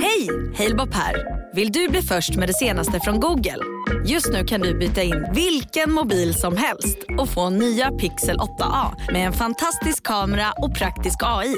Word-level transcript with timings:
Hej! 0.00 0.28
Halebop 0.56 0.94
här. 0.94 1.38
Vill 1.54 1.72
du 1.72 1.88
bli 1.88 2.02
först 2.02 2.36
med 2.36 2.48
det 2.48 2.54
senaste 2.54 3.00
från 3.00 3.20
Google? 3.20 3.58
Just 4.06 4.32
nu 4.32 4.44
kan 4.44 4.60
du 4.60 4.78
byta 4.78 5.02
in 5.02 5.26
vilken 5.34 5.92
mobil 5.92 6.34
som 6.34 6.56
helst 6.56 6.98
och 7.18 7.28
få 7.28 7.50
nya 7.50 7.90
Pixel 7.90 8.36
8A 8.36 9.12
med 9.12 9.26
en 9.26 9.32
fantastisk 9.32 10.02
kamera 10.02 10.52
och 10.52 10.74
praktisk 10.74 11.16
AI. 11.22 11.56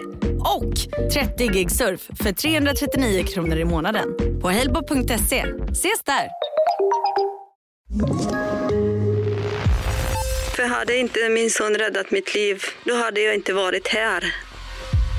Och 0.56 0.74
30 1.12 1.46
gig 1.46 1.71
surf 1.71 2.00
för 2.22 2.32
339 2.32 3.24
kronor 3.24 3.56
i 3.56 3.64
månaden 3.64 4.08
på 4.43 4.51
halebop.se. 4.51 5.45
Ses 5.71 6.03
där! 6.04 6.29
För 10.57 10.63
hade 10.69 10.97
inte 10.97 11.29
min 11.29 11.51
son 11.51 11.75
räddat 11.75 12.11
mitt 12.11 12.35
liv, 12.35 12.63
då 12.85 12.95
hade 12.95 13.21
jag 13.21 13.35
inte 13.35 13.53
varit 13.53 13.88
här. 13.88 14.49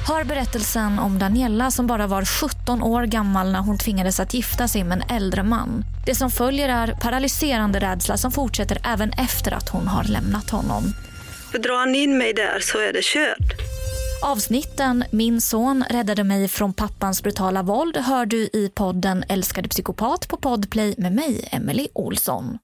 Hör 0.07 0.23
berättelsen 0.23 0.99
om 0.99 1.20
Daniela 1.20 1.71
som 1.71 1.88
bara 1.88 2.07
var 2.07 2.25
17 2.25 2.83
år 2.83 3.04
gammal 3.04 3.51
när 3.51 3.59
hon 3.59 3.77
tvingades 3.77 4.20
att 4.20 4.33
gifta 4.33 4.68
sig 4.68 4.83
med 4.83 5.01
en 5.01 5.15
äldre 5.15 5.43
man. 5.43 5.83
Det 6.05 6.15
som 6.15 6.32
följer 6.32 6.69
är 6.69 6.93
paralyserande 7.01 7.79
rädsla 7.79 8.18
som 8.18 8.32
fortsätter 8.32 8.78
även 8.83 9.11
efter 9.11 9.51
att 9.51 9.69
hon 9.69 9.87
har 9.87 10.04
lämnat 10.04 10.50
honom. 10.50 10.83
För 11.51 11.59
drar 11.59 11.79
han 11.79 11.95
in 11.95 12.18
mig 12.18 12.33
där 12.33 12.59
så 12.59 12.78
är 12.78 12.93
det 12.93 13.04
kört. 13.04 13.61
Avsnitten 14.23 15.04
Min 15.11 15.42
son 15.42 15.83
räddade 15.89 16.23
mig 16.23 16.47
från 16.47 16.73
pappans 16.73 17.23
brutala 17.23 17.64
våld 17.64 17.97
hör 17.97 18.25
du 18.25 18.37
i 18.37 18.71
podden 18.75 19.23
Älskade 19.29 19.70
psykopat 19.70 20.28
på 20.28 20.37
Podplay 20.37 20.95
med 20.97 21.11
mig, 21.11 21.50
Emily 21.51 21.87
Olsson. 21.93 22.57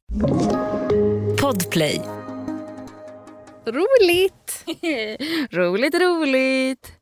Podplay. 1.42 2.02
Roligt! 3.66 4.64
roligt, 5.52 5.96
roligt. 5.96 6.97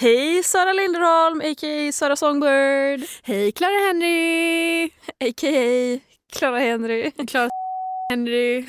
Hej 0.00 0.42
Sara 0.42 0.72
Linderholm, 0.72 1.40
a.k.a. 1.40 1.92
Sara 1.92 2.16
Songbird. 2.16 3.04
Hej 3.22 3.52
Clara 3.52 3.86
Henry! 3.86 4.84
A.k.a. 5.20 6.00
Clara 6.32 6.58
Henry. 6.58 7.10
Clara 7.10 7.50
Henry. 8.10 8.60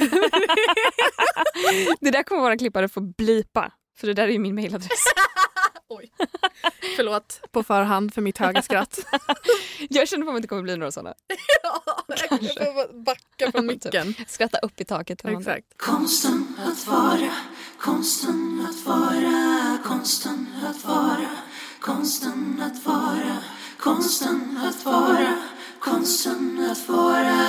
det 1.99 2.11
där 2.11 2.23
kommer 2.23 2.41
våra 2.41 2.57
klippare 2.57 2.89
få 2.89 3.01
blipa, 3.01 3.71
för 3.99 4.07
det 4.07 4.13
där 4.13 4.23
är 4.23 4.31
ju 4.31 4.39
min 4.39 4.55
mailadress. 4.55 5.03
Oj. 5.89 6.11
Förlåt 6.95 7.41
på 7.51 7.63
förhand 7.63 8.13
för 8.13 8.21
mitt 8.21 8.37
höga 8.37 8.61
skratt. 8.61 8.99
jag 9.89 10.07
känner 10.07 10.25
på 10.25 10.31
mig 10.31 10.37
att 10.37 10.41
det 10.41 10.47
kommer 10.47 10.63
bli 10.63 10.77
några 10.77 10.91
sådana. 10.91 11.13
ja, 11.63 12.05
jag 12.41 12.55
får 12.55 13.03
backa 13.03 13.51
från 13.51 13.65
micken. 13.65 14.13
Skratta 14.27 14.57
upp 14.57 14.81
i 14.81 14.85
taket. 14.85 15.25
Exakt. 15.25 15.77
Konsten 15.77 16.57
att 16.57 16.87
vara, 16.87 17.31
konsten 17.81 18.67
att 18.69 18.85
vara, 18.85 19.77
konsten 19.83 20.47
att 20.69 20.85
vara, 20.85 21.29
konsten 21.79 22.61
att 22.61 22.85
vara, 22.85 23.37
konsten 23.77 24.59
att 24.67 24.85
vara, 24.85 25.33
konsten 25.79 26.67
att 26.71 26.89
vara. 26.89 27.39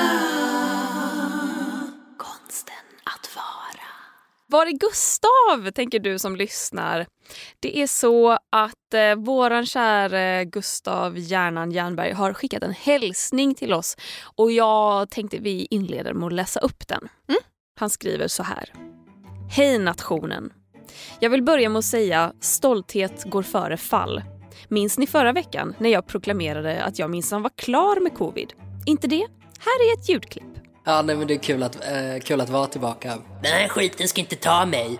Konsten 2.16 2.74
att 3.04 3.36
vara. 3.36 3.86
Var 4.46 4.66
är 4.66 4.70
Gustav, 4.70 5.70
tänker 5.70 5.98
du 5.98 6.18
som 6.18 6.36
lyssnar. 6.36 7.06
Det 7.60 7.82
är 7.82 7.86
så 7.86 8.38
att 8.50 8.94
eh, 8.94 9.14
våran 9.16 9.66
käre 9.66 10.44
Gustav 10.44 11.18
Hjärnan 11.18 11.70
Jernberg 11.72 12.12
har 12.12 12.32
skickat 12.32 12.62
en 12.62 12.74
hälsning 12.74 13.54
till 13.54 13.72
oss 13.72 13.96
och 14.36 14.52
jag 14.52 15.10
tänkte 15.10 15.38
vi 15.38 15.66
inleder 15.70 16.14
med 16.14 16.26
att 16.26 16.32
läsa 16.32 16.60
upp 16.60 16.88
den. 16.88 17.08
Mm. 17.28 17.40
Han 17.80 17.90
skriver 17.90 18.28
så 18.28 18.42
här. 18.42 18.72
Hej 19.52 19.78
nationen. 19.78 20.52
Jag 21.20 21.30
vill 21.30 21.42
börja 21.42 21.68
med 21.68 21.78
att 21.78 21.84
säga 21.84 22.32
stolthet 22.40 23.24
går 23.24 23.42
före 23.42 23.76
fall. 23.76 24.22
Minns 24.68 24.98
ni 24.98 25.06
förra 25.06 25.32
veckan 25.32 25.74
när 25.78 25.90
jag 25.90 26.06
proklamerade 26.06 26.82
att 26.82 26.98
jag 26.98 27.10
minsann 27.10 27.42
var 27.42 27.50
klar 27.56 28.00
med 28.00 28.14
covid? 28.14 28.52
Inte 28.86 29.06
det? 29.06 29.26
Här 29.58 29.90
är 29.90 29.98
ett 29.98 30.08
ljudklipp. 30.08 30.44
Ja, 30.84 31.02
nej, 31.02 31.16
men 31.16 31.26
det 31.26 31.34
är 31.34 31.38
kul 31.38 31.62
att, 31.62 31.76
eh, 31.76 32.20
kul 32.24 32.40
att 32.40 32.50
vara 32.50 32.66
tillbaka. 32.66 33.08
Den 33.42 33.52
här 33.52 33.68
skiten 33.68 34.08
ska 34.08 34.20
inte 34.20 34.36
ta 34.36 34.66
mig. 34.66 34.98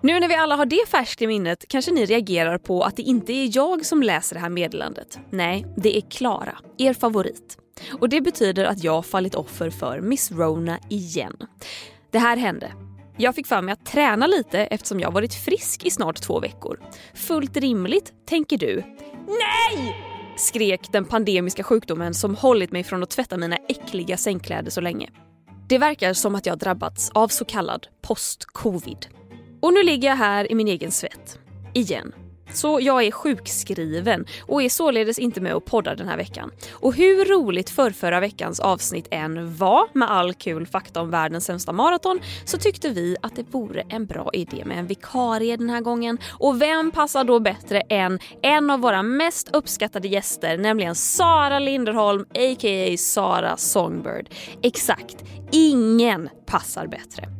Nu 0.00 0.20
när 0.20 0.28
vi 0.28 0.34
alla 0.34 0.56
har 0.56 0.66
det 0.66 0.88
färskt 0.88 1.22
i 1.22 1.26
minnet 1.26 1.64
kanske 1.68 1.90
ni 1.90 2.04
reagerar 2.04 2.58
på 2.58 2.82
att 2.82 2.96
det 2.96 3.02
inte 3.02 3.32
är 3.32 3.56
jag 3.56 3.86
som 3.86 4.02
läser 4.02 4.34
det 4.34 4.40
här 4.40 4.48
meddelandet. 4.50 5.18
Nej, 5.30 5.66
det 5.76 5.96
är 5.96 6.00
Klara, 6.00 6.58
er 6.78 6.94
favorit. 6.94 7.58
Och 8.00 8.08
det 8.08 8.20
betyder 8.20 8.64
att 8.64 8.84
jag 8.84 9.06
fallit 9.06 9.34
offer 9.34 9.70
för 9.70 10.00
Miss 10.00 10.32
Rona 10.32 10.78
igen. 10.88 11.36
Det 12.10 12.18
här 12.18 12.36
hände. 12.36 12.72
Jag 13.20 13.34
fick 13.34 13.46
för 13.46 13.62
mig 13.62 13.72
att 13.72 13.86
träna 13.86 14.26
lite 14.26 14.60
eftersom 14.60 15.00
jag 15.00 15.10
varit 15.10 15.34
frisk 15.34 15.84
i 15.84 15.90
snart 15.90 16.22
två 16.22 16.40
veckor. 16.40 16.80
Fullt 17.14 17.56
rimligt, 17.56 18.12
tänker 18.26 18.58
du. 18.58 18.84
Nej! 19.26 19.96
skrek 20.36 20.92
den 20.92 21.04
pandemiska 21.04 21.62
sjukdomen 21.62 22.14
som 22.14 22.34
hållit 22.34 22.72
mig 22.72 22.84
från 22.84 23.02
att 23.02 23.10
tvätta 23.10 23.36
mina 23.36 23.56
äckliga 23.56 24.16
sängkläder 24.16 24.70
så 24.70 24.80
länge. 24.80 25.10
Det 25.68 25.78
verkar 25.78 26.12
som 26.12 26.34
att 26.34 26.46
jag 26.46 26.58
drabbats 26.58 27.10
av 27.14 27.28
så 27.28 27.44
kallad 27.44 27.86
post-covid. 28.02 29.06
Och 29.62 29.72
nu 29.72 29.82
ligger 29.82 30.08
jag 30.08 30.16
här 30.16 30.52
i 30.52 30.54
min 30.54 30.68
egen 30.68 30.90
svett. 30.90 31.38
Igen. 31.74 32.12
Så 32.52 32.78
jag 32.82 33.02
är 33.02 33.10
sjukskriven 33.10 34.26
och 34.46 34.62
är 34.62 34.68
således 34.68 35.18
inte 35.18 35.40
med 35.40 35.54
och 35.54 35.64
poddar 35.64 35.96
den 35.96 36.08
här 36.08 36.16
veckan. 36.16 36.50
Och 36.72 36.94
hur 36.94 37.24
roligt 37.24 37.70
förrförra 37.70 38.20
veckans 38.20 38.60
avsnitt 38.60 39.08
än 39.10 39.56
var 39.56 39.88
med 39.92 40.10
all 40.10 40.34
kul 40.34 40.66
fakta 40.66 41.00
om 41.00 41.10
världens 41.10 41.44
sämsta 41.44 41.72
maraton 41.72 42.20
så 42.44 42.58
tyckte 42.58 42.88
vi 42.88 43.16
att 43.22 43.36
det 43.36 43.44
vore 43.50 43.82
en 43.88 44.06
bra 44.06 44.30
idé 44.32 44.64
med 44.64 44.78
en 44.78 44.86
vikarie 44.86 45.56
den 45.56 45.70
här 45.70 45.80
gången. 45.80 46.18
Och 46.30 46.62
vem 46.62 46.90
passar 46.90 47.24
då 47.24 47.40
bättre 47.40 47.80
än 47.80 48.18
en 48.42 48.70
av 48.70 48.80
våra 48.80 49.02
mest 49.02 49.56
uppskattade 49.56 50.08
gäster, 50.08 50.58
nämligen 50.58 50.94
Sara 50.94 51.58
Linderholm 51.58 52.22
a.k.a. 52.22 52.96
Sara 52.98 53.56
Songbird. 53.56 54.28
Exakt, 54.62 55.16
ingen 55.52 56.28
passar 56.46 56.86
bättre. 56.86 57.39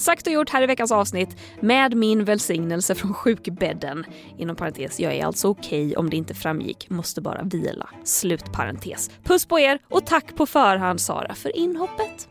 Sagt 0.00 0.26
och 0.26 0.32
gjort 0.32 0.50
här 0.50 0.62
i 0.62 0.66
veckans 0.66 0.92
avsnitt 0.92 1.36
med 1.60 1.94
min 1.94 2.24
välsignelse 2.24 2.94
från 2.94 3.14
sjukbädden. 3.14 4.04
Inom 4.38 4.56
parentes, 4.56 5.00
jag 5.00 5.14
är 5.14 5.24
alltså 5.24 5.48
okej 5.48 5.86
okay 5.86 5.96
om 5.96 6.10
det 6.10 6.16
inte 6.16 6.34
framgick, 6.34 6.90
måste 6.90 7.20
bara 7.20 7.42
vila. 7.42 7.88
Slut 8.04 8.52
parentes. 8.52 9.10
Puss 9.24 9.46
på 9.46 9.60
er 9.60 9.78
och 9.88 10.06
tack 10.06 10.36
på 10.36 10.46
förhand 10.46 11.00
Sara 11.00 11.34
för 11.34 11.56
inhoppet. 11.56 12.28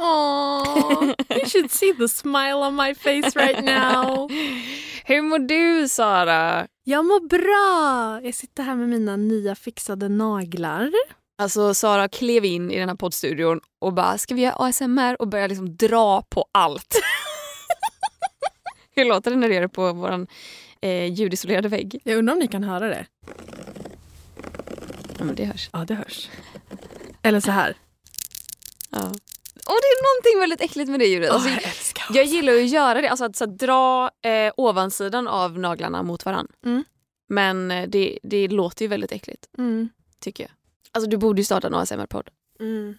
Aww, 0.00 1.14
you 1.30 1.46
should 1.46 1.70
see 1.70 1.92
the 1.92 2.08
smile 2.08 2.54
on 2.54 2.76
my 2.76 2.94
face 2.94 3.36
right 3.36 3.64
now. 3.64 4.28
Hur 5.04 5.22
mår 5.22 5.38
du 5.38 5.88
Sara? 5.88 6.66
Jag 6.84 7.04
mår 7.04 7.28
bra. 7.28 8.20
Jag 8.26 8.34
sitter 8.34 8.62
här 8.62 8.74
med 8.74 8.88
mina 8.88 9.16
nya 9.16 9.54
fixade 9.54 10.08
naglar. 10.08 10.92
Alltså 11.40 11.74
Sara 11.74 12.08
klev 12.08 12.44
in 12.44 12.70
i 12.70 12.78
den 12.78 12.88
här 12.88 12.96
poddstudion 12.96 13.60
och 13.78 13.92
bara 13.92 14.18
“ska 14.18 14.34
vi 14.34 14.42
göra 14.42 14.54
ASMR?” 14.54 15.22
och 15.22 15.28
började 15.28 15.48
liksom 15.48 15.76
dra 15.76 16.22
på 16.22 16.46
allt. 16.52 16.94
Hur 18.96 19.04
låter 19.04 19.30
det 19.30 19.36
när 19.36 19.60
det 19.60 19.68
på 19.68 19.92
vår 19.92 20.26
eh, 20.80 21.12
ljudisolerade 21.12 21.68
vägg? 21.68 22.00
Jag 22.04 22.18
undrar 22.18 22.34
om 22.34 22.40
ni 22.40 22.48
kan 22.48 22.64
höra 22.64 22.88
det. 22.88 23.06
Ja 25.18 25.24
men 25.24 25.34
det 25.34 25.44
hörs. 25.44 25.70
Ja 25.72 25.84
det 25.84 25.94
hörs. 25.94 26.28
Eller 27.22 27.40
så 27.40 27.50
här. 27.50 27.76
Ja. 28.90 29.12
Och 29.68 29.78
det 29.82 29.88
är 29.88 30.14
någonting 30.14 30.40
väldigt 30.40 30.60
äckligt 30.60 30.90
med 30.90 31.00
det 31.00 31.06
ljudet. 31.06 31.30
Alltså, 31.30 31.48
oh, 31.48 31.54
jag, 31.54 31.64
älskar 31.64 32.04
jag 32.10 32.24
gillar 32.24 32.52
att 32.52 32.68
göra 32.68 33.00
det, 33.00 33.08
alltså 33.08 33.24
att 33.24 33.42
att, 33.42 33.58
dra 33.58 34.10
eh, 34.24 34.52
ovansidan 34.56 35.28
av 35.28 35.58
naglarna 35.58 36.02
mot 36.02 36.24
varann. 36.24 36.48
Mm. 36.64 36.84
Men 37.28 37.70
eh, 37.70 37.88
det, 37.88 38.18
det 38.22 38.48
låter 38.48 38.84
ju 38.84 38.88
väldigt 38.88 39.12
äckligt. 39.12 39.48
Mm. 39.58 39.88
Tycker 40.20 40.44
jag. 40.44 40.50
Alltså 40.92 41.10
du 41.10 41.16
borde 41.16 41.40
ju 41.40 41.44
starta 41.44 41.66
en 41.66 41.74
ASMR-podd. 41.74 42.30
Mm. 42.60 42.94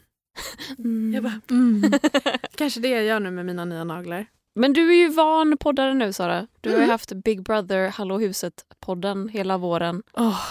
Mm. 0.78 1.14
Jag 1.14 1.24
bara, 1.24 1.42
mm. 1.50 1.92
Kanske 2.56 2.80
det 2.80 2.90
jag 2.90 3.04
gör 3.04 3.20
nu 3.20 3.32
med 3.32 3.46
mina 3.46 3.66
nya 3.66 3.84
naglar. 3.84 4.26
Men 4.56 4.74
du 4.74 4.90
är 4.90 4.96
ju 4.96 5.10
van 5.10 5.58
poddare 5.58 5.94
nu 5.94 6.14
Sara. 6.14 6.48
Du 6.62 6.72
har 6.72 6.80
ju 6.80 6.86
haft 6.86 7.14
Big 7.14 7.44
Brother 7.44 7.90
Hallå 7.90 8.20
huset-podden 8.20 9.30
hela 9.30 9.58
våren. 9.58 10.04
Oh. 10.14 10.42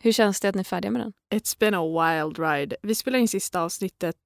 Hur 0.00 0.12
känns 0.12 0.40
det 0.40 0.48
att 0.48 0.54
ni 0.54 0.60
är 0.60 0.64
färdiga 0.64 0.90
med 0.90 1.00
den? 1.00 1.12
It's 1.34 1.58
been 1.58 1.74
a 1.74 1.82
wild 1.82 2.38
ride. 2.38 2.76
Vi 2.82 2.94
spelar 2.94 3.18
in 3.18 3.28
sista 3.28 3.60
avsnittet 3.60 4.16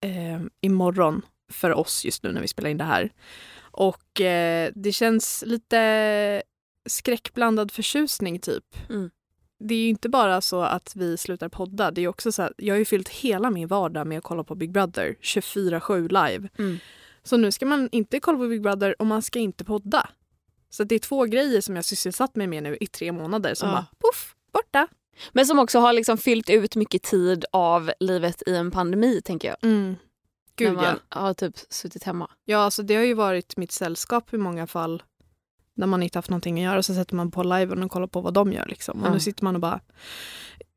eh, 0.00 0.40
imorgon 0.60 1.22
för 1.52 1.74
oss 1.74 2.04
just 2.04 2.22
nu 2.22 2.32
när 2.32 2.40
vi 2.40 2.48
spelar 2.48 2.70
in 2.70 2.78
det 2.78 2.84
här. 2.84 3.12
Och 3.58 4.20
eh, 4.20 4.72
det 4.74 4.92
känns 4.92 5.44
lite 5.46 6.42
skräckblandad 6.86 7.72
förtjusning 7.72 8.38
typ. 8.38 8.64
Mm. 8.88 9.10
Det 9.58 9.74
är 9.74 9.78
ju 9.78 9.88
inte 9.88 10.08
bara 10.08 10.40
så 10.40 10.62
att 10.62 10.92
vi 10.96 11.16
slutar 11.16 11.48
podda. 11.48 11.90
Det 11.90 12.00
är 12.00 12.08
också 12.08 12.32
så 12.32 12.42
att 12.42 12.52
jag 12.56 12.74
har 12.74 12.78
ju 12.78 12.84
fyllt 12.84 13.08
hela 13.08 13.50
min 13.50 13.68
vardag 13.68 14.06
med 14.06 14.18
att 14.18 14.24
kolla 14.24 14.44
på 14.44 14.54
Big 14.54 14.72
Brother 14.72 15.16
24-7 15.22 16.08
live. 16.08 16.48
Mm. 16.58 16.78
Så 17.22 17.36
nu 17.36 17.52
ska 17.52 17.66
man 17.66 17.88
inte 17.92 18.20
kolla 18.20 18.38
på 18.38 18.48
Big 18.48 18.62
Brother 18.62 18.94
och 18.98 19.06
man 19.06 19.22
ska 19.22 19.38
inte 19.38 19.64
podda. 19.64 20.08
Så 20.70 20.84
det 20.84 20.94
är 20.94 20.98
två 20.98 21.24
grejer 21.24 21.60
som 21.60 21.76
jag 21.76 21.84
sysselsatt 21.84 22.36
mig 22.36 22.46
med 22.46 22.62
nu 22.62 22.76
i 22.80 22.86
tre 22.86 23.12
månader 23.12 23.54
som 23.54 23.68
Ja. 23.68 23.74
bara 23.74 23.86
poff, 23.98 24.34
borta. 24.52 24.88
Men 25.32 25.46
som 25.46 25.58
också 25.58 25.78
har 25.78 25.92
liksom 25.92 26.18
fyllt 26.18 26.50
ut 26.50 26.76
mycket 26.76 27.02
tid 27.02 27.44
av 27.52 27.90
livet 28.00 28.42
i 28.46 28.54
en 28.54 28.70
pandemi 28.70 29.20
tänker 29.24 29.48
jag. 29.48 29.56
Mm. 29.62 29.96
Gud 30.56 30.68
när 30.68 30.74
man 30.74 30.84
ja. 30.84 31.20
har 31.20 31.34
typ 31.34 31.58
suttit 31.68 32.02
hemma. 32.04 32.30
Ja, 32.44 32.58
alltså 32.58 32.82
det 32.82 32.94
har 32.94 33.02
ju 33.02 33.14
varit 33.14 33.56
mitt 33.56 33.72
sällskap 33.72 34.34
i 34.34 34.38
många 34.38 34.66
fall. 34.66 35.02
När 35.76 35.86
man 35.86 36.02
inte 36.02 36.18
haft 36.18 36.30
någonting 36.30 36.58
att 36.58 36.64
göra 36.64 36.82
så 36.82 36.94
sätter 36.94 37.14
man 37.14 37.30
på 37.30 37.42
liven 37.42 37.82
och 37.82 37.90
kollar 37.90 38.06
på 38.06 38.20
vad 38.20 38.34
de 38.34 38.52
gör. 38.52 38.66
Liksom. 38.66 39.00
Och 39.02 39.08
Ja. 39.08 39.12
nu 39.12 39.20
sitter 39.20 39.44
man 39.44 39.54
och 39.54 39.60
bara... 39.60 39.80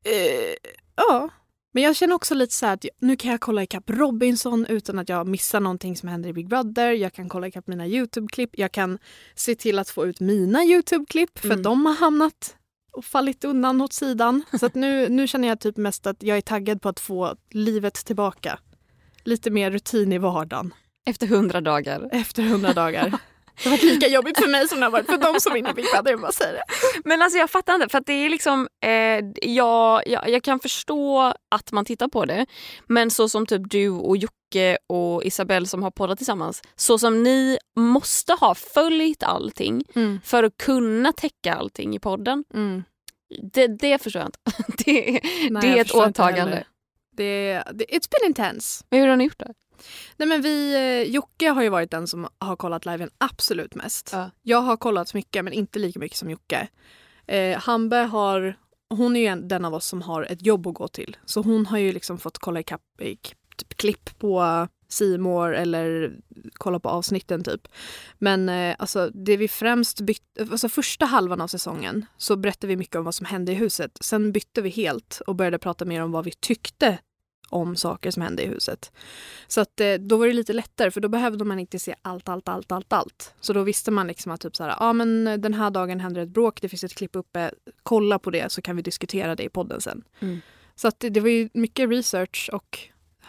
Eh, 0.04 1.26
Men 1.72 1.82
jag 1.82 1.96
känner 1.96 2.14
också 2.14 2.34
lite 2.34 2.54
så 2.54 2.66
här 2.66 2.72
att 2.74 2.84
nu 3.00 3.16
kan 3.16 3.30
jag 3.30 3.40
kolla 3.40 3.62
ikapp 3.62 3.90
Robinson 3.90 4.66
utan 4.66 4.98
att 4.98 5.08
jag 5.08 5.26
missar 5.26 5.60
någonting 5.60 5.96
som 5.96 6.08
händer 6.08 6.28
i 6.28 6.32
Big 6.32 6.48
Brother. 6.48 6.92
Jag 6.92 7.12
kan 7.12 7.28
kolla 7.28 7.46
ikapp 7.46 7.66
mina 7.66 7.86
YouTube-klipp. 7.86 8.50
Jag 8.52 8.72
kan 8.72 8.98
se 9.34 9.54
till 9.54 9.78
att 9.78 9.88
få 9.88 10.06
ut 10.06 10.20
mina 10.20 10.64
YouTube-klipp 10.64 11.38
för 11.38 11.46
Mm. 11.46 11.58
att 11.58 11.64
de 11.64 11.86
har 11.86 11.94
hamnat 11.94 12.56
och 12.92 13.04
fallit 13.04 13.44
undan 13.44 13.80
åt 13.80 13.92
sidan. 13.92 14.42
Så 14.60 14.66
att 14.66 14.74
nu, 14.74 15.08
nu 15.08 15.26
känner 15.26 15.48
jag 15.48 15.60
typ 15.60 15.76
mest 15.76 16.06
att 16.06 16.22
jag 16.22 16.36
är 16.36 16.40
taggad 16.40 16.82
på 16.82 16.88
att 16.88 17.00
få 17.00 17.36
livet 17.50 17.94
tillbaka. 17.94 18.58
Lite 19.24 19.50
mer 19.50 19.70
rutin 19.70 20.12
i 20.12 20.18
vardagen 20.18 20.74
Efter 21.06 21.26
hundra 21.26 21.60
dagar. 21.60 22.08
efter 22.12 22.42
hundra 22.42 22.72
dagar. 22.72 23.12
Det 23.62 23.68
har 23.68 23.76
varit 23.76 23.82
lika 23.82 24.08
jobbigt 24.08 24.38
för 24.38 24.48
mig 24.48 24.68
som 24.68 24.80
det 24.80 24.86
har 24.86 24.90
varit 24.90 25.06
för 25.06 25.18
de 25.18 25.40
som 25.40 25.52
vinner 25.54 25.72
Big 25.72 25.84
Brother. 25.94 26.10
Jag 26.10 26.20
bara 26.20 26.32
säger 26.32 26.52
det. 26.52 26.62
Men 27.04 27.22
alltså 27.22 27.38
jag 27.38 27.50
fattar 27.50 27.74
inte 27.74 27.88
för 27.88 28.02
det 28.06 28.12
är 28.12 28.30
liksom, 28.30 28.68
eh, 28.84 29.50
jag, 29.50 30.02
jag, 30.06 30.28
jag 30.28 30.42
kan 30.42 30.60
förstå 30.60 31.34
att 31.50 31.72
man 31.72 31.84
tittar 31.84 32.08
på 32.08 32.24
det. 32.24 32.46
Men 32.86 33.10
så 33.10 33.28
som 33.28 33.46
typ 33.46 33.70
du 33.70 33.88
och 33.88 34.16
Jocke 34.16 34.78
och 34.86 35.24
Isabelle 35.24 35.66
som 35.66 35.82
har 35.82 35.90
poddat 35.90 36.18
tillsammans. 36.18 36.62
Så 36.76 36.98
som 36.98 37.22
ni 37.22 37.58
måste 37.76 38.32
ha 38.32 38.54
följt 38.54 39.22
allting 39.22 39.84
Mm. 39.94 40.20
för 40.24 40.42
att 40.42 40.56
kunna 40.56 41.12
täcka 41.12 41.54
allting 41.54 41.94
i 41.96 41.98
podden. 41.98 42.44
Mm. 42.54 42.84
Det, 43.52 43.66
det 43.66 44.02
förstår 44.02 44.20
jag 44.22 44.28
inte. 44.28 44.62
Det, 44.84 45.20
Nej, 45.50 45.62
det 45.62 45.78
är 45.78 45.80
ett 45.80 45.94
åtagande. 45.94 46.64
Det, 47.16 47.62
det, 47.72 47.84
it's 47.84 48.08
been 48.10 48.26
intense. 48.28 48.84
Men 48.90 49.00
hur 49.00 49.08
har 49.08 49.16
ni 49.16 49.24
gjort 49.24 49.38
det? 49.38 49.54
Nej, 50.16 50.28
men 50.28 50.42
vi, 50.42 50.74
eh, 50.74 51.12
Jocke 51.14 51.48
har 51.50 51.62
ju 51.62 51.68
varit 51.68 51.90
den 51.90 52.06
som 52.06 52.28
har 52.38 52.56
kollat 52.56 52.86
liven 52.86 53.10
absolut 53.18 53.74
mest. 53.74 54.10
Ja. 54.12 54.30
Jag 54.42 54.60
har 54.60 54.76
kollat 54.76 55.14
mycket 55.14 55.44
men 55.44 55.52
inte 55.52 55.78
lika 55.78 55.98
mycket 55.98 56.18
som 56.18 56.30
Jocke. 56.30 56.68
Eh, 57.26 57.58
Hambe 57.58 57.96
har, 57.96 58.56
hon 58.94 59.16
är 59.16 59.20
ju 59.20 59.26
en, 59.26 59.48
den 59.48 59.64
av 59.64 59.74
oss 59.74 59.86
som 59.86 60.02
har 60.02 60.22
ett 60.22 60.46
jobb 60.46 60.66
att 60.66 60.74
gå 60.74 60.88
till. 60.88 61.16
Så 61.24 61.42
hon 61.42 61.66
har 61.66 61.78
ju 61.78 61.92
liksom 61.92 62.18
fått 62.18 62.38
kolla 62.38 62.60
i 62.60 62.62
k- 62.62 62.78
typ, 63.56 63.76
klipp 63.76 64.18
på 64.18 64.68
Simor 64.88 65.54
eller 65.54 66.16
kolla 66.54 66.80
på 66.80 66.88
avsnitten 66.88 67.44
typ. 67.44 67.68
Men 68.18 68.48
eh, 68.48 68.76
alltså 68.78 69.10
det 69.14 69.36
vi 69.36 69.48
främst 69.48 70.00
bytte, 70.00 70.46
alltså 70.50 70.68
första 70.68 71.06
halvan 71.06 71.40
av 71.40 71.46
säsongen 71.48 72.06
så 72.16 72.36
berättade 72.36 72.66
vi 72.66 72.76
mycket 72.76 72.96
om 72.96 73.04
vad 73.04 73.14
som 73.14 73.26
hände 73.26 73.52
i 73.52 73.54
huset. 73.54 73.98
Sen 74.00 74.32
bytte 74.32 74.62
vi 74.62 74.68
helt 74.70 75.22
och 75.26 75.34
började 75.36 75.58
prata 75.58 75.84
mer 75.84 76.02
om 76.02 76.12
vad 76.12 76.24
vi 76.24 76.30
tyckte 76.40 76.98
om 77.50 77.76
saker 77.76 78.10
som 78.10 78.22
hände 78.22 78.42
i 78.42 78.46
huset. 78.46 78.92
Så 79.48 79.60
att 79.60 79.80
eh, 79.80 79.94
då 79.94 80.16
var 80.16 80.26
det 80.26 80.32
lite 80.32 80.52
lättare 80.52 80.90
för 80.90 81.00
då 81.00 81.08
behövde 81.08 81.44
man 81.44 81.58
inte 81.58 81.78
se 81.78 81.94
allt, 82.02 82.28
allt, 82.28 82.48
allt, 82.48 82.72
allt, 82.72 82.92
allt. 82.92 83.34
Så 83.40 83.52
då 83.52 83.62
visste 83.62 83.90
man 83.90 84.06
liksom 84.06 84.32
att 84.32 84.40
typ 84.40 84.56
så 84.56 84.64
här, 84.64 84.76
ja 84.80 84.92
men 84.92 85.24
den 85.24 85.54
här 85.54 85.70
dagen 85.70 86.00
händer 86.00 86.22
ett 86.22 86.28
bråk, 86.28 86.60
det 86.62 86.68
finns 86.68 86.84
ett 86.84 86.94
klipp 86.94 87.16
uppe, 87.16 87.50
kolla 87.82 88.18
på 88.18 88.30
det 88.30 88.52
så 88.52 88.62
kan 88.62 88.76
vi 88.76 88.82
diskutera 88.82 89.36
det 89.36 89.42
i 89.42 89.48
podden 89.48 89.80
sen. 89.80 90.04
Mm. 90.20 90.40
Så 90.74 90.88
att 90.88 91.00
det, 91.00 91.10
det 91.10 91.20
var 91.20 91.28
ju 91.28 91.48
mycket 91.54 91.90
research 91.90 92.50
och 92.52 92.78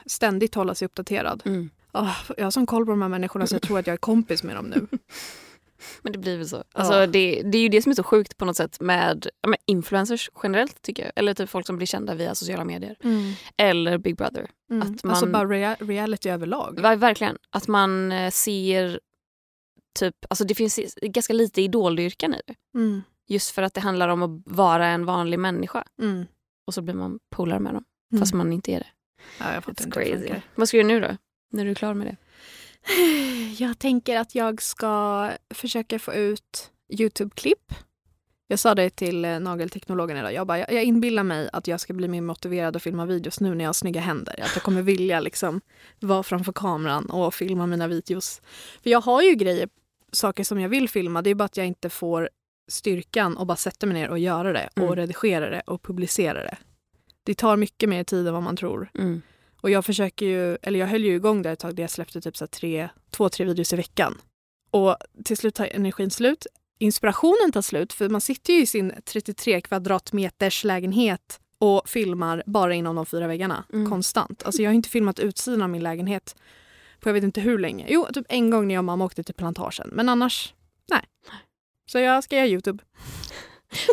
ständigt 0.06 0.56
hålla 0.56 0.76
sig 0.76 0.86
uppdaterad. 0.86 1.42
Mm. 1.46 1.70
Ah, 1.92 2.16
jag 2.38 2.44
har 2.44 2.52
sån 2.52 2.66
koll 2.66 2.86
på 2.86 2.92
de 2.92 3.02
här 3.02 3.10
människorna 3.10 3.48
så 3.48 3.56
jag 3.56 3.62
tror 3.62 3.80
att 3.80 3.88
jag 3.88 3.94
är 3.94 3.98
kompis 3.98 4.44
med 4.44 4.56
dem 4.56 4.66
nu. 4.66 4.88
Men 6.02 6.14
det 6.14 6.20
blir 6.20 6.38
väl 6.38 6.48
så. 6.50 6.64
Alltså, 6.74 6.94
Ja. 6.94 7.08
det, 7.08 7.42
det 7.44 7.58
är 7.58 7.62
ju 7.62 7.70
det 7.70 7.82
som 7.82 7.90
är 7.90 7.96
så 7.96 8.04
sjukt 8.04 8.38
på 8.38 8.46
något 8.46 8.58
sätt 8.58 8.82
med, 8.82 9.28
med 9.48 9.60
influencers 9.66 10.30
generellt 10.44 10.82
tycker 10.82 11.04
jag. 11.04 11.12
Eller 11.16 11.34
typ 11.34 11.50
folk 11.50 11.68
som 11.68 11.78
blir 11.78 11.88
kända 11.88 12.16
via 12.16 12.36
sociala 12.36 12.66
medier. 12.66 12.96
Eller 13.58 13.98
Big 13.98 14.18
Brother. 14.18 14.48
Mm. 14.72 14.82
Att 14.82 15.06
Alltså 15.06 15.26
man- 15.26 15.32
bara 15.32 15.48
rea- 15.48 15.76
reality 15.88 16.30
överlag. 16.30 16.80
Ver- 16.80 16.96
Verkligen. 16.96 17.38
Att 17.50 17.68
man 17.68 18.12
eh, 18.12 18.30
ser 18.32 19.00
typ, 20.00 20.16
alltså 20.30 20.44
det 20.44 20.56
finns 20.56 20.80
ganska 21.02 21.34
lite 21.34 21.62
idoldyrkan 21.62 22.34
i 22.34 22.42
det. 22.48 22.56
Mm. 22.80 23.02
Just 23.28 23.52
för 23.52 23.62
att 23.62 23.74
det 23.74 23.82
handlar 23.82 24.08
om 24.10 24.22
att 24.24 24.42
vara 24.56 24.88
en 24.88 25.06
vanlig 25.06 25.40
människa. 25.40 25.84
Mm. 26.02 26.26
Och 26.68 26.74
så 26.74 26.82
blir 26.82 26.94
man 26.94 27.20
polare 27.36 27.60
med 27.60 27.74
dem. 27.74 27.84
Mm. 28.12 28.20
Fast 28.22 28.34
man 28.34 28.54
inte 28.54 28.72
är 28.72 28.80
det. 28.80 28.88
Ja, 29.40 29.54
jag 29.54 29.64
fattar 29.64 29.84
It's 29.84 29.86
inte 29.86 30.00
crazy. 30.26 30.42
Vad 30.56 30.68
ska 30.68 30.78
du 30.78 30.84
göra 30.84 31.00
nu 31.00 31.08
då? 31.08 31.18
När 31.54 31.66
du 31.66 31.72
är 31.72 31.76
klar 31.76 31.94
med 31.94 32.08
det? 32.08 32.16
Jag 33.58 33.80
tänker 33.80 34.18
att 34.20 34.36
jag 34.36 34.62
ska 34.62 35.30
försöka 35.54 36.00
få 36.00 36.14
ut 36.14 36.72
Youtube-klipp. 36.90 37.74
Jag 38.48 38.60
sa 38.60 38.76
det 38.76 38.90
till 38.90 39.26
eh, 39.26 39.40
nagelteknologen 39.40 40.18
idag. 40.18 40.34
Jag, 40.34 40.48
bara, 40.48 40.60
jag, 40.60 40.74
jag 40.74 40.84
inbillar 40.84 41.24
mig 41.24 41.50
att 41.54 41.68
jag 41.68 41.80
ska 41.80 41.94
bli 41.94 42.08
mer 42.08 42.22
motiverad 42.22 42.76
att 42.76 42.84
filma 42.84 43.06
videos 43.06 43.40
nu 43.40 43.56
när 43.56 43.64
jag 43.64 43.70
har 43.70 43.74
snygga 43.74 44.02
händer. 44.02 44.40
Att 44.44 44.56
jag 44.56 44.64
kommer 44.64 44.82
vilja 44.82 45.20
liksom 45.20 45.62
vara 46.00 46.24
framför 46.24 46.52
kameran 46.54 47.06
och 47.06 47.34
filma 47.34 47.66
mina 47.68 47.88
videos. 47.88 48.42
För 48.84 48.90
jag 48.90 49.02
har 49.02 49.22
ju 49.22 49.36
grejer, 49.36 49.70
saker 50.12 50.44
som 50.44 50.60
jag 50.60 50.70
vill 50.70 50.90
filma. 50.90 51.22
Det 51.22 51.30
är 51.30 51.36
bara 51.36 51.46
att 51.46 51.58
jag 51.58 51.68
inte 51.68 51.90
får 51.90 52.30
styrkan 52.72 53.38
och 53.38 53.46
bara 53.48 53.58
sätta 53.58 53.86
mig 53.86 53.94
ner 53.94 54.10
och 54.10 54.20
göra 54.20 54.54
det 54.54 54.70
och 54.76 54.82
Mm. 54.84 54.96
redigera 54.96 55.50
det 55.50 55.62
och 55.66 55.82
publicera 55.84 56.44
det. 56.44 56.58
Det 57.24 57.34
tar 57.36 57.58
mycket 57.58 57.90
mer 57.90 58.04
tid 58.04 58.28
än 58.28 58.34
vad 58.34 58.44
man 58.44 58.56
tror. 58.56 58.90
Mm. 59.00 59.22
Och 59.62 59.70
jag 59.70 59.86
försöker 59.86 60.26
ju, 60.26 60.58
eller 60.62 60.80
jag 60.80 60.88
höll 60.88 61.04
ju 61.04 61.16
igång 61.16 61.42
där 61.42 61.54
ett 61.54 61.60
tag 61.60 61.76
där 61.76 61.84
jag 61.84 61.90
släppte 61.90 62.22
typ 62.22 62.38
så 62.38 62.48
tre, 62.48 62.90
två, 63.12 63.30
tre 63.30 63.46
videos 63.46 63.74
i 63.74 63.76
veckan. 63.76 64.18
Och 64.72 64.96
till 65.26 65.38
slut 65.38 65.56
tar 65.56 65.66
energin 65.66 66.12
slut. 66.12 66.46
Inspirationen 66.80 67.52
tar 67.52 67.62
slut 67.62 67.94
för 67.94 68.10
man 68.10 68.22
sitter 68.22 68.54
ju 68.54 68.62
i 68.62 68.66
sin 68.66 68.94
33 69.06 69.62
kvadratmeters 69.62 70.64
lägenhet 70.64 71.40
och 71.60 71.90
filmar 71.90 72.44
bara 72.46 72.74
inom 72.74 72.96
de 72.96 73.06
fyra 73.06 73.28
väggarna 73.28 73.64
Mm. 73.74 73.90
konstant. 73.90 74.44
Alltså 74.44 74.62
jag 74.62 74.70
har 74.70 74.76
inte 74.76 74.90
filmat 74.90 75.20
utsidan 75.20 75.62
av 75.62 75.70
min 75.70 75.84
lägenhet 75.84 76.36
på 77.00 77.10
jag 77.10 77.14
vet 77.14 77.24
inte 77.24 77.42
hur 77.42 77.60
länge. 77.60 77.86
Jo, 77.90 78.08
typ 78.14 78.26
en 78.30 78.50
gång 78.50 78.68
när 78.68 78.76
jag 78.76 78.80
och 78.80 78.86
mamma 78.86 79.06
åkte 79.06 79.24
till 79.24 79.36
plantagen. 79.36 79.90
Men 79.94 80.10
annars, 80.10 80.54
nej. 80.90 81.02
Så 81.92 82.00
jag 82.00 82.24
ska 82.24 82.36
göra 82.36 82.48
Youtube. 82.48 82.84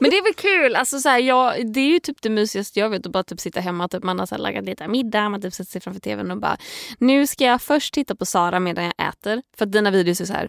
Men 0.00 0.10
det 0.10 0.18
är 0.18 0.22
väl 0.22 0.34
kul. 0.34 0.76
Alltså, 0.76 0.98
så 0.98 1.08
här, 1.08 1.18
jag, 1.18 1.72
det 1.72 1.80
är 1.80 1.88
ju 1.88 1.98
typ 1.98 2.22
det 2.22 2.30
mysigaste 2.30 2.80
jag 2.80 2.90
vet. 2.90 3.06
Att 3.06 3.12
bara 3.12 3.24
typ 3.24 3.40
sitta 3.40 3.60
hemma. 3.60 3.88
Typ, 3.88 4.02
man 4.02 4.18
har 4.18 4.26
så 4.26 4.34
här, 4.34 4.42
lagat 4.42 4.64
lite 4.64 4.88
middag. 4.88 5.28
Man 5.28 5.42
typ 5.42 5.54
sätter 5.54 5.70
sig 5.70 5.80
framför 5.80 6.00
tvn 6.00 6.30
och 6.30 6.38
bara 6.38 6.56
nu 6.98 7.26
ska 7.26 7.44
jag 7.44 7.62
först 7.62 7.94
titta 7.94 8.14
på 8.14 8.26
Sara 8.26 8.60
medan 8.60 8.84
jag 8.84 9.08
äter. 9.08 9.42
För 9.56 9.64
att 9.64 9.72
dina 9.72 9.90
videos 9.90 10.20
är 10.20 10.24
så 10.24 10.32
här 10.32 10.48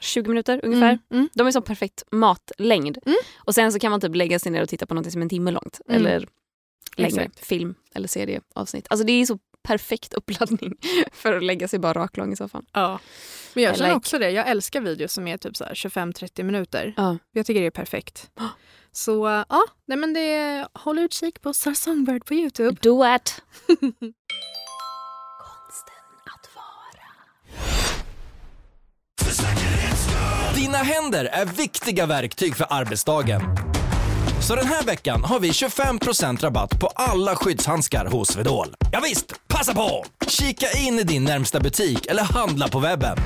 20 0.00 0.28
minuter 0.28 0.60
ungefär. 0.62 0.88
Mm, 0.90 1.00
mm. 1.10 1.28
De 1.32 1.46
är 1.46 1.50
så 1.50 1.62
perfekt 1.62 2.04
matlängd. 2.10 2.98
Mm. 3.06 3.18
Och 3.36 3.54
sen 3.54 3.72
så 3.72 3.78
kan 3.78 3.90
man 3.90 4.00
typ 4.00 4.14
lägga 4.14 4.38
sig 4.38 4.52
ner 4.52 4.62
och 4.62 4.68
titta 4.68 4.86
på 4.86 4.94
något 4.94 5.12
som 5.12 5.20
är 5.20 5.24
en 5.24 5.28
timme 5.28 5.50
långt. 5.50 5.80
Mm. 5.88 6.00
Eller 6.00 6.28
längre 6.96 7.22
Exakt. 7.22 7.46
film 7.46 7.74
eller 7.94 8.08
serieavsnitt. 8.08 8.86
Alltså 8.90 9.06
det 9.06 9.12
är 9.12 9.26
så 9.26 9.38
perfekt 9.62 10.14
uppladdning 10.14 10.74
för 11.12 11.36
att 11.36 11.42
lägga 11.42 11.68
sig 11.68 11.78
bara 11.78 11.92
raklång 11.92 12.32
i 12.32 12.36
soffan. 12.36 12.66
Ja. 12.72 13.00
Men 13.54 13.64
jag 13.64 13.76
känner 13.76 13.90
like. 13.90 13.96
också 13.96 14.18
det. 14.18 14.30
Jag 14.30 14.48
älskar 14.48 14.80
videos 14.80 15.12
som 15.12 15.28
är 15.28 15.36
typ 15.36 15.56
så 15.56 15.64
här 15.64 15.74
25-30 15.74 16.42
minuter. 16.42 16.94
Ja. 16.96 17.18
Jag 17.32 17.46
tycker 17.46 17.60
det 17.60 17.66
är 17.66 17.70
perfekt. 17.70 18.30
Så 18.92 19.44
ja, 19.48 19.64
nej 19.86 19.98
men 19.98 20.14
det 20.14 20.34
är, 20.34 20.68
håll 20.72 20.98
utkik 20.98 21.40
på 21.40 21.54
Sara 21.54 21.74
Songbird 21.74 22.24
på 22.24 22.34
Youtube. 22.34 22.76
Do 22.82 23.14
it! 23.14 23.42
Dina 30.54 30.78
händer 30.78 31.24
är 31.24 31.46
viktiga 31.46 32.06
verktyg 32.06 32.56
för 32.56 32.66
arbetsdagen. 32.70 33.69
Så 34.40 34.54
den 34.54 34.66
här 34.66 34.82
veckan 34.82 35.24
har 35.24 35.40
vi 35.40 35.50
25% 35.50 36.40
rabatt 36.40 36.80
på 36.80 36.86
alla 36.86 37.36
skyddshandskar 37.36 38.06
hos 38.06 38.28
Swedol. 38.28 38.74
Ja 38.92 39.00
visst, 39.04 39.34
passa 39.48 39.74
på! 39.74 40.04
Kika 40.26 40.66
in 40.78 40.98
i 40.98 41.02
din 41.02 41.24
närmsta 41.24 41.60
butik 41.60 42.06
eller 42.06 42.22
handla 42.22 42.68
på 42.68 42.78
webben. 42.80 43.16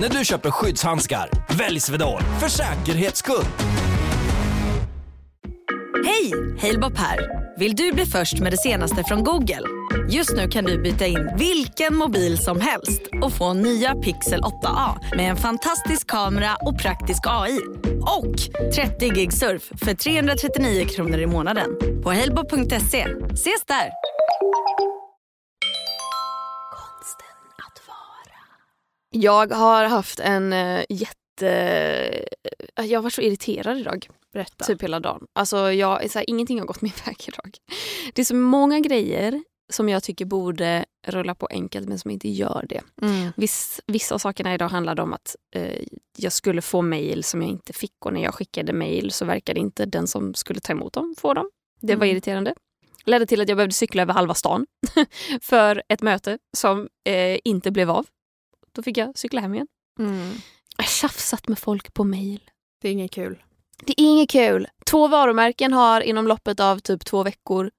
När 0.00 0.08
du 0.08 0.24
köper 0.24 0.50
skyddshandskar, 0.50 1.30
välj 1.58 1.80
Swedol 1.80 2.20
för 2.40 2.48
säkerhets 2.48 3.18
skull. 3.18 3.44
Hej! 6.06 6.32
Halebop 6.60 6.98
här. 6.98 7.43
Vill 7.56 7.76
du 7.76 7.92
bli 7.92 8.06
först 8.06 8.40
med 8.40 8.52
det 8.52 8.56
senaste 8.56 9.04
från 9.04 9.24
Google? 9.24 9.60
Just 10.10 10.36
nu 10.36 10.48
kan 10.48 10.64
du 10.64 10.82
byta 10.82 11.06
in 11.06 11.30
vilken 11.38 11.96
mobil 11.96 12.38
som 12.38 12.60
helst 12.60 13.02
och 13.22 13.32
få 13.32 13.52
nya 13.52 13.94
Pixel 13.94 14.40
8A 14.40 15.16
med 15.16 15.30
en 15.30 15.36
fantastisk 15.36 16.06
kamera 16.06 16.56
och 16.60 16.78
praktisk 16.78 17.20
AI. 17.26 17.60
Och 18.00 18.36
30 18.74 19.08
gig 19.08 19.32
surf 19.32 19.62
för 19.84 19.94
339 19.94 20.86
kronor 20.88 21.18
i 21.18 21.26
månaden 21.26 21.70
på 22.02 22.12
halebop.se. 22.12 23.06
Ses 23.32 23.64
där! 23.66 23.90
Jag 29.10 29.52
har 29.52 29.84
haft 29.84 30.20
en 30.20 30.52
eh, 30.52 30.84
jätte... 30.88 32.24
Jag 32.82 33.02
varit 33.02 33.14
så 33.14 33.20
irriterad 33.20 33.78
idag. 33.78 34.08
Berätta. 34.34 34.64
Typ 34.64 34.82
hela 34.82 35.00
dagen. 35.00 35.26
Alltså 35.32 35.72
jag, 35.72 36.10
så 36.10 36.18
här, 36.18 36.30
ingenting 36.30 36.58
har 36.58 36.66
gått 36.66 36.82
min 36.82 36.92
väg 37.06 37.16
idag. 37.28 37.56
Det 38.14 38.22
är 38.22 38.26
så 38.26 38.34
många 38.34 38.80
grejer 38.80 39.42
som 39.72 39.88
jag 39.88 40.02
tycker 40.02 40.24
borde 40.24 40.84
rulla 41.06 41.34
på 41.34 41.46
enkelt 41.50 41.88
men 41.88 41.98
som 41.98 42.10
inte 42.10 42.28
gör 42.28 42.66
det. 42.68 42.80
Mm. 43.02 43.32
Viss, 43.36 43.80
vissa 43.86 44.14
av 44.14 44.18
sakerna 44.18 44.54
idag 44.54 44.68
handlade 44.68 45.02
om 45.02 45.12
att 45.12 45.36
eh, 45.56 45.82
jag 46.16 46.32
skulle 46.32 46.62
få 46.62 46.82
mejl 46.82 47.24
som 47.24 47.42
jag 47.42 47.50
inte 47.50 47.72
fick 47.72 48.06
och 48.06 48.12
när 48.12 48.22
jag 48.22 48.34
skickade 48.34 48.72
mejl 48.72 49.10
så 49.10 49.24
verkade 49.24 49.60
inte 49.60 49.86
den 49.86 50.06
som 50.06 50.34
skulle 50.34 50.60
ta 50.60 50.72
emot 50.72 50.92
dem 50.92 51.14
få 51.18 51.34
dem. 51.34 51.50
Det 51.80 51.96
var 51.96 52.04
Mm. 52.04 52.16
irriterande. 52.16 52.54
Ledde 53.04 53.26
till 53.26 53.40
att 53.40 53.48
jag 53.48 53.56
behövde 53.56 53.74
cykla 53.74 54.02
över 54.02 54.12
halva 54.12 54.34
stan 54.34 54.66
för 55.40 55.82
ett 55.88 56.02
möte 56.02 56.38
som 56.56 56.88
eh, 57.04 57.38
inte 57.44 57.70
blev 57.70 57.90
av. 57.90 58.06
Då 58.72 58.82
fick 58.82 58.96
jag 58.96 59.18
cykla 59.18 59.40
hem 59.40 59.54
igen. 59.54 59.66
Mm. 59.98 60.30
Jag 60.76 60.84
har 60.84 60.88
tjafsat 60.88 61.48
med 61.48 61.58
folk 61.58 61.94
på 61.94 62.04
mejl. 62.04 62.40
Det 62.82 62.88
är 62.88 62.92
inget 62.92 63.10
kul. 63.12 63.42
Det 63.78 64.00
är 64.00 64.04
inget 64.04 64.30
kul. 64.30 64.66
Två 64.86 65.08
varumärken 65.08 65.72
har 65.72 66.00
inom 66.00 66.26
loppet 66.28 66.60
av 66.60 66.78
typ 66.78 67.04
två 67.04 67.22
veckor 67.22 67.70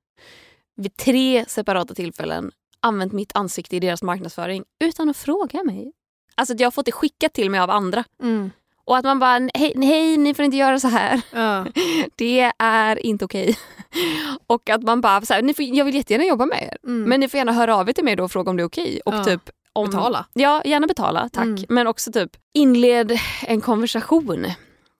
vid 0.75 0.97
tre 0.97 1.45
separata 1.47 1.93
tillfällen 1.93 2.51
använt 2.79 3.13
mitt 3.13 3.35
ansikte 3.35 3.75
i 3.75 3.79
deras 3.79 4.03
marknadsföring 4.03 4.63
utan 4.79 5.09
att 5.09 5.17
fråga 5.17 5.63
mig. 5.63 5.91
Alltså 6.35 6.53
att 6.53 6.59
jag 6.59 6.65
har 6.67 6.71
fått 6.71 6.85
det 6.85 6.91
skickat 6.91 7.33
till 7.33 7.49
mig 7.49 7.59
av 7.59 7.69
andra. 7.69 8.03
Mm. 8.23 8.51
Och 8.85 8.97
att 8.97 9.05
man 9.05 9.19
bara, 9.19 9.49
hej, 9.53 9.73
hej 9.75 10.17
ni 10.17 10.33
får 10.33 10.45
inte 10.45 10.57
göra 10.57 10.79
så 10.79 10.87
här. 10.87 11.21
Ja. 11.31 11.65
Det 12.15 12.51
är 12.59 13.05
inte 13.05 13.25
okej. 13.25 13.57
Och 14.47 14.69
att 14.69 14.83
man 14.83 15.01
bara, 15.01 15.21
så 15.21 15.33
här, 15.33 15.41
ni 15.41 15.53
får, 15.53 15.65
jag 15.65 15.85
vill 15.85 15.95
jättegärna 15.95 16.25
jobba 16.25 16.45
med 16.45 16.63
er. 16.63 16.77
Mm. 16.89 17.09
Men 17.09 17.19
ni 17.19 17.27
får 17.29 17.37
gärna 17.37 17.51
höra 17.51 17.75
av 17.75 17.89
er 17.89 17.93
till 17.93 18.03
mig 18.03 18.15
då 18.15 18.23
och 18.23 18.31
fråga 18.31 18.49
om 18.49 18.57
det 18.57 18.63
är 18.63 18.67
okej. 18.67 19.01
Och 19.05 19.13
Ja. 19.13 19.23
typ 19.23 19.49
om, 19.73 19.85
Betala. 19.89 20.25
Ja, 20.33 20.61
gärna 20.65 20.87
betala, 20.87 21.29
tack. 21.29 21.43
Mm. 21.45 21.65
Men 21.69 21.87
också 21.87 22.11
typ 22.11 22.31
inled 22.53 23.19
en 23.47 23.61
konversation 23.61 24.45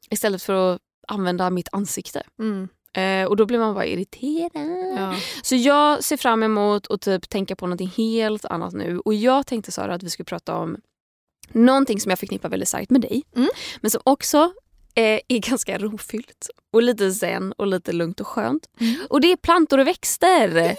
istället 0.10 0.44
för 0.44 0.74
att 0.74 0.82
använda 1.08 1.50
mitt 1.50 1.68
ansikte. 1.72 2.24
Mm. 2.40 2.68
Eh, 2.96 3.28
och 3.28 3.36
då 3.36 3.46
blir 3.46 3.60
man 3.60 3.74
bara 3.74 3.86
irriterad. 3.86 4.96
Ja. 4.98 5.16
Så 5.44 5.56
jag 5.56 6.04
ser 6.04 6.18
fram 6.18 6.44
emot 6.44 6.88
att 6.92 7.02
typ 7.02 7.30
tänka 7.30 7.56
på 7.56 7.68
någonting 7.68 7.94
helt 7.98 8.46
annat 8.46 8.74
nu. 8.74 9.00
Och 9.00 9.14
jag 9.14 9.48
tänkte 9.48 9.72
Sara 9.72 9.94
att 9.94 10.04
vi 10.04 10.10
skulle 10.10 10.26
prata 10.26 10.56
om 10.56 10.78
någonting 11.52 12.00
som 12.00 12.10
jag 12.10 12.20
förknippar 12.20 12.50
väldigt 12.50 12.70
starkt 12.70 12.92
med 12.92 13.02
dig. 13.02 13.24
Mm. 13.36 13.50
Men 13.82 13.92
som 13.92 14.02
också 14.04 14.54
eh, 14.96 15.20
är 15.28 15.40
ganska 15.40 15.78
rofyllt 15.78 16.50
och 16.74 16.84
lite 16.84 17.12
zen 17.12 17.52
och 17.52 17.68
lite 17.68 17.94
lugnt 17.94 18.20
och 18.20 18.28
skönt. 18.28 18.70
Och 19.10 19.22
det 19.22 19.32
är 19.32 19.38
plantor 19.38 19.78
och 19.78 19.88
växter. 19.88 20.76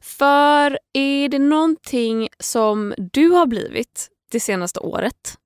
För 0.00 0.78
är 0.92 1.28
det 1.28 1.38
någonting 1.38 2.28
som 2.38 2.94
du 2.98 3.28
har 3.28 3.46
blivit 3.46 4.08
det 4.32 4.40
senaste 4.40 4.80
året, 4.80 5.38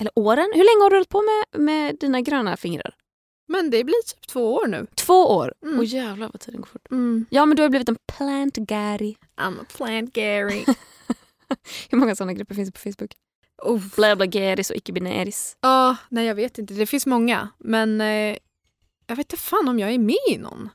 eller 0.00 0.12
åren, 0.14 0.52
hur 0.54 0.64
länge 0.64 0.84
har 0.84 0.90
du 0.90 0.96
hållit 0.96 1.08
på 1.08 1.22
med, 1.22 1.60
med 1.62 1.96
dina 2.00 2.20
gröna 2.20 2.56
fingrar? 2.56 2.94
Men 3.48 3.70
det 3.70 3.84
blir 3.84 4.02
typ 4.06 4.26
två 4.26 4.54
år 4.54 4.66
nu. 4.66 4.86
Två 4.94 5.26
år. 5.26 5.54
Mm. 5.62 5.78
Och 5.78 5.84
jävlar 5.84 6.30
vad 6.32 6.40
tiden 6.40 6.60
går 6.60 6.68
fort. 6.68 6.90
Mm. 6.90 7.26
Ja 7.30 7.46
men 7.46 7.56
du 7.56 7.62
har 7.62 7.70
blivit 7.70 7.88
en 7.88 7.96
plant 8.16 8.56
Gary. 8.56 9.14
I'm 9.36 9.60
a 9.60 9.64
plant 9.76 10.12
Gary. 10.12 10.64
Hur 11.90 11.98
många 11.98 12.16
sådana 12.16 12.32
grupper 12.32 12.54
finns 12.54 12.68
det 12.68 12.72
på 12.72 12.78
Facebook? 12.78 13.14
oh. 13.64 13.82
Bla 13.96 14.16
bla 14.16 14.26
Garis 14.26 14.70
och 14.70 14.76
icke-binäris. 14.76 15.56
Ja, 15.60 15.96
nej 16.08 16.26
jag 16.26 16.34
vet 16.34 16.58
inte. 16.58 16.74
Det 16.74 16.86
finns 16.86 17.06
många. 17.06 17.48
Men 17.58 18.00
eh, 18.00 18.36
jag 19.06 19.16
vet 19.16 19.32
inte 19.32 19.36
fan 19.36 19.68
om 19.68 19.78
jag 19.78 19.90
är 19.90 19.98
med 19.98 20.16
i 20.30 20.38
någon. 20.38 20.68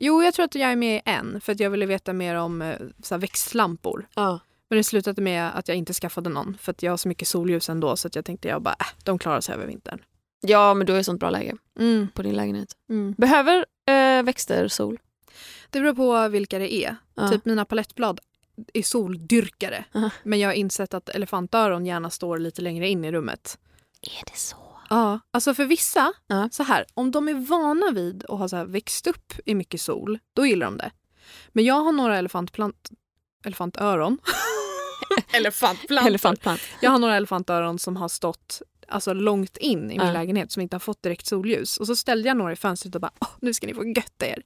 Jo, 0.00 0.22
jag 0.22 0.34
tror 0.34 0.44
att 0.44 0.54
jag 0.54 0.70
är 0.72 0.76
med 0.76 0.96
i 0.96 1.02
en 1.04 1.40
för 1.40 1.52
att 1.52 1.60
jag 1.60 1.70
ville 1.70 1.86
veta 1.86 2.12
mer 2.12 2.34
om 2.34 2.62
eh, 2.62 2.78
så 3.02 3.16
växtlampor. 3.16 4.08
Ja. 4.14 4.40
Men 4.70 4.76
det 4.76 4.84
slutade 4.84 5.22
med 5.22 5.58
att 5.58 5.68
jag 5.68 5.76
inte 5.76 5.94
skaffade 5.94 6.30
någon 6.30 6.56
för 6.60 6.72
att 6.72 6.82
jag 6.82 6.92
har 6.92 6.96
så 6.96 7.08
mycket 7.08 7.28
solljus 7.28 7.68
ändå 7.68 7.96
så 7.96 8.08
att 8.08 8.14
jag 8.14 8.24
tänkte 8.24 8.48
jag 8.48 8.62
bara, 8.62 8.76
äh, 8.80 8.86
de 9.04 9.18
klarar 9.18 9.40
sig 9.40 9.54
över 9.54 9.66
vintern. 9.66 10.02
Ja 10.40 10.74
men 10.74 10.86
du 10.86 10.92
har 10.92 10.98
ju 10.98 11.04
sånt 11.04 11.20
bra 11.20 11.30
läge 11.30 11.56
Mm. 11.80 12.08
på 12.14 12.22
din 12.22 12.36
lägenhet. 12.36 12.76
Mm. 12.90 13.14
Behöver 13.18 13.66
eh, 13.88 14.22
växter 14.22 14.68
sol? 14.68 14.98
Det 15.70 15.80
beror 15.80 15.94
på 15.94 16.28
vilka 16.28 16.58
det 16.58 16.74
är. 16.74 16.96
Ja. 17.14 17.28
Typ 17.28 17.44
mina 17.44 17.64
palettblad 17.64 18.20
är 18.74 18.82
soldyrkare. 18.82 19.84
Aha. 19.94 20.10
Men 20.22 20.38
jag 20.38 20.48
har 20.48 20.54
insett 20.54 20.94
att 20.94 21.08
elefantöron 21.08 21.86
gärna 21.86 22.10
står 22.10 22.38
lite 22.38 22.62
längre 22.62 22.88
in 22.88 23.04
i 23.04 23.12
rummet. 23.12 23.58
Är 24.02 24.24
det 24.32 24.36
så? 24.38 24.56
Ja, 24.90 25.20
alltså 25.30 25.54
för 25.54 25.64
vissa, 25.64 26.12
Ja. 26.26 26.48
så 26.52 26.62
här, 26.62 26.84
om 26.94 27.10
de 27.10 27.28
är 27.28 27.34
vana 27.34 27.90
vid 27.92 28.24
att 28.28 28.38
ha 28.38 28.48
så 28.48 28.56
här 28.56 28.64
växt 28.64 29.06
upp 29.06 29.32
i 29.44 29.54
mycket 29.54 29.80
sol, 29.80 30.18
då 30.34 30.46
gillar 30.46 30.66
de 30.66 30.76
det. 30.76 30.90
Men 31.48 31.64
jag 31.64 31.74
har 31.80 31.92
några 31.92 32.18
elefantplant... 32.18 32.90
Elefantöron. 33.44 34.18
Elefantplantor. 35.32 36.08
Elefantplant. 36.08 36.60
Jag 36.80 36.90
har 36.90 36.98
några 36.98 37.16
elefantöron 37.16 37.78
som 37.78 37.96
har 37.96 38.08
stått 38.08 38.62
alltså, 38.88 39.12
långt 39.12 39.56
in 39.56 39.78
i 39.90 39.98
min 39.98 40.06
Ja. 40.06 40.12
lägenhet 40.12 40.52
som 40.52 40.62
inte 40.62 40.74
har 40.74 40.80
fått 40.80 41.02
direkt 41.02 41.26
solljus. 41.26 41.76
Och 41.76 41.86
så 41.86 41.96
ställde 41.96 42.28
jag 42.28 42.36
några 42.36 42.52
i 42.52 42.56
fönstret 42.56 42.94
och 42.94 43.00
bara 43.00 43.12
nu 43.40 43.54
ska 43.54 43.66
ni 43.66 43.74
få 43.74 43.84
götta 43.86 44.26
er. 44.26 44.42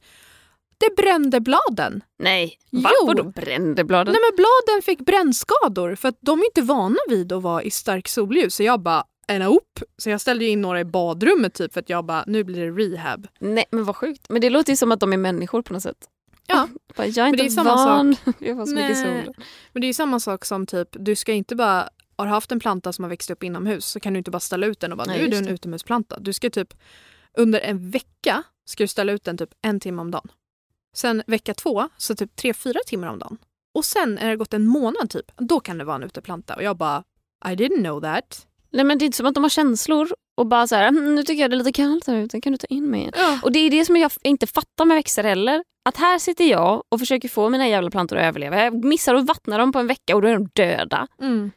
Det 0.79 0.97
brände 0.97 1.41
bladen. 1.41 2.03
Nej, 2.19 2.59
va? 2.71 2.91
Jo. 3.01 3.07
Vadå 3.07 3.25
brände 3.25 3.85
bladen? 3.85 4.13
Nej 4.13 4.21
men 4.31 4.37
bladen 4.37 4.83
fick 4.83 5.01
brännskador 5.01 5.95
för 5.95 6.09
att 6.09 6.19
de 6.21 6.41
är 6.41 6.45
inte 6.45 6.63
vana 6.63 6.97
vid 7.09 7.33
att 7.33 7.43
vara 7.43 7.63
i 7.63 7.71
stark 7.71 8.09
solljus. 8.09 8.55
Så 8.55 8.63
jag 8.63 8.81
bara, 8.81 9.05
en 9.27 9.43
upp. 9.43 9.79
Så 9.99 10.11
jag 10.11 10.21
ställde 10.21 10.45
in 10.45 10.61
några 10.63 10.81
i 10.81 10.85
badrummet 10.85 11.55
typ 11.55 11.73
för 11.73 11.81
att 11.81 11.89
jag 11.89 12.05
bara, 12.05 12.25
nu 12.27 12.45
blir 12.45 12.61
det 12.61 12.71
rehab. 12.71 13.27
Nej 13.41 13.65
men 13.71 13.85
vad 13.85 13.97
sjukt. 13.97 14.27
Men 14.29 14.41
det 14.41 14.51
låter 14.51 14.73
ju 14.73 14.77
som 14.77 14.93
att 14.93 15.01
de 15.01 15.13
är 15.13 15.17
människor 15.17 15.63
på 15.63 15.73
något 15.73 15.83
sätt. 15.83 16.09
Ja. 16.47 16.69
Jag 16.97 17.19
är 17.19 17.23
Men 17.23 17.37
det 17.37 17.43
inte 17.43 17.45
är 17.45 17.49
samma 17.49 17.87
van 17.87 18.17
vid 18.39 18.51
att 18.51 18.57
ha 18.57 18.67
så 18.67 18.75
mycket 18.75 18.97
sol. 18.99 19.35
Men 19.73 19.81
det 19.81 19.87
är 19.87 19.93
samma 19.93 20.21
sak 20.21 20.45
som 20.45 20.67
typ, 20.67 20.89
du 20.93 21.17
ska 21.17 21.33
inte 21.33 21.57
bara, 21.57 21.89
har 22.27 22.35
haft 22.35 22.53
en 22.53 22.61
planta 22.61 22.93
som 22.93 23.05
har 23.05 23.09
växt 23.11 23.31
upp 23.31 23.43
inomhus 23.43 23.87
så 23.87 24.01
kan 24.01 24.13
du 24.13 24.19
inte 24.19 24.31
bara 24.31 24.41
ställa 24.41 24.67
ut 24.67 24.81
den 24.81 24.93
och 24.93 24.99
bara, 24.99 25.05
Nej, 25.05 25.19
nu 25.19 25.25
är 25.25 25.31
du 25.31 25.37
en 25.37 25.49
utomhusplanta. 25.49 26.21
Du 26.21 26.33
ska 26.33 26.51
typ, 26.51 26.75
under 27.37 27.61
en 27.61 27.91
vecka 27.91 28.43
ska 28.65 28.85
du 28.85 28.89
ställa 28.89 29.13
ut 29.13 29.25
den 29.25 29.39
typ 29.39 29.51
en 29.63 29.81
timme 29.81 30.03
om 30.03 30.11
dagen. 30.11 30.29
Sen 30.97 31.23
vecka 31.27 31.55
två, 31.55 31.89
så 31.97 32.15
typ 32.15 32.37
tre, 32.37 32.55
fyra 32.55 32.81
timmar 32.87 33.09
om 33.09 33.19
dagen. 33.19 33.39
Och 33.75 33.85
sen 33.85 34.15
när 34.15 34.31
det 34.31 34.37
gått 34.37 34.55
en 34.55 34.67
månad 34.67 35.11
typ, 35.11 35.33
då 35.37 35.61
kan 35.61 35.79
det 35.79 35.85
vara 35.85 35.97
en 35.97 36.03
uteplanta. 36.03 36.57
Och 36.57 36.63
jag 36.63 36.77
bara, 36.77 37.03
I 37.45 37.49
didn't 37.49 37.83
know 37.83 38.01
that. 38.01 38.47
Nej 38.71 38.85
men 38.85 38.99
det 38.99 39.05
är 39.05 39.07
inte 39.07 39.17
som 39.17 39.27
att 39.27 39.35
de 39.35 39.43
har 39.45 39.51
känslor 39.51 40.09
och 40.35 40.47
bara 40.47 40.67
så 40.67 40.75
här, 40.75 40.89
"Mm, 40.89 41.15
nu 41.15 41.23
tycker 41.23 41.41
jag 41.43 41.51
det 41.51 41.55
är 41.55 41.59
lite 41.59 41.73
kallt 41.73 42.07
här 42.07 42.17
ute, 42.17 42.41
kan 42.41 42.53
du 42.53 42.57
ta 42.59 42.67
in 42.67 42.91
mig? 42.91 43.11
Ja. 43.17 43.39
Och 43.43 43.53
det 43.53 43.59
är 43.59 43.71
det 43.71 43.85
som 43.85 43.97
jag 43.97 44.13
inte 44.23 44.47
fattar 44.47 44.85
med 44.85 44.95
växter 44.95 45.25
heller. 45.25 45.65
Att 45.85 45.97
här 45.97 46.19
sitter 46.19 46.45
jag 46.45 46.83
och 46.89 46.99
försöker 46.99 47.29
få 47.29 47.49
mina 47.49 47.69
jävla 47.69 47.91
plantor 47.91 48.17
att 48.17 48.25
överleva. 48.25 48.65
Jag 48.65 48.85
missar 48.85 49.15
att 49.15 49.27
vattna 49.27 49.59
dem 49.59 49.73
på 49.73 49.79
en 49.79 49.87
vecka 49.87 50.17
och 50.17 50.23
då 50.23 50.29
är 50.29 50.33
de 50.35 50.49
döda. 50.53 51.07
Mm. 51.21 51.51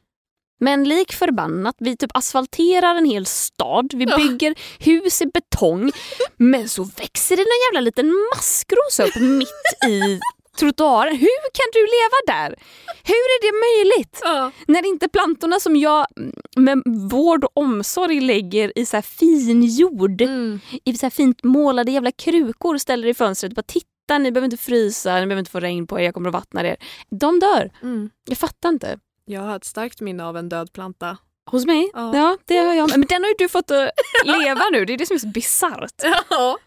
Men 0.60 0.84
lik 0.84 1.14
förbannat, 1.14 1.76
vi 1.80 1.98
typ 1.98 2.12
asfalterar 2.18 2.96
en 2.96 3.06
hel 3.06 3.26
stad, 3.26 3.92
vi 3.94 4.06
bygger 4.06 4.56
hus 4.80 5.22
i 5.22 5.26
betong. 5.26 5.92
Men 6.38 6.70
så 6.70 6.84
växer 6.84 7.36
det 7.36 7.42
en 7.42 7.74
jävla 7.74 7.82
liten 7.82 8.14
maskros 8.36 9.00
upp 9.00 9.22
mitt 9.22 9.90
i 9.92 10.20
trottoaren. 10.60 11.16
Hur 11.18 11.52
kan 11.54 11.66
du 11.74 11.80
leva 11.80 12.40
där? 12.40 12.56
Hur 13.04 13.14
är 13.14 13.42
det 13.42 13.52
möjligt? 13.66 14.20
Ja. 14.24 14.52
När 14.68 14.86
inte 14.86 15.10
plantorna 15.10 15.60
som 15.60 15.76
jag 15.76 16.06
mm, 16.18 16.34
med 16.56 16.82
vård 17.12 17.44
och 17.44 17.52
omsorg 17.58 18.20
lägger 18.22 18.78
i 18.80 18.86
så 18.86 18.98
här 18.98 19.02
fin 19.02 19.64
jord, 19.64 20.22
Mm. 20.22 20.60
i 20.86 20.98
så 20.98 21.06
här 21.06 21.12
fint 21.12 21.44
målade 21.44 21.92
jävla 21.92 22.12
krukor 22.12 22.78
ställer 22.78 23.08
i 23.08 23.14
fönstret. 23.14 23.56
Bara 23.56 23.62
titta, 23.62 24.18
ni 24.18 24.32
behöver 24.32 24.46
inte 24.46 24.58
frysa, 24.64 25.14
ni 25.14 25.26
behöver 25.26 25.40
inte 25.40 25.52
få 25.52 25.60
regn 25.60 25.88
på 25.88 26.00
er, 26.00 26.04
jag 26.04 26.14
kommer 26.14 26.30
att 26.30 26.34
vattna 26.34 26.68
er. 26.68 26.78
De 27.10 27.40
dör. 27.40 27.72
Mm. 27.84 28.10
Jag 28.30 28.38
fattar 28.38 28.70
inte. 28.70 29.00
Jag 29.26 29.42
har 29.42 29.56
ett 29.56 29.64
starkt 29.66 30.02
minne 30.02 30.26
av 30.26 30.38
en 30.38 30.50
död 30.50 30.74
planta. 30.74 31.18
Hos 31.52 31.66
mig? 31.66 31.92
Ja. 31.94 32.16
Ja, 32.16 32.38
det 32.46 32.58
har 32.58 32.74
jag. 32.74 32.90
Men 32.90 33.02
den 33.02 33.24
har 33.24 33.30
ju 33.30 33.36
du 33.38 33.50
fått 33.50 33.72
att 33.72 33.90
leva 34.26 34.62
nu. 34.72 34.86
Det 34.86 34.94
är 34.94 34.98
det 34.98 35.06
som 35.06 35.16
är 35.16 35.20
så 35.20 35.28
bisarrt. 35.28 36.04
Ja. 36.30 36.58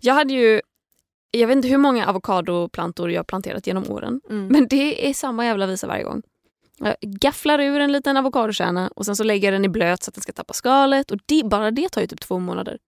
Jag 0.00 0.14
hade 0.14 0.34
ju, 0.34 0.60
jag 1.30 1.48
vet 1.48 1.56
inte 1.56 1.68
hur 1.68 1.78
många 1.78 2.06
avokadoplantor 2.06 3.10
jag 3.10 3.18
har 3.18 3.24
planterat 3.24 3.66
genom 3.66 3.90
åren. 3.90 4.20
Mm. 4.30 4.46
Men 4.46 4.68
det 4.68 5.08
är 5.08 5.14
samma 5.14 5.44
jävla 5.44 5.66
visa 5.66 5.86
varje 5.86 6.04
gång. 6.04 6.22
Jag 6.78 6.96
gafflar 7.00 7.58
ur 7.58 7.80
en 7.80 7.92
liten 7.92 8.16
avokadokärna 8.16 8.90
och 8.96 9.06
sen 9.06 9.16
så 9.16 9.24
lägger 9.24 9.48
jag 9.48 9.54
den 9.54 9.64
i 9.64 9.68
blöt 9.68 10.02
så 10.02 10.10
att 10.10 10.14
den 10.14 10.22
ska 10.22 10.32
tappa 10.32 10.52
skalet. 10.52 11.10
Och 11.10 11.18
det, 11.26 11.42
bara 11.44 11.70
det 11.70 11.88
tar 11.88 12.00
ju 12.00 12.06
typ 12.06 12.20
två 12.20 12.38
månader. 12.38 12.78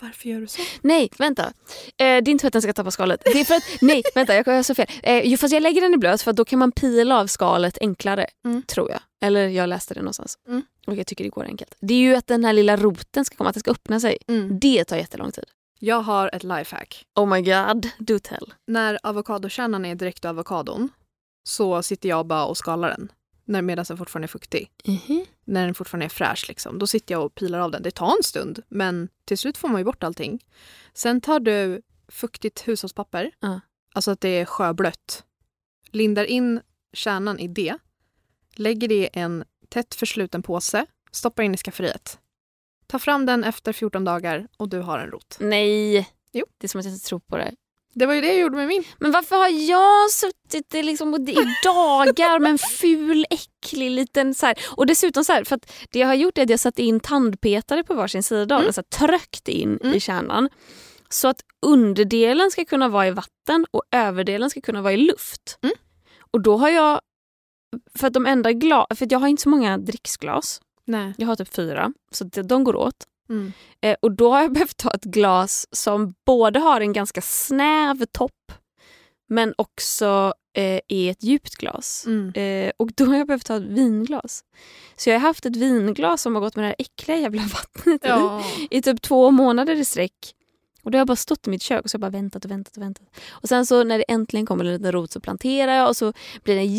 Varför 0.00 0.28
gör 0.28 0.40
du 0.40 0.46
så? 0.46 0.62
Nej, 0.80 1.10
vänta. 1.18 1.42
Eh, 1.46 1.52
det 1.96 2.04
är 2.04 2.28
inte 2.28 2.42
för 2.42 2.46
att 2.46 2.52
den 2.52 2.62
ska 2.62 2.72
tappa 2.72 2.90
skalet. 2.90 3.22
Det 3.24 3.40
är 3.40 3.44
för 3.44 3.54
att, 3.54 3.62
nej, 3.80 4.02
vänta, 4.14 4.34
jag 4.34 4.46
jag 4.46 4.64
sa 4.64 4.74
fel. 4.74 4.86
Eh, 5.02 5.20
jo, 5.24 5.36
fast 5.36 5.52
jag 5.54 5.62
lägger 5.62 5.80
den 5.80 5.94
i 5.94 5.96
blöt 5.98 6.22
för 6.22 6.32
då 6.32 6.44
kan 6.44 6.58
man 6.58 6.72
pila 6.72 7.20
av 7.20 7.26
skalet 7.26 7.78
enklare, 7.80 8.26
Mm. 8.44 8.62
tror 8.62 8.90
jag. 8.90 9.00
Eller 9.22 9.48
jag 9.48 9.68
läste 9.68 9.94
det 9.94 10.00
någonstans. 10.00 10.38
Mm. 10.48 10.62
Och 10.86 10.94
jag 10.94 11.06
tycker 11.06 11.24
det 11.24 11.30
går 11.30 11.44
enkelt. 11.44 11.74
Det 11.80 11.94
är 11.94 11.98
ju 11.98 12.14
att 12.14 12.26
den 12.26 12.44
här 12.44 12.52
lilla 12.52 12.76
roten 12.76 13.24
ska 13.24 13.36
komma, 13.36 13.48
att 13.50 13.54
den 13.54 13.60
ska 13.60 13.70
öppna 13.70 14.00
sig. 14.00 14.18
Mm. 14.28 14.58
Det 14.60 14.84
tar 14.84 14.96
jättelång 14.96 15.32
tid. 15.32 15.44
Jag 15.78 16.00
har 16.00 16.30
ett 16.34 16.44
lifehack. 16.44 17.06
Oh 17.14 17.26
my 17.26 17.40
god, 17.42 17.88
do 17.98 18.18
tell. 18.18 18.54
När 18.66 18.98
avokadokärnan 19.02 19.84
är 19.84 19.94
direkt 19.94 20.24
avokadon 20.24 20.88
så 21.44 21.82
sitter 21.82 22.08
jag 22.08 22.26
bara 22.26 22.44
och 22.44 22.56
skalar 22.56 22.88
den 22.88 23.12
när- 23.44 23.62
medan 23.62 23.84
den 23.88 23.96
fortfarande 23.98 24.26
är 24.26 24.28
fuktig. 24.28 24.70
När 25.44 25.64
den 25.64 25.74
fortfarande 25.74 26.04
är 26.06 26.08
fräsch. 26.08 26.44
Liksom. 26.48 26.78
Då 26.78 26.86
sitter 26.86 27.14
jag 27.14 27.24
och 27.24 27.34
pilar 27.34 27.58
av 27.58 27.70
den. 27.70 27.82
Det 27.82 27.90
tar 27.90 28.16
en 28.16 28.22
stund, 28.22 28.62
men 28.68 29.08
till 29.24 29.38
slut 29.38 29.56
får 29.56 29.68
man 29.68 29.80
ju 29.80 29.84
bort 29.84 30.02
allting. 30.02 30.44
Sen 30.94 31.20
tar 31.20 31.40
du 31.40 31.82
fuktigt 32.08 32.68
hushållspapper, 32.68 33.30
Ja. 33.40 33.60
alltså 33.94 34.10
att 34.10 34.20
det 34.20 34.28
är 34.28 34.44
sjöblött. 34.44 35.24
Lindar 35.90 36.24
in 36.24 36.60
kärnan 36.92 37.38
i 37.38 37.48
det, 37.48 37.78
lägger 38.54 38.88
det 38.88 38.94
i 38.94 39.08
en 39.12 39.44
tätt 39.68 39.94
försluten 39.94 40.42
påse, 40.42 40.86
stoppar 41.12 41.42
in 41.42 41.54
i 41.54 41.56
skafferiet. 41.56 42.18
Ta 42.86 42.98
fram 42.98 43.26
den 43.26 43.44
efter 43.44 43.72
14 43.72 44.04
dagar 44.04 44.48
och 44.56 44.68
du 44.68 44.78
har 44.78 44.98
en 44.98 45.10
rot. 45.10 45.36
Nej. 45.40 46.08
Jo. 46.32 46.46
Det 46.58 46.66
är 46.66 46.68
som 46.68 46.78
att 46.78 46.84
jag 46.84 46.94
inte 46.94 47.06
tror 47.06 47.18
på 47.20 47.36
det. 47.36 47.54
Det 47.94 48.06
var 48.06 48.14
ju 48.14 48.20
det 48.20 48.26
jag 48.26 48.38
gjorde 48.40 48.56
med 48.56 48.68
min. 48.68 48.84
Men 49.00 49.10
varför 49.12 49.36
har 49.36 49.48
jag 49.48 50.10
suttit 50.10 50.84
liksom, 50.84 51.14
i 51.14 51.34
dagar 51.64 52.38
med 52.38 52.50
en 52.50 52.58
ful, 52.58 53.26
äcklig 53.30 53.90
liten... 53.90 54.34
Så 54.34 54.46
här. 54.46 54.58
Och 54.76 54.86
dessutom 54.86 55.24
så 55.24 55.32
här, 55.32 55.44
för 55.44 55.56
att 55.56 55.72
det 55.90 55.98
jag 55.98 56.06
har 56.06 56.14
gjort 56.14 56.38
är 56.38 56.42
att 56.42 56.50
jag 56.50 56.60
satt 56.60 56.78
in 56.78 57.00
tandpetare 57.00 57.84
på 57.84 57.94
varsin 57.94 58.22
sida 58.22 58.54
och 58.56 58.60
Mm. 58.62 58.72
så 58.72 58.80
här, 58.80 59.06
tryckt 59.08 59.48
in 59.48 59.78
Mm. 59.82 59.94
i 59.96 60.00
kärnan. 60.00 60.48
Så 61.08 61.28
att 61.28 61.40
underdelen 61.66 62.50
ska 62.50 62.64
kunna 62.64 62.88
vara 62.88 63.06
i 63.06 63.10
vatten 63.10 63.66
och 63.70 63.82
överdelen 63.90 64.50
ska 64.50 64.60
kunna 64.60 64.82
vara 64.82 64.92
i 64.92 64.96
luft. 64.96 65.58
Mm. 65.62 65.74
Och 66.32 66.40
då 66.42 66.56
har 66.56 66.68
jag... 66.68 67.00
För 67.98 68.06
att 68.06 68.12
de 68.12 68.26
enda 68.26 68.52
glas... 68.52 68.86
För 68.94 69.06
jag 69.10 69.18
har 69.18 69.28
inte 69.28 69.42
så 69.42 69.48
många 69.48 69.78
dricksglas. 69.78 70.60
Nej. 70.84 71.14
Jag 71.18 71.26
har 71.26 71.36
typ 71.36 71.54
fyra, 71.54 71.92
så 72.12 72.24
de 72.24 72.64
går 72.64 72.76
åt. 72.76 72.94
Mm. 73.32 73.52
Eh, 73.80 73.96
och 74.02 74.12
då 74.12 74.32
har 74.32 74.42
jag 74.42 74.52
behövt 74.54 74.76
ta 74.76 74.90
ett 74.90 75.04
glas 75.04 75.66
som 75.70 76.14
både 76.26 76.58
har 76.58 76.80
en 76.80 76.92
ganska 76.92 77.20
snäv 77.20 78.04
topp 78.12 78.52
men 79.28 79.54
också 79.58 80.34
eh, 80.56 80.80
i 80.88 81.08
ett 81.08 81.22
djupt 81.22 81.54
glas. 81.54 82.04
Mm. 82.06 82.32
Eh, 82.34 82.72
och 82.76 82.90
då 82.96 83.04
har 83.04 83.16
jag 83.16 83.26
behövt 83.26 83.46
ta 83.46 83.56
ett 83.56 83.62
vinglas. 83.62 84.44
Så 84.96 85.10
jag 85.10 85.14
har 85.14 85.28
haft 85.28 85.46
ett 85.46 85.56
vinglas 85.56 86.22
som 86.22 86.34
har 86.34 86.42
gått 86.42 86.56
med 86.56 86.62
det 86.62 86.66
här 86.66 86.76
äckliga 86.78 87.16
jävla 87.16 87.42
vattnet 87.42 88.00
Ja. 88.04 88.44
i, 88.70 88.78
i 88.78 88.82
typ 88.82 89.02
två 89.02 89.30
månader 89.30 89.74
i 89.76 89.84
sträck. 89.84 90.34
Och 90.82 90.90
då 90.90 90.96
har 90.96 91.00
jag 91.00 91.06
bara 91.06 91.16
stått 91.16 91.46
i 91.46 91.50
mitt 91.50 91.62
kök 91.62 91.84
och 91.84 91.90
så 91.90 91.98
bara 91.98 92.10
väntat 92.10 92.44
och 92.44 92.50
väntat 92.50 92.76
och 92.76 92.82
väntat. 92.82 93.06
Och 93.30 93.48
sen 93.48 93.66
så 93.66 93.84
när 93.84 93.98
det 93.98 94.04
äntligen 94.04 94.46
kommer 94.46 94.64
en 94.64 94.72
liten 94.72 94.92
rot 94.92 95.10
så 95.10 95.20
planterar 95.20 95.72
jag 95.72 95.88
och 95.88 95.96
så 95.96 96.12
blir 96.44 96.54
det 96.54 96.60
en 96.60 96.74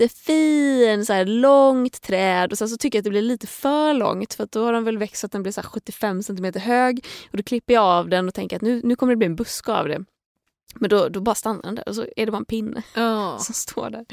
jättefin, 0.00 1.06
så 1.06 1.12
här 1.12 1.24
långt 1.26 2.02
träd. 2.02 2.52
Och 2.52 2.58
sen 2.58 2.68
så 2.68 2.76
tycker 2.76 2.98
jag 2.98 3.00
att 3.00 3.04
det 3.04 3.10
blir 3.10 3.22
lite 3.22 3.46
för 3.46 3.94
långt 3.94 4.34
för 4.34 4.48
då 4.50 4.64
har 4.64 4.72
den 4.72 4.84
väl 4.84 4.98
växt 4.98 5.20
så 5.20 5.26
att 5.26 5.32
den 5.32 5.42
blir 5.42 5.52
så 5.52 5.60
här 5.60 5.68
75 5.68 6.22
cm 6.22 6.52
hög. 6.54 7.06
Och 7.30 7.36
då 7.36 7.42
klipper 7.42 7.74
jag 7.74 7.84
av 7.84 8.08
den 8.08 8.28
och 8.28 8.34
tänker 8.34 8.56
att 8.56 8.62
nu, 8.62 8.80
nu 8.84 8.96
kommer 8.96 9.12
det 9.12 9.16
bli 9.16 9.26
en 9.26 9.36
buske 9.36 9.72
av 9.72 9.88
det. 9.88 10.04
Men 10.74 10.90
då, 10.90 11.08
då 11.08 11.20
bara 11.20 11.34
stannar 11.34 11.62
den 11.62 11.74
där 11.74 11.88
och 11.88 11.94
så 11.94 12.06
är 12.16 12.26
det 12.26 12.32
bara 12.32 12.38
en 12.38 12.44
pinne 12.44 12.82
Ja. 12.94 13.38
som 13.40 13.54
står 13.54 13.90
där. 13.90 14.06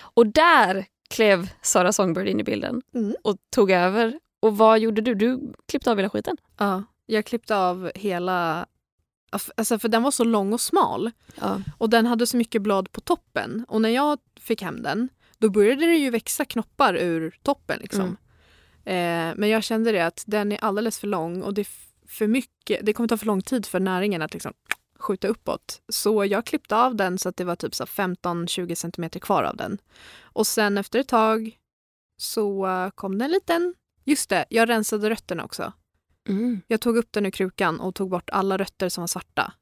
Och 0.00 0.26
där 0.26 0.86
klev 1.10 1.48
Sara 1.62 1.92
Songbird 1.92 2.28
in 2.28 2.40
i 2.40 2.44
bilden 2.44 2.82
Mm. 2.94 3.14
och 3.24 3.36
tog 3.54 3.70
över. 3.70 4.20
Och 4.40 4.56
vad 4.56 4.78
gjorde 4.78 5.00
du? 5.02 5.14
Du 5.14 5.52
klippte 5.68 5.90
av 5.90 5.96
hela 5.96 6.10
skiten? 6.10 6.36
ja. 6.58 6.82
Jag 7.08 7.24
klippte 7.24 7.56
av 7.56 7.90
hela... 7.94 8.66
Alltså 9.56 9.78
för 9.78 9.88
den 9.88 10.02
var 10.02 10.10
så 10.10 10.24
lång 10.24 10.52
och 10.52 10.60
smal. 10.60 11.10
Ja. 11.40 11.60
Och 11.78 11.90
den 11.90 12.06
hade 12.06 12.26
så 12.26 12.36
mycket 12.36 12.62
blad 12.62 12.92
på 12.92 13.00
toppen. 13.00 13.64
Och 13.68 13.80
när 13.82 13.88
jag 13.88 14.18
fick 14.40 14.62
hem 14.62 14.82
den, 14.82 15.08
då 15.38 15.50
började 15.50 15.86
det 15.86 15.96
ju 15.96 16.10
växa 16.10 16.44
knoppar 16.44 16.94
ur 16.94 17.38
toppen. 17.42 17.78
Liksom. 17.80 18.16
Eh, 18.84 19.34
men 19.36 19.48
jag 19.48 19.64
kände 19.64 19.92
det 19.92 20.06
att 20.06 20.24
den 20.26 20.52
är 20.52 20.64
alldeles 20.64 20.98
för 20.98 21.06
lång 21.06 21.42
och 21.42 21.54
det, 21.54 21.68
för 22.08 22.26
mycket, 22.26 22.86
det 22.86 22.92
kommer 22.92 23.08
ta 23.08 23.16
för 23.16 23.26
lång 23.26 23.42
tid 23.42 23.66
för 23.66 23.80
näringen 23.80 24.22
att 24.22 24.32
liksom 24.32 24.52
skjuta 24.98 25.28
uppåt. 25.28 25.82
Så 25.88 26.24
jag 26.24 26.46
klippte 26.46 26.76
av 26.76 26.96
den 26.96 27.18
så 27.18 27.28
att 27.28 27.36
det 27.36 27.44
var 27.44 27.56
typ 27.56 27.74
så 27.74 27.84
här 27.96 28.06
15-20 28.06 28.74
centimeter 28.74 29.20
kvar 29.20 29.42
av 29.42 29.56
den. 29.56 29.78
Och 30.20 30.46
sen 30.46 30.78
efter 30.78 30.98
ett 30.98 31.08
tag 31.08 31.58
så 32.16 32.68
kom 32.94 33.18
det 33.18 33.24
en 33.24 33.30
liten... 33.30 33.74
Just 34.04 34.30
det, 34.30 34.44
jag 34.48 34.68
rensade 34.68 35.10
rötterna 35.10 35.44
också. 35.44 35.72
Mm. 36.28 36.60
Jag 36.66 36.80
tog 36.80 36.96
upp 36.96 37.12
den 37.12 37.26
ur 37.26 37.30
krukan 37.30 37.80
och 37.80 37.94
tog 37.94 38.10
bort 38.10 38.30
alla 38.30 38.56
rötter 38.56 38.88
som 38.88 39.02
var 39.02 39.08
svarta. 39.08 39.52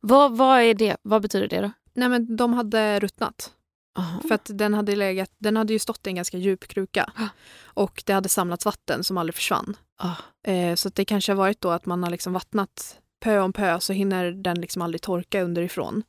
Vad, 0.00 0.36
vad 0.36 0.60
är 0.60 0.74
det? 0.74 0.96
Vad 1.02 1.22
betyder 1.22 1.48
det 1.48 1.60
då? 1.60 1.70
Nej 1.94 2.08
men 2.08 2.36
de 2.36 2.52
hade 2.52 3.00
ruttnat. 3.00 3.52
Aha. 3.96 4.20
För 4.28 4.34
att 4.34 4.50
den 4.54 4.74
hade, 4.74 4.96
legat, 4.96 5.30
den 5.38 5.56
hade 5.56 5.72
ju 5.72 5.78
stått 5.78 6.06
i 6.06 6.10
en 6.10 6.16
ganska 6.16 6.38
djup 6.38 6.68
kruka. 6.68 7.12
Ah. 7.16 7.28
Och 7.64 8.02
det 8.06 8.12
hade 8.12 8.28
samlats 8.28 8.64
vatten 8.64 9.04
som 9.04 9.18
aldrig 9.18 9.34
försvann. 9.34 9.76
Ah. 9.96 10.50
Eh, 10.50 10.74
så 10.74 10.88
det 10.88 11.04
kanske 11.04 11.32
har 11.32 11.36
varit 11.36 11.60
då 11.60 11.70
att 11.70 11.86
man 11.86 12.02
har 12.02 12.10
liksom 12.10 12.32
vattnat 12.32 12.98
pö 13.20 13.40
om 13.40 13.52
pö 13.52 13.80
så 13.80 13.92
hinner 13.92 14.30
den 14.30 14.60
liksom 14.60 14.82
aldrig 14.82 15.02
torka 15.02 15.42
underifrån. 15.42 16.02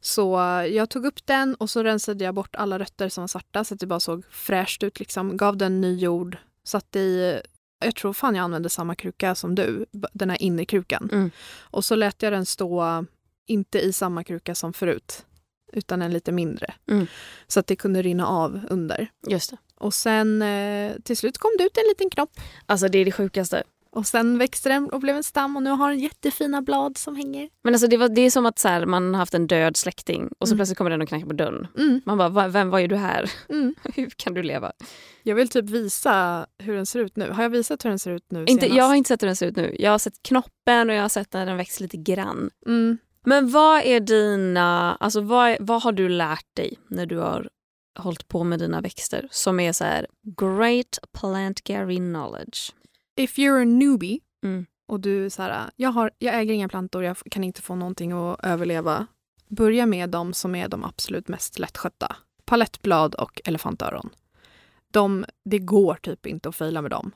Så 0.00 0.40
eh, 0.40 0.66
jag 0.66 0.90
tog 0.90 1.06
upp 1.06 1.26
den 1.26 1.54
och 1.54 1.70
så 1.70 1.82
rensade 1.82 2.24
jag 2.24 2.34
bort 2.34 2.56
alla 2.56 2.78
rötter 2.78 3.08
som 3.08 3.22
var 3.22 3.28
svarta 3.28 3.64
så 3.64 3.74
att 3.74 3.80
det 3.80 3.86
bara 3.86 4.00
såg 4.00 4.24
fräscht 4.30 4.82
ut. 4.82 4.98
Liksom. 4.98 5.36
Gav 5.36 5.56
den 5.56 5.80
ny 5.80 5.96
jord. 5.96 6.36
Satte 6.64 6.98
i, 6.98 7.40
jag 7.84 7.94
tror 7.94 8.12
fan 8.12 8.34
jag 8.34 8.42
använde 8.42 8.68
samma 8.68 8.94
kruka 8.94 9.34
som 9.34 9.54
du, 9.54 9.86
den 10.12 10.30
här 10.30 10.42
innerkrukan. 10.42 11.08
Mm. 11.12 11.30
Och 11.60 11.84
så 11.84 11.94
lät 11.94 12.22
jag 12.22 12.32
den 12.32 12.46
stå, 12.46 13.04
inte 13.46 13.80
i 13.80 13.92
samma 13.92 14.24
kruka 14.24 14.54
som 14.54 14.72
förut, 14.72 15.26
utan 15.72 16.02
en 16.02 16.12
lite 16.12 16.32
mindre. 16.32 16.74
Mm. 16.90 17.06
Så 17.46 17.60
att 17.60 17.66
det 17.66 17.76
kunde 17.76 18.02
rinna 18.02 18.26
av 18.26 18.60
under. 18.70 19.08
Just 19.28 19.50
det. 19.50 19.56
Och 19.74 19.94
sen 19.94 20.42
eh, 20.42 20.92
till 21.04 21.16
slut 21.16 21.38
kom 21.38 21.50
det 21.58 21.64
ut 21.64 21.76
en 21.76 21.88
liten 21.88 22.10
knopp. 22.10 22.30
Alltså 22.66 22.88
det 22.88 22.98
är 22.98 23.04
det 23.04 23.12
sjukaste. 23.12 23.62
Och 23.94 24.06
sen 24.06 24.38
växte 24.38 24.68
den 24.68 24.90
och 24.90 25.00
blev 25.00 25.16
en 25.16 25.22
stam 25.22 25.56
och 25.56 25.62
nu 25.62 25.70
har 25.70 25.88
den 25.90 25.98
jättefina 25.98 26.62
blad 26.62 26.98
som 26.98 27.16
hänger. 27.16 27.48
Men 27.64 27.74
alltså 27.74 27.88
det, 27.88 27.96
var, 27.96 28.08
det 28.08 28.20
är 28.20 28.30
som 28.30 28.46
att 28.46 28.58
så 28.58 28.68
här, 28.68 28.86
man 28.86 29.14
har 29.14 29.18
haft 29.18 29.34
en 29.34 29.46
död 29.46 29.76
släkting 29.76 30.28
och 30.38 30.48
så 30.48 30.52
Mm. 30.52 30.58
plötsligt 30.58 30.78
kommer 30.78 30.90
den 30.90 31.02
och 31.02 31.08
knackar 31.08 31.26
på 31.26 31.32
dörren. 31.32 31.66
Mm, 31.78 32.00
Man 32.06 32.18
bara, 32.18 32.28
"Va- 32.28 32.48
vem, 32.48 32.70
vad 32.70 32.80
är 32.82 32.88
du 32.88 32.96
här? 32.96 33.30
mm. 33.48 33.74
Hur 33.94 34.10
kan 34.10 34.34
du 34.34 34.42
leva? 34.42 34.72
Jag 35.22 35.34
vill 35.34 35.48
typ 35.48 35.64
visa 35.70 36.46
hur 36.58 36.74
den 36.76 36.86
ser 36.86 37.00
ut 37.00 37.16
nu. 37.16 37.30
Har 37.30 37.42
jag 37.42 37.50
visat 37.50 37.84
hur 37.84 37.90
den 37.90 37.98
ser 37.98 38.10
ut 38.10 38.24
nu 38.30 38.40
Inte, 38.40 38.52
senast? 38.64 38.76
jag 38.78 38.84
har 38.84 38.94
inte 38.94 39.08
sett 39.08 39.22
hur 39.22 39.26
den 39.26 39.36
ser 39.36 39.46
ut 39.46 39.56
nu. 39.56 39.76
Jag 39.78 39.90
har 39.90 39.98
sett 39.98 40.22
knoppen 40.22 40.90
och 40.90 40.96
jag 40.96 41.02
har 41.02 41.08
sett 41.08 41.32
när 41.32 41.46
den 41.46 41.56
växer 41.56 41.82
lite 41.82 41.96
grann. 41.96 42.50
Men 43.24 43.50
vad 43.50 43.82
är 43.82 44.00
dina, 44.00 44.96
alltså 45.00 45.20
vad, 45.20 45.56
vad 45.60 45.82
har 45.82 45.92
du 45.92 46.08
lärt 46.08 46.54
dig 46.54 46.78
när 46.88 47.06
du 47.06 47.18
har 47.18 47.48
hållit 47.98 48.28
på 48.28 48.44
med 48.44 48.58
dina 48.58 48.80
växter 48.80 49.28
som 49.30 49.60
är 49.60 49.72
så 49.72 49.84
här 49.84 50.06
great 50.38 50.98
plant 51.18 51.60
Gary 51.64 51.96
knowledge? 51.96 52.72
If 53.16 53.38
you're 53.38 53.62
a 53.62 53.64
newbie 53.64 54.20
Mm. 54.44 54.66
och 54.88 55.00
du 55.00 55.30
så 55.30 55.42
här, 55.42 55.70
jag, 55.76 55.90
har, 55.90 56.10
jag 56.18 56.34
äger 56.40 56.54
inga 56.54 56.68
plantor, 56.68 57.04
jag 57.04 57.16
kan 57.30 57.44
inte 57.44 57.62
få 57.62 57.74
någonting 57.74 58.12
att 58.12 58.44
överleva. 58.44 59.06
Börja 59.48 59.86
med 59.86 60.10
de 60.10 60.32
som 60.32 60.54
är 60.54 60.68
de 60.68 60.84
absolut 60.84 61.28
mest 61.28 61.58
lättskötta. 61.58 62.16
Palettblad 62.44 63.14
och 63.14 63.40
elefantöron. 63.44 64.10
De, 64.92 65.24
det 65.44 65.58
går 65.58 65.94
typ 65.94 66.26
inte 66.26 66.48
att 66.48 66.56
fejla 66.56 66.82
med 66.82 66.90
dem. 66.90 67.12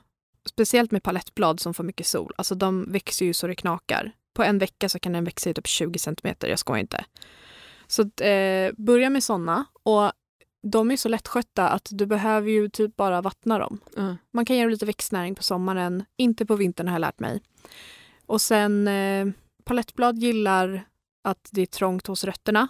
Speciellt 0.49 0.91
med 0.91 1.03
palettblad 1.03 1.59
som 1.59 1.73
får 1.73 1.83
mycket 1.83 2.07
sol. 2.07 2.33
Alltså 2.37 2.55
de 2.55 2.91
växer 2.91 3.25
ju 3.25 3.33
så 3.33 3.47
det 3.47 3.55
knakar. 3.55 4.11
På 4.37 4.43
en 4.43 4.57
vecka 4.57 4.89
så 4.89 4.99
kan 4.99 5.13
den 5.13 5.23
växa 5.23 5.49
i 5.49 5.53
typ 5.53 5.67
20 5.67 5.99
centimeter, 5.99 6.47
jag 6.47 6.59
skojar 6.59 6.79
inte. 6.79 7.05
Så 7.87 8.23
eh, 8.23 8.73
börja 8.77 9.09
med 9.09 9.23
såna. 9.23 9.65
Och 9.83 10.11
de 10.63 10.91
är 10.91 10.97
så 10.97 11.09
lättskötta 11.09 11.69
att 11.69 11.87
du 11.91 12.05
behöver 12.05 12.51
ju 12.51 12.69
typ 12.69 12.95
bara 12.95 13.21
vattna 13.21 13.59
dem. 13.59 13.79
Mm. 13.97 14.17
Man 14.33 14.45
kan 14.45 14.55
ge 14.55 14.61
dem 14.61 14.71
lite 14.71 14.85
växtnäring 14.85 15.35
på 15.35 15.43
sommaren, 15.43 16.05
inte 16.17 16.45
på 16.45 16.55
vintern 16.55 16.87
har 16.87 16.95
jag 16.95 16.99
lärt 16.99 17.19
mig. 17.19 17.41
Och 18.25 18.41
sen 18.41 18.87
eh, 18.87 19.27
palettblad 19.63 20.17
gillar 20.17 20.87
att 21.23 21.49
det 21.51 21.61
är 21.61 21.65
trångt 21.65 22.07
hos 22.07 22.23
rötterna. 22.23 22.67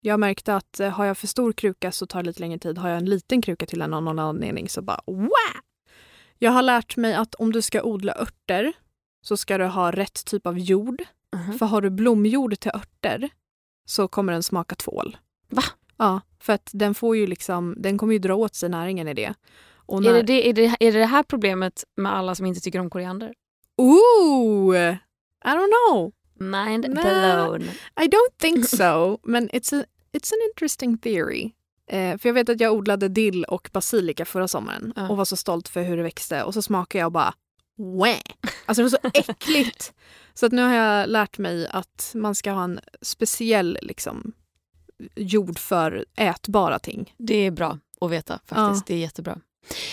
Jag 0.00 0.20
märkte 0.20 0.56
att 0.56 0.80
eh, 0.80 0.90
har 0.90 1.04
jag 1.04 1.18
för 1.18 1.26
stor 1.26 1.52
kruka 1.52 1.92
så 1.92 2.06
tar 2.06 2.22
det 2.22 2.26
lite 2.26 2.40
längre 2.40 2.58
tid. 2.58 2.78
Har 2.78 2.88
jag 2.88 2.98
en 2.98 3.10
liten 3.10 3.42
kruka 3.42 3.66
till 3.66 3.82
en 3.82 3.90
någon 3.90 4.18
anledning 4.18 4.68
så 4.68 4.82
bara 4.82 5.00
wow! 5.06 5.30
Jag 6.38 6.50
har 6.50 6.62
lärt 6.62 6.96
mig 6.96 7.14
att 7.14 7.34
om 7.34 7.52
du 7.52 7.62
ska 7.62 7.82
odla 7.82 8.14
örter 8.14 8.72
så 9.28 9.36
ska 9.36 9.58
du 9.58 9.64
ha 9.64 9.90
rätt 9.90 10.24
typ 10.24 10.46
av 10.46 10.58
jord. 10.58 11.02
Mhm. 11.36 11.58
För 11.58 11.66
har 11.66 11.80
du 11.80 11.90
blomjord 11.90 12.58
till 12.60 12.70
örter 12.74 13.28
så 13.84 14.08
kommer 14.08 14.32
den 14.32 14.42
smaka 14.42 14.74
tvål. 14.74 15.16
Va? 15.50 15.62
Ja, 15.96 16.20
för 16.40 16.52
att 16.52 16.70
den 16.72 16.94
får 16.94 17.16
ju 17.16 17.26
liksom, 17.26 17.74
den 17.78 17.98
kommer 17.98 18.12
ju 18.12 18.18
dra 18.18 18.34
åt 18.34 18.54
sig 18.54 18.68
näringen 18.68 19.08
i 19.08 19.14
det. 19.14 19.34
Och 19.86 19.98
Är, 19.98 20.02
när- 20.02 20.12
det 20.12 20.22
det, 20.22 20.48
är, 20.48 20.52
det, 20.52 20.64
är 20.80 20.92
det 20.92 20.98
det 20.98 21.06
här 21.06 21.22
problemet 21.22 21.84
med 21.96 22.14
alla 22.14 22.34
som 22.34 22.46
inte 22.46 22.60
tycker 22.60 22.78
om 22.78 22.90
koriander? 22.90 23.34
Ooh! 23.78 24.74
I 25.44 25.48
don't 25.48 25.70
know. 25.90 26.12
Mind 26.38 26.84
blown. 26.94 27.62
I 28.00 28.06
don't 28.06 28.32
think 28.40 28.68
so. 28.68 29.18
Men 29.24 29.48
it's, 29.50 29.80
a, 29.80 29.84
it's 30.12 30.32
an 30.32 30.38
interesting 30.52 30.98
theory. 30.98 31.52
Eh, 31.90 32.18
för 32.18 32.28
jag 32.28 32.34
vet 32.34 32.48
att 32.48 32.60
jag 32.60 32.72
odlade 32.72 33.08
dill 33.08 33.44
och 33.44 33.70
basilika 33.72 34.24
förra 34.24 34.48
sommaren 34.48 34.92
Ja. 34.96 35.08
och 35.08 35.16
var 35.16 35.24
så 35.24 35.36
stolt 35.36 35.68
för 35.68 35.82
hur 35.82 35.96
det 35.96 36.02
växte. 36.02 36.42
Och 36.42 36.54
så 36.54 36.62
smakade 36.62 37.00
jag 37.00 37.06
och 37.06 37.12
bara 37.12 37.34
Wah! 37.76 38.20
Alltså 38.66 38.82
det 38.82 38.90
var 38.90 38.90
så 38.90 39.10
äckligt. 39.32 39.92
så 40.34 40.46
att 40.46 40.52
nu 40.52 40.62
har 40.62 40.74
jag 40.74 41.08
lärt 41.08 41.38
mig 41.38 41.68
att 41.70 42.12
man 42.14 42.34
ska 42.34 42.50
ha 42.50 42.64
en 42.64 42.80
speciell 43.02 43.78
liksom, 43.82 44.32
jord 45.14 45.58
för 45.58 46.04
ätbara 46.16 46.78
ting. 46.78 47.14
Det 47.16 47.34
är 47.34 47.50
bra 47.50 47.78
att 48.00 48.10
veta 48.10 48.40
faktiskt. 48.46 48.86
Det 48.86 48.94
är 48.94 48.98
jättebra. 48.98 49.38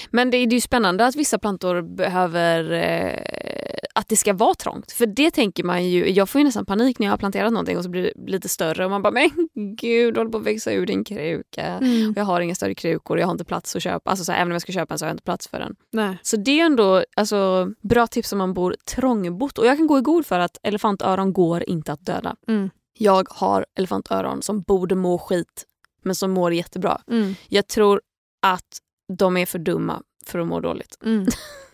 Men 0.09 0.31
det 0.31 0.37
är, 0.37 0.47
det 0.47 0.53
är 0.53 0.57
ju 0.57 0.61
spännande 0.61 1.05
att 1.05 1.15
vissa 1.15 1.39
plantor 1.39 1.81
behöver 1.81 2.71
eh, 2.71 3.82
att 3.95 4.07
det 4.07 4.15
ska 4.15 4.33
vara 4.33 4.53
trångt. 4.53 4.91
För 4.91 5.05
det 5.05 5.31
tänker 5.31 5.63
man 5.63 5.85
ju, 5.85 6.09
jag 6.09 6.29
får 6.29 6.39
ju 6.39 6.45
nästan 6.45 6.65
panik 6.65 6.99
när 6.99 7.07
jag 7.07 7.11
har 7.11 7.17
planterat 7.17 7.53
någonting 7.53 7.77
och 7.77 7.83
så 7.83 7.89
blir 7.89 8.01
det 8.15 8.31
lite 8.31 8.49
större 8.49 8.85
och 8.85 8.91
man 8.91 9.01
bara 9.01 9.11
men 9.11 9.29
gud, 9.75 10.13
du 10.13 10.19
håller 10.19 10.31
på 10.31 10.37
att 10.37 10.43
växa 10.43 10.73
ur 10.73 10.85
din 10.85 11.03
kruka. 11.03 11.77
Och 12.09 12.17
jag 12.17 12.23
har 12.23 12.41
inga 12.41 12.55
större 12.55 12.75
krukor, 12.75 13.19
jag 13.19 13.27
har 13.27 13.31
inte 13.31 13.45
plats 13.45 13.75
att 13.75 13.83
köpa. 13.83 14.09
Alltså 14.09 14.25
så 14.25 14.31
här, 14.31 14.39
även 14.39 14.47
om 14.47 14.51
jag 14.51 14.61
ska 14.61 14.71
köpa 14.71 14.93
en 14.93 14.99
så 14.99 15.05
har 15.05 15.09
jag 15.09 15.13
inte 15.13 15.23
plats 15.23 15.47
för 15.47 15.59
den. 15.59 15.75
Nej. 15.91 16.17
Så 16.21 16.37
det 16.37 16.59
är 16.59 16.65
ändå 16.65 17.03
alltså, 17.15 17.69
bra 17.81 18.07
tips 18.07 18.31
om 18.33 18.37
man 18.37 18.53
bor 18.53 18.75
trångbott. 18.85 19.57
Och 19.57 19.65
jag 19.65 19.77
kan 19.77 19.87
gå 19.87 19.97
i 19.97 20.01
god 20.01 20.25
för 20.25 20.39
att 20.39 20.57
elefantöron 20.63 21.33
går 21.33 21.69
inte 21.69 21.93
att 21.93 22.05
döda. 22.05 22.35
Mm. 22.47 22.69
Jag 22.97 23.27
har 23.29 23.65
elefantöron 23.77 24.41
som 24.41 24.61
borde 24.61 24.95
må 24.95 25.17
skit 25.17 25.65
men 26.03 26.15
som 26.15 26.31
mår 26.31 26.53
jättebra. 26.53 27.01
Mm. 27.07 27.35
Jag 27.47 27.67
tror 27.67 28.01
att 28.41 28.77
de 29.17 29.37
är 29.37 29.45
för 29.45 29.59
dumma 29.59 30.01
för 30.25 30.39
att 30.39 30.47
må 30.47 30.59
dåligt. 30.59 30.97
Mm. 31.05 31.25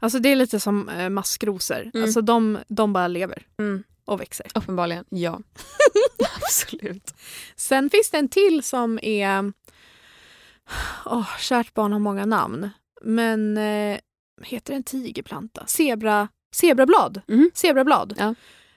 Alltså 0.00 0.18
det 0.18 0.28
är 0.28 0.36
lite 0.36 0.60
som 0.60 0.88
eh, 0.88 1.08
maskrosor. 1.08 1.90
Mm. 1.94 2.02
Alltså 2.04 2.20
de, 2.20 2.58
de 2.68 2.92
bara 2.92 3.08
lever 3.08 3.46
Mm. 3.58 3.82
och 4.04 4.20
växer. 4.20 4.46
Uppenbarligen, 4.54 5.04
ja. 5.08 5.40
Absolut. 6.42 7.14
Sen 7.56 7.90
finns 7.90 8.10
det 8.10 8.18
en 8.18 8.28
till 8.28 8.62
som 8.62 8.98
är... 9.02 9.52
Åh, 11.06 11.36
kärt 11.38 11.74
barn 11.74 11.92
har 11.92 11.98
många 11.98 12.26
namn. 12.26 12.70
Men 13.02 13.56
eh, 13.56 13.98
heter 14.42 14.72
det 14.72 14.76
en 14.76 14.82
tigerplanta? 14.82 15.66
Zebra, 15.66 16.28
zebrablad. 16.54 17.20
Mhm. 17.26 17.50
Zebrablad. 17.54 18.14
Ja. 18.18 18.34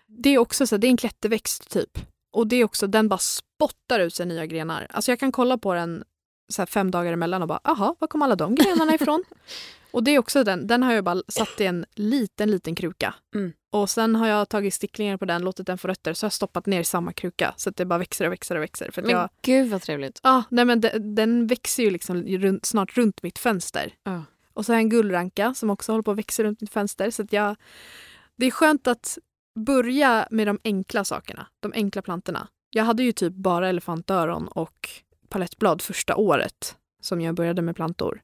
Det 0.08 0.30
är 0.30 0.38
också 0.38 0.68
så, 0.68 0.78
det 0.78 0.88
är 0.88 0.90
en 0.90 0.98
klätterväxt 0.98 1.70
typ. 1.72 1.98
Och 2.34 2.48
det 2.48 2.56
är 2.56 2.64
också, 2.64 2.88
den 2.88 3.10
bara 3.10 3.18
spottar 3.20 4.00
ut 4.00 4.14
sig 4.16 4.26
nya 4.26 4.46
grenar. 4.46 4.88
Alltså 4.90 5.12
jag 5.12 5.20
kan 5.20 5.32
kolla 5.32 5.58
på 5.58 5.74
den 5.74 6.04
så 6.54 6.66
fem 6.66 6.92
dagar 6.92 7.14
emellan 7.14 7.42
och 7.42 7.48
bara, 7.48 7.60
aha, 7.64 7.96
var 8.00 8.08
kom 8.08 8.22
alla 8.22 8.36
de 8.36 8.56
grenarna 8.56 8.96
ifrån? 8.96 9.24
Och 9.94 10.04
det 10.04 10.12
är 10.12 10.20
också 10.20 10.44
den, 10.44 10.68
den 10.68 10.84
har 10.84 10.94
jag 10.94 11.04
bara 11.04 11.22
satt 11.28 11.62
i 11.62 11.66
en 11.66 11.86
liten, 11.96 12.52
liten 12.52 12.76
kruka. 12.76 13.16
Mm. 13.36 13.54
Och 13.72 13.90
sen 13.90 14.16
har 14.16 14.28
jag 14.28 14.50
tagit 14.50 14.74
sticklingar 14.74 15.18
på 15.18 15.26
den, 15.26 15.42
låtit 15.42 15.68
den 15.68 15.78
få 15.78 15.88
rötter, 15.88 16.14
så 16.14 16.24
har 16.24 16.28
jag 16.28 16.34
stoppat 16.34 16.66
ner 16.66 16.82
i 16.82 16.84
samma 16.84 17.14
kruka. 17.14 17.54
Så 17.58 17.70
att 17.70 17.76
det 17.76 17.86
bara 17.86 18.00
växer 18.00 18.26
och 18.26 18.32
växer 18.32 18.56
och 18.56 18.62
växer. 18.62 18.92
För 18.92 19.02
Men 19.02 19.12
jag, 19.12 19.30
gud 19.42 19.70
vad 19.70 19.82
trevligt. 19.82 20.20
ja, 20.24 20.44
nej 20.50 20.66
men 20.66 20.82
den, 20.82 21.16
den 21.16 21.48
växer 21.48 21.84
ju 21.84 21.92
liksom 21.92 22.24
runt, 22.24 22.66
snart 22.66 22.98
runt 22.98 23.24
mitt 23.24 23.40
fönster. 23.40 23.94
Ja. 24.04 24.24
Och 24.54 24.66
så 24.66 24.72
har 24.72 24.76
jag 24.76 24.84
en 24.84 24.90
gullranka 24.90 25.54
som 25.54 25.70
också 25.70 25.92
håller 25.92 26.04
på 26.04 26.12
att 26.12 26.18
växa 26.18 26.44
runt 26.44 26.62
mitt 26.62 26.74
fönster. 26.74 27.12
Så 27.12 27.22
att 27.22 27.34
jag, 27.34 27.56
det 28.36 28.46
är 28.46 28.52
skönt 28.52 28.88
att 28.88 29.18
börja 29.56 30.28
med 30.32 30.48
de 30.48 30.60
enkla 30.64 31.04
sakerna, 31.04 31.48
de 31.60 31.74
enkla 31.76 32.02
plantorna. 32.02 32.48
Jag 32.70 32.84
hade 32.84 33.04
ju 33.04 33.12
typ 33.12 33.34
bara 33.34 33.70
elefantöron 33.70 34.48
och 34.48 34.90
palettblad 35.30 35.82
första 35.82 36.16
året 36.16 36.76
som 37.02 37.22
jag 37.22 37.36
började 37.36 37.62
med 37.62 37.76
plantor. 37.76 38.22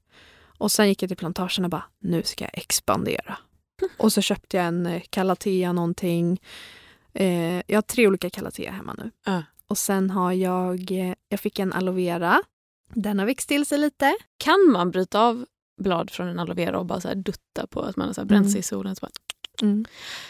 Och 0.58 0.72
sen 0.72 0.88
gick 0.88 1.02
jag 1.02 1.10
till 1.10 1.17
plantagen 1.17 1.63
och 1.63 1.70
bara, 1.70 1.84
nu 2.00 2.24
ska 2.24 2.43
jag 2.43 2.58
expandera. 2.58 3.38
Och 3.98 4.13
så 4.13 4.22
köpte 4.22 4.58
jag 4.58 4.65
en 4.65 4.86
eh, 4.86 5.02
calathea 5.10 5.72
någonting. 5.72 6.41
Eh, 7.13 7.62
jag 7.67 7.78
har 7.78 7.82
tre 7.82 8.08
olika 8.08 8.30
calathea 8.30 8.72
hemma 8.72 8.96
nu. 8.98 9.12
Ja. 9.26 9.43
Och 9.67 9.78
sen 9.78 10.10
har 10.10 10.32
jag, 10.32 10.91
eh, 10.91 11.13
jag 11.30 11.39
fick 11.39 11.60
en 11.60 11.74
aloe 11.74 11.96
vera. 11.96 12.41
Den 12.93 13.20
har 13.20 13.26
växt 13.26 13.48
till 13.48 13.65
sig 13.65 13.78
lite. 13.78 14.15
Kan 14.38 14.72
man 14.72 14.91
bryta 14.91 15.22
av 15.22 15.46
blad 15.82 16.10
från 16.12 16.28
en 16.28 16.39
aloe 16.39 16.56
vera 16.56 16.80
och 16.80 16.86
bara 16.86 17.02
så 17.02 17.08
här 17.08 17.15
dutta 17.15 17.67
på 17.67 17.82
att 17.82 17.96
man 17.96 18.08
har 18.08 18.13
så 18.13 18.26
bränt 18.26 18.52
sig 18.52 18.60
i 18.60 18.63
solen? 18.63 18.96
Så 18.96 19.00
bara... 19.02 19.12
Mm. 19.62 19.86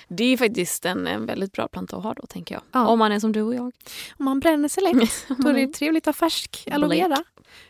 Det 0.07 0.23
är 0.23 0.37
faktiskt 0.37 0.85
en, 0.85 1.07
en 1.07 1.25
väldigt 1.25 1.51
bra 1.51 1.67
planta 1.67 1.97
att 1.97 2.03
ha 2.03 2.13
då, 2.13 2.25
tänker 2.25 2.55
jag. 2.55 2.61
Ja. 2.71 2.87
Om 2.87 2.99
man 2.99 3.11
är 3.11 3.19
som 3.19 3.31
du 3.31 3.41
och 3.41 3.55
jag. 3.55 3.71
Om 4.17 4.25
man 4.25 4.39
bränner 4.39 4.69
sig 4.69 4.83
lätt, 4.83 5.25
då 5.43 5.49
är 5.49 5.53
det 5.53 5.67
trevligt 5.73 6.07
att 6.07 6.15
ha 6.15 6.19
färsk 6.29 6.67
aloe 6.71 6.89
vera. 6.89 7.23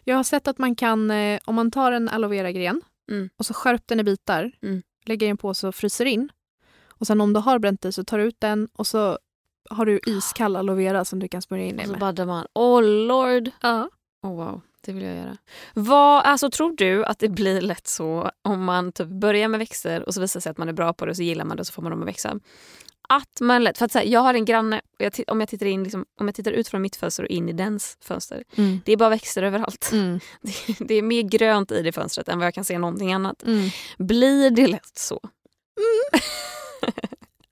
Jag 0.03 0.15
har 0.15 0.23
sett 0.23 0.47
att 0.47 0.57
man 0.57 0.75
kan, 0.75 1.11
eh, 1.11 1.39
om 1.45 1.55
man 1.55 1.71
tar 1.71 1.91
en 1.91 2.09
aloe 2.09 2.29
vera-gren 2.29 2.81
Mm. 3.11 3.29
och 3.37 3.45
så 3.45 3.53
skärp 3.53 3.83
den 3.85 3.99
i 3.99 4.03
bitar, 4.03 4.51
Mm. 4.63 4.81
lägger 5.05 5.27
i 5.27 5.29
en 5.29 5.37
påse 5.37 5.67
och 5.67 5.75
fryser 5.75 6.05
in. 6.05 6.29
Och 6.89 7.07
sen 7.07 7.21
om 7.21 7.33
du 7.33 7.39
har 7.39 7.59
bränt 7.59 7.81
dig 7.81 7.93
så 7.93 8.03
tar 8.03 8.17
du 8.17 8.23
ut 8.23 8.35
den 8.39 8.67
och 8.73 8.87
så 8.87 9.17
har 9.69 9.85
du 9.85 9.99
iskall 10.05 10.55
aloe 10.55 10.75
vera 10.75 11.05
som 11.05 11.19
du 11.19 11.27
kan 11.27 11.41
smörja 11.41 11.65
in 11.65 11.71
Och 11.71 11.77
dig 11.77 11.85
så 11.85 11.91
med. 11.91 11.99
baddar 11.99 12.25
man. 12.25 12.45
Åh 12.53 12.83
lord! 12.83 13.49
Ja. 13.61 13.89
Oh, 14.23 14.35
wow, 14.35 14.61
det 14.85 14.91
vill 14.93 15.03
jag 15.03 15.15
göra. 15.15 15.37
Vad, 15.73 16.23
alltså, 16.25 16.49
tror 16.51 16.75
du 16.77 17.05
att 17.05 17.19
det 17.19 17.29
blir 17.29 17.61
lätt 17.61 17.87
så 17.87 18.31
om 18.41 18.63
man 18.63 18.91
typ 18.91 19.07
börjar 19.07 19.47
med 19.47 19.59
växter 19.59 20.01
och 20.07 20.13
så 20.13 20.21
visar 20.21 20.39
sig 20.39 20.49
att 20.49 20.57
man 20.57 20.69
är 20.69 20.73
bra 20.73 20.93
på 20.93 21.05
det 21.05 21.09
och 21.11 21.15
så 21.15 21.23
gillar 21.23 21.45
man 21.45 21.57
det 21.57 21.61
och 21.61 21.67
så 21.67 21.73
får 21.73 21.81
man 21.81 21.91
dem 21.91 22.01
att 22.01 22.07
växa? 22.07 22.39
Att 23.09 23.41
man 23.41 23.63
lätt, 23.63 23.77
för 23.77 23.85
att, 23.85 23.91
så 23.91 23.97
här, 23.99 24.05
jag 24.05 24.19
har 24.19 24.33
en 24.33 24.45
granne, 24.45 24.81
jag, 24.97 25.13
om, 25.27 25.39
jag 25.39 25.49
tittar 25.49 25.65
in, 25.65 25.83
liksom, 25.83 26.05
om 26.19 26.27
jag 26.27 26.35
tittar 26.35 26.51
ut 26.51 26.67
från 26.67 26.81
mitt 26.81 26.95
fönster 26.95 27.23
och 27.23 27.29
in 27.29 27.49
i 27.49 27.53
dens 27.53 27.97
fönster, 28.01 28.43
Mm. 28.55 28.79
det 28.85 28.91
är 28.91 28.97
bara 28.97 29.09
växter 29.09 29.43
överallt. 29.43 29.89
Mm. 29.93 30.19
Det, 30.41 30.75
det 30.87 30.93
är 30.95 31.01
mer 31.01 31.21
grönt 31.21 31.71
i 31.71 31.81
det 31.81 31.91
fönstret 31.91 32.29
än 32.29 32.37
vad 32.37 32.47
jag 32.47 32.53
kan 32.53 32.63
se 32.65 32.77
någonting 32.79 33.13
annat. 33.13 33.43
Mm. 33.43 33.69
Blir 33.97 34.51
det 34.51 34.67
lätt 34.67 34.97
så? 34.97 35.19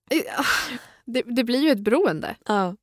Eh, 0.10 0.46
Det, 1.06 1.22
det 1.26 1.44
blir 1.44 1.60
ju 1.60 1.72
ett 1.72 1.80
beroende. 1.80 2.36
Ja. 2.46 2.76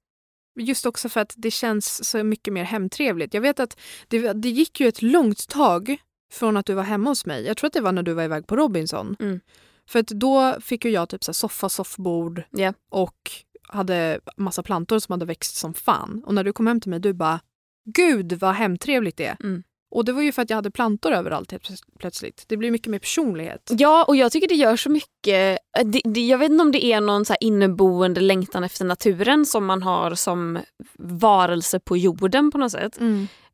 Just 0.60 0.86
också 0.86 1.08
för 1.08 1.20
att 1.20 1.34
det 1.36 1.50
känns 1.50 2.04
så 2.08 2.24
mycket 2.24 2.52
mer 2.52 2.64
hemtrevligt. 2.64 3.34
Jag 3.34 3.40
vet 3.40 3.60
att 3.60 3.80
det, 4.08 4.32
det 4.32 4.48
gick 4.48 4.80
ju 4.80 4.88
ett 4.88 5.02
långt 5.02 5.48
tag 5.48 5.96
från 6.32 6.56
att 6.56 6.66
du 6.66 6.74
var 6.74 6.82
hemma 6.82 7.10
hos 7.10 7.26
mig. 7.26 7.46
Jag 7.46 7.56
tror 7.56 7.66
att 7.66 7.72
det 7.72 7.80
var 7.80 7.92
när 7.92 8.02
du 8.02 8.12
var 8.12 8.22
iväg 8.22 8.46
på 8.46 8.56
Robinson. 8.56 9.16
Mm. 9.20 9.40
För 9.88 9.98
att 9.98 10.06
då 10.06 10.60
fick 10.60 10.84
ju 10.84 10.90
jag 10.90 11.08
typ 11.08 11.24
så 11.24 11.34
soffa, 11.34 11.68
soffbord 11.68 12.42
Ja. 12.50 12.72
och 12.90 13.30
hade 13.68 14.20
massa 14.36 14.62
plantor 14.62 14.98
som 14.98 15.12
hade 15.12 15.24
växt 15.24 15.56
som 15.56 15.74
fan. 15.74 16.22
Och 16.26 16.34
när 16.34 16.44
du 16.44 16.52
kom 16.52 16.66
hem 16.66 16.80
till 16.80 16.90
mig, 16.90 17.00
du 17.00 17.12
bara 17.12 17.40
Gud 17.84 18.32
vad 18.32 18.54
hemtrevligt 18.54 19.16
det 19.16 19.26
är. 19.26 19.36
Mm. 19.40 19.62
Och 19.92 20.04
det 20.04 20.12
var 20.12 20.22
ju 20.22 20.32
för 20.32 20.42
att 20.42 20.50
jag 20.50 20.56
hade 20.56 20.70
plantor 20.70 21.12
överallt 21.12 21.50
helt 21.52 21.62
plöts- 21.64 21.82
plötsligt. 21.98 22.44
Det 22.48 22.56
blir 22.56 22.70
mycket 22.70 22.86
mer 22.88 22.98
personlighet. 22.98 23.70
Ja, 23.78 24.04
och 24.08 24.16
jag 24.16 24.32
tycker 24.32 24.48
det 24.48 24.54
gör 24.54 24.76
så 24.76 24.90
mycket. 24.90 25.58
eh, 25.78 25.84
Det, 25.84 26.00
det, 26.04 26.20
jag 26.26 26.38
vet 26.38 26.50
inte 26.50 26.62
om 26.62 26.72
det 26.72 26.84
är 26.84 27.00
någon 27.00 27.24
så 27.24 27.32
här 27.32 27.38
inneboende 27.42 28.20
längtan 28.20 28.64
efter 28.64 28.84
naturen 28.84 29.46
som 29.46 29.64
man 29.66 29.82
har 29.82 30.14
som 30.14 30.58
varelse 30.98 31.80
på 31.80 31.96
jorden 31.96 32.50
på 32.50 32.58
något 32.58 32.72
sätt. 32.72 32.98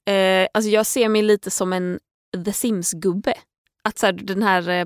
Eh, 0.07 0.49
alltså 0.55 0.71
jag 0.71 0.87
ser 0.87 1.09
mig 1.09 1.23
lite 1.23 1.51
som 1.51 1.73
en 1.73 1.99
The 2.45 2.53
Sims-gubbe. 2.53 3.35
Att 3.83 3.99
så 3.99 4.07
här, 4.07 4.13
den 4.13 4.43
här 4.43 4.69
eh, 4.69 4.85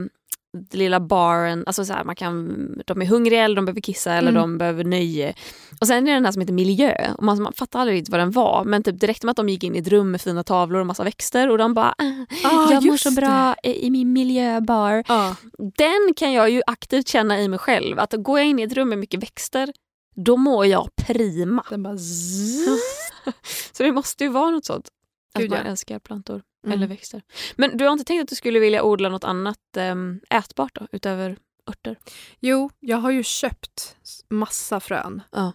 lilla 0.72 1.00
baren, 1.00 1.62
alltså 1.66 1.84
så 1.84 1.92
här, 1.92 2.04
man 2.04 2.16
kan, 2.16 2.56
de 2.86 3.02
är 3.02 3.06
hungriga 3.06 3.44
eller 3.44 3.56
de 3.56 3.64
behöver 3.64 3.80
kissa 3.80 4.12
eller 4.12 4.30
Mm. 4.30 4.40
de 4.42 4.58
behöver 4.58 4.84
nöje. 4.84 5.34
Och 5.80 5.86
sen 5.86 5.96
är 5.96 6.10
det 6.10 6.16
den 6.16 6.24
här 6.24 6.32
som 6.32 6.40
heter 6.40 6.52
miljö. 6.52 7.12
Och 7.16 7.22
man, 7.22 7.42
man 7.42 7.52
fattar 7.52 7.80
aldrig 7.80 7.96
riktigt 7.96 8.10
vad 8.12 8.20
den 8.20 8.30
var 8.30 8.64
men 8.64 8.82
typ 8.82 9.00
direkt 9.00 9.22
med 9.22 9.30
att 9.30 9.36
de 9.36 9.48
gick 9.48 9.64
in 9.64 9.74
i 9.76 9.78
ett 9.78 9.88
rum 9.88 10.10
med 10.10 10.20
fina 10.20 10.44
tavlor 10.44 10.80
och 10.80 10.86
massa 10.86 11.04
växter 11.04 11.50
och 11.50 11.58
de 11.58 11.74
bara 11.74 11.94
ah, 11.98 12.24
Ah, 12.44 12.72
jag 12.72 12.84
mår 12.84 12.96
så 12.96 13.10
bra 13.10 13.54
i, 13.62 13.86
i 13.86 13.90
min 13.90 14.12
miljöbar. 14.12 15.04
Ja. 15.08 15.36
Den 15.58 16.14
kan 16.16 16.32
jag 16.32 16.50
ju 16.50 16.62
aktivt 16.66 17.08
känna 17.08 17.40
i 17.40 17.48
mig 17.48 17.58
själv. 17.58 17.98
Att 17.98 18.12
går 18.12 18.38
jag 18.38 18.48
in 18.48 18.58
i 18.58 18.62
ett 18.62 18.72
rum 18.72 18.88
med 18.88 18.98
mycket 18.98 19.22
växter 19.22 19.72
då 20.14 20.36
mår 20.36 20.66
jag 20.66 20.88
prima. 20.96 21.64
Den 21.70 21.82
bara. 21.82 21.98
Så 23.72 23.82
det 23.82 23.92
måste 23.92 24.24
ju 24.24 24.30
vara 24.30 24.50
något 24.50 24.64
sånt. 24.64 24.88
Att 25.34 25.42
Gud, 25.42 25.50
man 25.50 25.58
ja. 25.64 25.70
älskar 25.70 25.98
plantor 25.98 26.42
Mm. 26.64 26.76
eller 26.76 26.86
växter. 26.86 27.22
Men 27.56 27.76
du 27.76 27.84
har 27.84 27.92
inte 27.92 28.04
tänkt 28.04 28.22
att 28.22 28.28
du 28.28 28.34
skulle 28.34 28.60
vilja 28.60 28.82
odla 28.82 29.08
något 29.08 29.24
annat 29.24 29.76
äm, 29.76 30.20
ätbart 30.30 30.74
då, 30.74 30.86
utöver 30.92 31.38
örter? 31.70 31.96
Jo, 32.40 32.70
jag 32.80 32.96
har 32.96 33.10
ju 33.10 33.22
köpt 33.22 33.96
massa 34.28 34.80
frön. 34.80 35.22
Ja. 35.32 35.52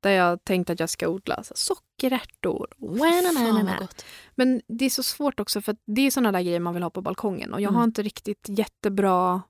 Där 0.00 0.10
jag 0.10 0.44
tänkt 0.44 0.70
att 0.70 0.80
jag 0.80 0.90
ska 0.90 1.08
odla 1.08 1.42
så, 1.42 1.54
sockerärtor. 1.56 2.66
Fan. 2.78 3.88
Men 4.34 4.62
det 4.68 4.84
är 4.84 4.90
så 4.90 5.02
svårt 5.02 5.40
också 5.40 5.60
för 5.62 5.76
det 5.86 6.06
är 6.06 6.10
såna 6.10 6.32
där 6.32 6.42
grejer 6.42 6.60
man 6.60 6.74
vill 6.74 6.82
ha 6.82 6.90
på 6.90 7.02
balkongen. 7.02 7.52
Och 7.52 7.60
jag 7.60 7.68
Mm. 7.68 7.76
har 7.76 7.84
inte 7.84 8.02
riktigt 8.02 8.46
jättebra 8.48 9.42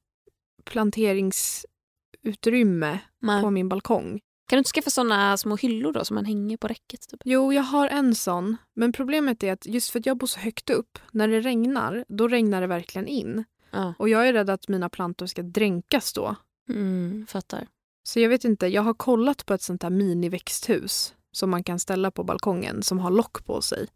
planteringsutrymme 0.64 2.98
Nej. 3.18 3.42
på 3.42 3.50
min 3.50 3.68
balkong. 3.68 4.20
Kan 4.52 4.56
du 4.56 4.58
inte 4.58 4.70
skaffa 4.70 4.90
såna 4.90 5.36
små 5.36 5.56
hyllor 5.56 5.92
då 5.92 6.04
som 6.04 6.14
man 6.14 6.24
hänger 6.24 6.56
på 6.56 6.68
räcket? 6.68 7.08
Typ? 7.08 7.20
Jo, 7.24 7.52
jag 7.52 7.62
har 7.62 7.88
en 7.88 8.14
sån. 8.14 8.56
Men 8.74 8.92
problemet 8.92 9.42
är 9.42 9.52
att 9.52 9.66
just 9.66 9.90
för 9.90 9.98
att 9.98 10.06
jag 10.06 10.16
bor 10.16 10.26
så 10.26 10.40
högt 10.40 10.70
upp, 10.70 10.98
när 11.12 11.28
det 11.28 11.40
regnar, 11.40 12.04
då 12.08 12.28
regnar 12.28 12.60
det 12.60 12.66
verkligen 12.66 13.06
in. 13.06 13.44
Ja. 13.70 13.94
Och 13.98 14.08
jag 14.08 14.28
är 14.28 14.32
rädd 14.32 14.50
att 14.50 14.68
mina 14.68 14.88
plantor 14.88 15.26
ska 15.26 15.42
dränkas 15.42 16.12
då. 16.12 16.36
Mm, 16.68 17.26
fattar. 17.28 17.66
Så 18.02 18.20
jag 18.20 18.28
vet 18.28 18.44
inte, 18.44 18.66
jag 18.66 18.82
har 18.82 18.94
kollat 18.94 19.46
på 19.46 19.54
ett 19.54 19.62
sånt 19.62 19.82
här 19.82 19.90
miniväxthus 19.90 21.14
som 21.32 21.50
man 21.50 21.64
kan 21.64 21.78
ställa 21.78 22.10
på 22.10 22.24
balkongen 22.24 22.82
som 22.82 22.98
har 22.98 23.10
lock 23.10 23.44
på 23.44 23.60
sig. 23.60 23.86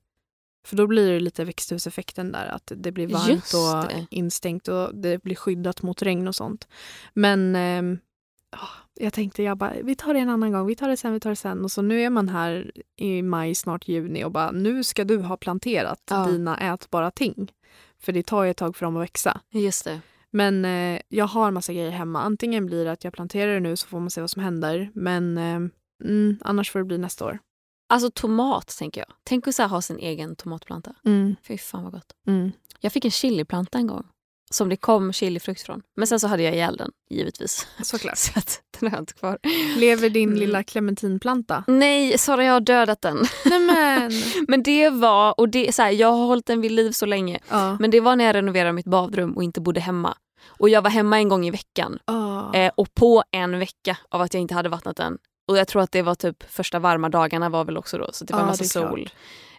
För 0.67 0.77
då 0.77 0.87
blir 0.87 1.13
det 1.13 1.21
lite 1.21 1.45
växthuseffekten 1.45 2.33
där, 2.33 2.47
att 2.47 2.73
det 2.77 2.93
blir 2.93 3.07
varmt 3.07 3.29
Just 3.29 3.55
och 3.55 3.89
det. 3.89 4.07
instängt 4.11 4.69
och 4.69 4.95
det 4.95 5.23
blir 5.23 5.35
skyddat 5.35 5.83
mot 5.83 6.03
regn 6.03 6.29
och 6.29 6.35
sånt. 6.35 6.69
Men 7.15 7.57
ah, 7.57 7.97
jag 8.95 9.13
tänkte, 9.13 9.43
jag 9.43 9.59
bara, 9.59 9.73
vi 9.83 9.95
tar 9.95 10.15
det 10.15 10.21
en 10.21 10.29
annan 10.29 10.53
gång, 10.53 10.67
vi 10.67 10.77
tar 10.77 10.89
det 10.89 10.97
sen, 10.97 11.13
vi 11.13 11.21
tar 11.21 11.31
det 11.31 11.37
sen. 11.37 11.65
Och 11.65 11.73
så 11.73 11.83
nu 11.83 12.01
är 12.03 12.11
man 12.11 12.29
här 12.29 12.73
i 12.97 13.23
maj, 13.23 13.55
snart 13.55 13.89
juni 13.89 14.25
och 14.25 14.33
bara, 14.33 14.51
nu 14.51 14.85
ska 14.85 15.05
du 15.05 15.19
ha 15.19 15.37
planterat 15.37 16.03
Ja. 16.11 16.27
dina 16.27 16.75
ätbara 16.75 17.11
ting. 17.11 17.53
För 17.99 18.13
det 18.13 18.23
tar 18.23 18.45
ju 18.45 18.51
ett 18.51 18.57
tag 18.57 18.77
för 18.77 18.87
dem 18.87 18.97
att 18.97 19.03
växa. 19.03 19.41
Just 19.51 19.85
det. 19.85 20.01
Men 20.31 20.65
eh, 20.65 21.01
jag 21.09 21.27
har 21.27 21.51
massa 21.51 21.73
grejer 21.73 21.91
hemma. 21.91 22.21
Antingen 22.23 22.67
blir 22.67 22.85
det 22.85 22.93
att 22.93 23.05
jag 23.05 23.13
planterar 23.13 23.55
det 23.55 23.61
nu 23.61 23.77
så 23.77 23.87
får 23.89 24.01
man 24.01 24.11
se 24.11 24.21
vad 24.21 24.31
som 24.31 24.43
händer. 24.43 24.91
Men 24.95 25.39
eh, 25.39 25.61
mm, 26.05 26.39
annars 26.41 26.71
får 26.71 26.79
det 26.79 26.85
bli 26.85 26.99
nästa 26.99 27.25
år. 27.25 27.39
Alltså 27.89 28.11
tomat 28.11 28.77
tänker 28.79 29.01
jag. 29.01 29.09
Tänk 29.25 29.49
att 29.49 29.55
så 29.55 29.63
ha 29.63 29.83
sin 29.83 29.99
egen 29.99 30.37
tomatplanta. 30.37 30.95
Mm, 31.05 31.37
Fy 31.43 31.59
fan 31.59 31.85
vad 31.85 31.93
gott. 31.93 32.13
mm. 32.27 32.53
Jag 32.81 32.93
fick 32.93 33.05
en 33.05 33.11
chiliplanta 33.11 33.79
en 33.79 33.87
gång. 33.87 34.05
Som 34.51 34.69
det 34.69 34.77
kom 34.77 35.13
chilifrukt 35.13 35.63
från. 35.63 35.83
Men 35.97 36.07
sen 36.07 36.21
så 36.21 36.27
hade 36.29 36.43
jag 36.43 36.55
ihjäl 36.55 36.77
den, 36.77 36.91
givetvis. 37.11 37.67
Såklart. 37.83 38.19
Så 38.19 38.39
att 38.39 38.61
den 38.81 38.89
har 38.91 38.97
jag 38.97 39.03
inte 39.03 39.13
kvar. 39.15 39.39
Lever 39.77 40.11
din 40.11 40.29
Mm. 40.29 40.41
lilla 40.41 40.63
clementinplanta? 40.63 41.65
Nej, 41.67 42.19
Sara 42.19 42.45
jag 42.45 42.53
har 42.53 42.61
dödat 42.61 43.03
den. 43.03 43.25
Nämen! 43.45 44.13
Men 44.49 44.63
det 44.63 44.91
var, 44.91 45.41
och 45.41 45.49
det, 45.49 45.75
så 45.75 45.83
här, 45.83 45.91
jag 45.91 46.13
har 46.13 46.27
hållit 46.27 46.47
den 46.47 46.61
vid 46.61 46.71
liv 46.73 46.91
så 46.93 47.07
länge. 47.07 47.39
ja. 47.51 47.77
Men 47.81 47.91
det 47.91 48.01
var 48.01 48.17
när 48.17 48.25
jag 48.25 48.35
renoverade 48.35 48.73
mitt 48.73 48.87
badrum 48.87 49.33
och 49.37 49.43
inte 49.43 49.61
bodde 49.61 49.81
hemma. 49.81 50.17
Och 50.47 50.69
jag 50.69 50.83
var 50.83 50.91
hemma 50.91 51.19
en 51.19 51.29
gång 51.29 51.47
i 51.47 51.51
veckan. 51.51 51.99
Ah. 52.05 52.55
Eh, 52.55 52.73
och 52.75 52.95
på 52.95 53.23
en 53.31 53.59
vecka 53.59 53.97
av 54.11 54.21
att 54.21 54.35
jag 54.35 54.41
inte 54.41 54.55
hade 54.55 54.69
vattnat 54.69 54.97
den. 54.97 55.19
Och 55.49 55.59
jag 55.59 55.69
tror 55.69 55.83
att 55.83 55.93
det 55.93 56.03
var 56.03 56.15
typ 56.15 56.51
första 56.51 56.79
varma 56.79 57.09
dagarna 57.09 57.49
var 57.49 57.65
väl 57.65 57.77
också 57.77 57.99
då. 57.99 58.09
Så 58.13 58.25
det 58.25 58.33
var 58.33 58.41
Ja, 58.41 58.47
massa 58.47 58.65
är 58.65 58.69
klart. 58.83 58.91
sol. 58.91 59.11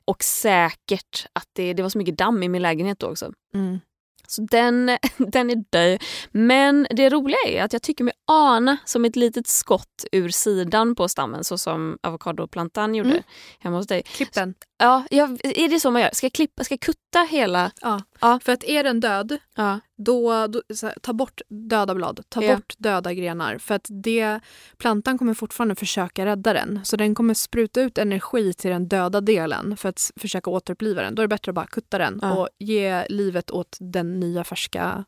Och 0.05 0.23
säkert 0.23 1.25
att 1.33 1.47
det, 1.53 1.73
det 1.73 1.81
var 1.83 1.89
så 1.89 1.97
mycket 1.97 2.17
damm 2.17 2.43
i 2.43 2.49
min 2.49 2.61
lägenhet 2.61 2.99
då 2.99 3.07
också. 3.07 3.31
Mm. 3.53 3.79
Så 4.27 4.41
den, 4.41 4.85
den 5.17 5.49
är 5.49 5.63
död. 5.69 6.03
Men 6.31 6.87
det 6.89 7.09
roliga 7.09 7.37
är 7.47 7.63
att 7.63 7.73
jag 7.73 7.81
tycker 7.81 8.03
mig 8.03 8.13
ana 8.25 8.77
som 8.85 9.05
ett 9.05 9.15
litet 9.15 9.47
skott 9.47 10.05
ur 10.11 10.29
sidan 10.29 10.95
på 10.95 11.07
stammen 11.07 11.43
så 11.43 11.57
som 11.57 11.97
avokadoplantan 12.03 12.95
gjorde 12.95 13.09
Mm. 13.09 13.23
hemma 13.59 13.77
hos 13.77 13.87
dig. 13.87 14.03
Klipp 14.03 14.33
den. 14.33 14.53
Ja, 14.79 15.05
jag, 15.11 15.39
är 15.43 15.69
det 15.69 15.79
så 15.79 15.91
man 15.91 16.01
gör? 16.01 16.09
Ska 16.13 16.25
jag, 16.25 16.33
klippa, 16.33 16.63
ska 16.63 16.73
jag 16.73 16.79
kutta 16.79 17.21
hela? 17.29 17.71
Ja. 17.81 18.01
Ja. 18.19 18.39
För 18.43 18.51
att 18.51 18.63
är 18.63 18.83
den 18.83 18.99
död, 18.99 19.37
Ja. 19.55 19.79
då, 19.97 20.47
då 20.47 20.61
här, 20.81 20.93
ta 21.01 21.13
bort 21.13 21.41
döda 21.49 21.95
blad. 21.95 22.23
Ta 22.29 22.43
Ja. 22.43 22.55
bort 22.55 22.73
döda 22.77 23.13
grenar. 23.13 23.57
För 23.57 23.75
att 23.75 23.85
det, 23.89 24.39
plantan 24.77 25.17
kommer 25.17 25.33
fortfarande 25.33 25.75
försöka 25.75 26.25
rädda 26.25 26.53
den. 26.53 26.79
Så 26.83 26.97
den 26.97 27.15
kommer 27.15 27.33
spruta 27.33 27.81
ut 27.81 27.97
energi 27.97 28.53
till 28.53 28.71
den 28.71 28.87
döda 28.87 29.21
delen 29.21 29.77
för 29.77 29.89
att 29.89 30.11
försöka 30.15 30.49
återuppliva 30.49 31.01
den. 31.01 31.15
Då 31.15 31.21
är 31.21 31.23
det 31.23 31.35
bättre 31.35 31.49
att 31.49 31.55
bara 31.55 31.67
kutta 31.67 31.97
den 31.97 32.19
och 32.23 32.49
ge 32.59 33.05
livet 33.09 33.51
åt 33.51 33.77
den 33.79 34.19
nya 34.19 34.43
färska 34.43 35.05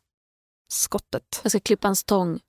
skottet. 0.72 1.40
Jag 1.42 1.52
ska 1.52 1.60
klippa 1.60 1.88
hans 1.88 2.04
tång. 2.04 2.40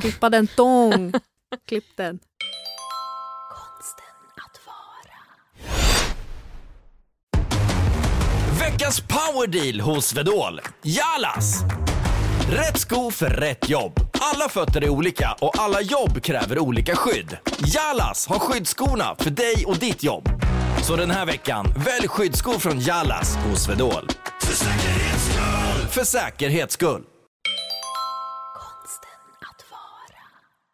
Klippa 0.00 0.30
den 0.30 0.46
tång. 0.46 1.12
Klipp 1.66 1.96
den. 1.96 2.18
Veckans 8.80 9.00
powerdeal 9.00 9.80
hos 9.80 10.06
Svedol. 10.06 10.60
Jalas! 10.82 11.62
Rätt 12.50 12.78
sko 12.78 13.10
för 13.10 13.26
rätt 13.26 13.68
jobb. 13.68 13.92
Alla 14.12 14.48
fötter 14.48 14.84
är 14.84 14.88
olika 14.88 15.36
och 15.40 15.58
alla 15.58 15.80
jobb 15.80 16.22
kräver 16.22 16.58
olika 16.58 16.96
skydd. 16.96 17.36
Jalas 17.74 18.26
har 18.26 18.38
skyddsskorna 18.38 19.16
för 19.18 19.30
dig 19.30 19.64
och 19.66 19.76
ditt 19.76 20.02
jobb. 20.02 20.28
Så 20.82 20.96
den 20.96 21.10
här 21.10 21.26
veckan, 21.26 21.66
välj 21.76 22.08
skyddsskor 22.08 22.58
från 22.58 22.80
Jalas 22.80 23.36
hos 23.36 23.64
Svedol. 23.64 24.08
För 24.40 24.54
säkerhets 24.54 25.24
skull! 25.24 25.88
För 25.90 26.04
säkerhets 26.04 26.74
skull. 26.74 27.02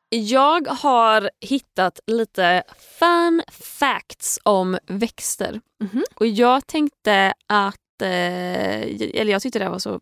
Jag 0.08 0.66
har 0.68 1.30
hittat 1.40 2.00
lite 2.06 2.62
fun 2.98 3.42
facts 3.48 4.38
om 4.42 4.78
växter. 4.86 5.60
Mhm. 5.80 6.04
Och 6.14 6.26
jag 6.26 6.66
tänkte 6.66 7.34
att, 7.46 7.76
eh, 8.02 8.82
eller 9.20 9.26
jag 9.26 9.42
tyckte 9.42 9.59
det 9.59 9.68
var 9.68 9.78
så 9.78 10.00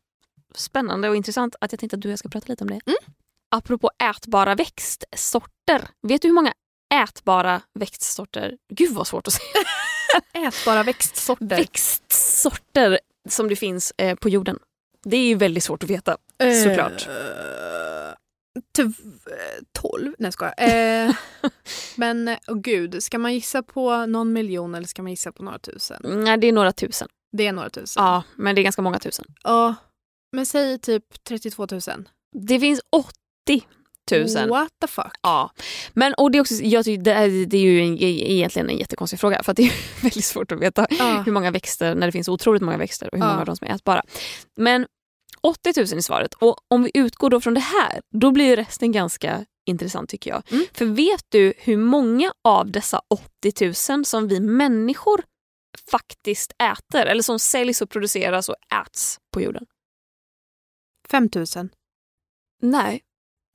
spännande 0.55 1.09
och 1.09 1.17
intressant 1.17 1.57
att 1.61 1.73
jag 1.73 1.79
tänkte 1.81 1.97
att 1.97 2.03
du 2.03 2.09
och 2.09 2.13
jag 2.13 2.19
ska 2.19 2.29
prata 2.29 2.47
lite 2.49 2.65
om 2.65 2.71
det. 2.71 2.81
Mm. 2.87 2.97
Apropå 3.51 3.91
ätbara 4.11 4.55
växtsorter. 4.55 5.89
Vet 6.03 6.23
du 6.23 6.29
hur 6.29 6.35
många 6.35 6.53
ätbara 6.95 7.63
växtsorter, 7.79 8.57
gud 8.73 8.95
vad 8.95 9.07
svårt 9.07 9.27
att 9.27 9.33
säga, 9.33 9.65
Ätbara 10.49 10.83
växtsorter. 10.83 11.57
växtsorter 11.57 12.99
som 13.29 13.49
det 13.49 13.57
finns 13.57 13.93
eh, 13.97 14.15
på 14.15 14.29
jorden? 14.29 14.59
Det 15.05 15.17
är 15.17 15.27
ju 15.27 15.35
väldigt 15.35 15.65
svårt 15.65 15.83
att 15.83 15.91
veta 15.91 16.17
såklart. 16.65 17.09
Eh, 17.09 18.85
eh, 18.85 18.91
Tolv? 19.73 20.13
Nej 20.19 20.33
jag. 20.41 20.53
Eh, 20.59 21.15
men 21.97 22.29
oh 22.47 22.61
gud, 22.61 23.03
ska 23.03 23.19
man 23.19 23.35
gissa 23.35 23.63
på 23.63 24.07
någon 24.07 24.33
miljon 24.33 24.75
eller 24.75 24.87
ska 24.87 25.03
man 25.03 25.13
gissa 25.13 25.33
på 25.33 25.43
några 25.43 25.59
tusen? 25.59 26.01
Nej, 26.05 26.39
det 26.39 26.47
är 26.47 26.53
några 26.53 26.73
tusen. 26.73 27.09
Det 27.37 27.47
är 27.47 27.53
några 27.53 27.71
tusen. 27.71 28.05
Ja, 28.05 28.23
men 28.37 28.55
det 28.55 28.61
är 28.61 28.63
ganska 28.63 28.83
många 28.83 28.99
tusen. 28.99 29.25
Ja, 29.43 29.75
men 30.33 30.47
säg 30.47 30.79
typ 30.79 31.25
32 31.29 31.67
000. 31.71 31.81
Det 32.49 32.61
finns 32.61 32.81
80 32.93 33.67
000. 34.11 34.49
What 34.49 34.69
the 34.81 34.87
fuck? 34.87 35.13
Ja, 35.23 35.51
men 35.93 36.15
och 36.15 36.31
det 36.31 36.39
är, 36.39 36.41
också, 36.41 36.55
jag 36.55 36.85
tycker, 36.85 37.03
det, 37.05 37.13
är, 37.13 37.47
det 37.47 37.57
är 37.57 37.61
ju 37.63 37.81
en, 37.81 38.03
egentligen 38.03 38.71
en 38.71 38.77
jättekonstig 38.79 39.21
fråga 39.21 39.43
för 39.43 39.55
det 39.55 39.63
är 39.63 39.73
väldigt 40.03 40.25
svårt 40.25 40.53
att 40.53 40.61
veta 40.61 40.87
Ja. 40.91 41.23
hur 41.27 41.33
många 41.33 41.51
växter, 41.51 41.95
när 41.95 42.07
det 42.07 42.13
finns 42.13 42.29
otroligt 42.29 42.63
många 42.63 42.77
växter 42.77 43.09
och 43.15 43.19
hur 43.19 43.25
Ja. 43.25 43.29
många 43.29 43.41
av 43.41 43.47
dem 43.47 43.57
som 43.57 43.67
är 43.67 43.75
ätbara. 43.75 44.03
Men 44.57 44.87
80 45.41 45.73
000 45.77 45.83
är 45.85 46.01
svaret 46.01 46.35
och 46.35 46.57
om 46.69 46.83
vi 46.83 46.91
utgår 46.95 47.31
då 47.31 47.41
från 47.41 47.55
det 47.55 47.61
här, 47.61 48.01
då 48.15 48.31
blir 48.31 48.45
ju 48.45 48.57
resten 48.57 48.93
ganska 48.93 49.45
intressant 49.67 50.11
tycker 50.11 50.31
jag. 50.31 50.43
Mm. 50.53 50.65
För 50.73 50.85
vet 50.87 51.25
du 51.29 51.53
hur 51.59 51.77
många 51.77 52.33
av 52.45 52.71
dessa 52.71 53.01
80 53.43 53.93
000 53.97 54.05
som 54.05 54.29
vi 54.29 54.41
människor 54.41 55.23
faktiskt 55.91 56.53
äter 56.53 57.07
eller 57.07 57.23
som 57.23 57.39
säljs 57.39 57.83
och 57.83 57.91
produceras 57.91 58.49
och 58.49 58.57
äts 58.83 59.19
på 59.33 59.41
jorden? 59.41 59.67
5 61.09 61.29
000. 61.35 61.69
Nej. 62.63 63.03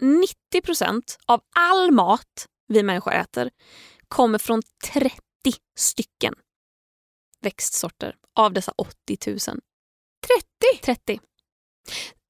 90 0.01 0.61
procent 0.63 1.17
av 1.25 1.41
all 1.55 1.91
mat 1.91 2.47
vi 2.67 2.83
människor 2.83 3.13
äter 3.13 3.49
kommer 4.07 4.37
från 4.37 4.61
30 4.85 5.19
stycken 5.77 6.33
växtsorter 7.41 8.15
av 8.35 8.53
dessa 8.53 8.73
80 8.77 9.17
000. 9.27 9.37
30? 9.37 9.59
30. 10.83 11.19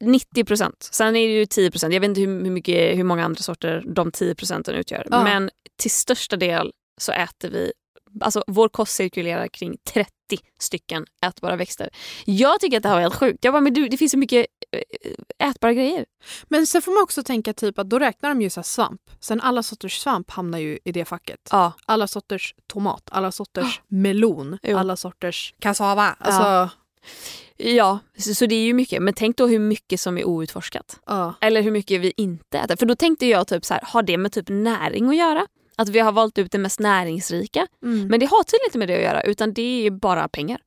90 0.04 0.46
procent. 0.46 0.90
Sen 0.92 1.16
är 1.16 1.28
det 1.28 1.34
ju 1.34 1.46
10 1.46 1.72
procent. 1.72 1.94
Jag 1.94 2.02
vet 2.02 2.08
inte 2.08 2.22
hur, 2.22 2.28
mycket, 2.28 2.98
hur 2.98 3.04
många 3.04 3.26
andra 3.26 3.42
sorter 3.42 3.84
de 3.88 4.12
10 4.12 4.36
procenten 4.36 4.76
utgör. 4.76 5.08
Ja. 5.12 5.24
Men 5.24 5.50
till 5.76 5.92
största 5.92 6.36
del 6.36 6.72
så 7.02 7.12
äter 7.12 7.50
vi 7.50 7.72
Alltså 8.22 8.44
vår 8.48 8.70
kost 8.70 8.96
cirkulerar 8.96 9.48
kring 9.48 9.78
30 9.94 10.12
stycken 10.60 11.06
ätbara 11.26 11.56
växter. 11.56 11.90
Jag 12.26 12.60
tycker 12.60 12.78
att 12.78 12.84
det 12.84 12.90
här 12.90 12.96
var 12.96 13.02
helt 13.02 13.16
sjukt. 13.16 13.44
Jag 13.46 13.54
bara, 13.54 13.62
men 13.62 13.74
du, 13.74 13.88
det 13.88 13.98
finns 13.98 14.12
så 14.12 14.18
mycket 14.18 14.46
eh, 15.40 15.48
ätbara 15.50 15.74
grejer. 15.74 16.06
Men 16.48 16.68
sen 16.68 16.82
får 16.82 16.92
man 16.92 17.04
också 17.04 17.24
tänka 17.24 17.54
typ 17.54 17.80
att 17.80 17.90
då 17.90 18.00
räknar 18.00 18.30
de 18.30 18.42
ju 18.42 18.50
så 18.50 18.64
svamp. 18.64 19.02
Sen 19.20 19.42
alla 19.42 19.64
sorters 19.64 19.98
svamp 20.00 20.32
hamnar 20.32 20.60
ju 20.60 20.80
i 20.86 20.92
det 20.92 21.06
facket. 21.06 21.40
Ja. 21.52 21.74
Alla 21.86 22.08
sorters 22.08 22.56
tomat, 22.68 23.10
alla 23.12 23.32
sorters 23.32 23.82
melon, 23.88 24.58
Jo. 24.64 24.78
alla 24.78 24.96
sorters 24.96 25.54
kassava. 25.60 26.16
Alltså, 26.20 26.70
Ja, 27.58 28.00
så, 28.18 28.36
så 28.36 28.46
det 28.46 28.56
är 28.56 28.66
ju 28.66 28.74
mycket. 28.74 29.02
Men 29.02 29.14
tänk 29.14 29.38
då 29.38 29.48
hur 29.48 29.60
mycket 29.60 30.00
som 30.00 30.18
är 30.18 30.28
outforskat. 30.28 31.00
ja. 31.06 31.34
Eller 31.42 31.62
hur 31.62 31.72
mycket 31.72 32.02
vi 32.02 32.14
inte 32.18 32.60
äter. 32.60 32.76
För 32.76 32.86
då 32.86 32.96
tänkte 32.96 33.26
jag 33.26 33.48
typ 33.48 33.66
så 33.66 33.74
här, 33.74 33.84
har 33.86 34.04
det 34.04 34.18
med 34.18 34.32
typ 34.32 34.46
näring 34.50 35.10
att 35.10 35.16
göra? 35.16 35.48
Att 35.80 35.90
vi 35.90 36.00
har 36.00 36.12
valt 36.12 36.38
ut 36.38 36.52
det 36.52 36.58
mest 36.58 36.80
näringsrika. 36.80 37.68
Mm. 37.84 38.08
Men 38.08 38.20
det 38.20 38.26
har 38.26 38.44
tydligen 38.44 38.68
inte 38.68 38.78
med 38.78 38.88
det 38.88 38.96
att 38.96 39.04
göra 39.04 39.22
utan 39.22 39.54
det 39.54 39.88
är 39.88 39.92
bara 39.92 40.28
pengar. 40.28 40.60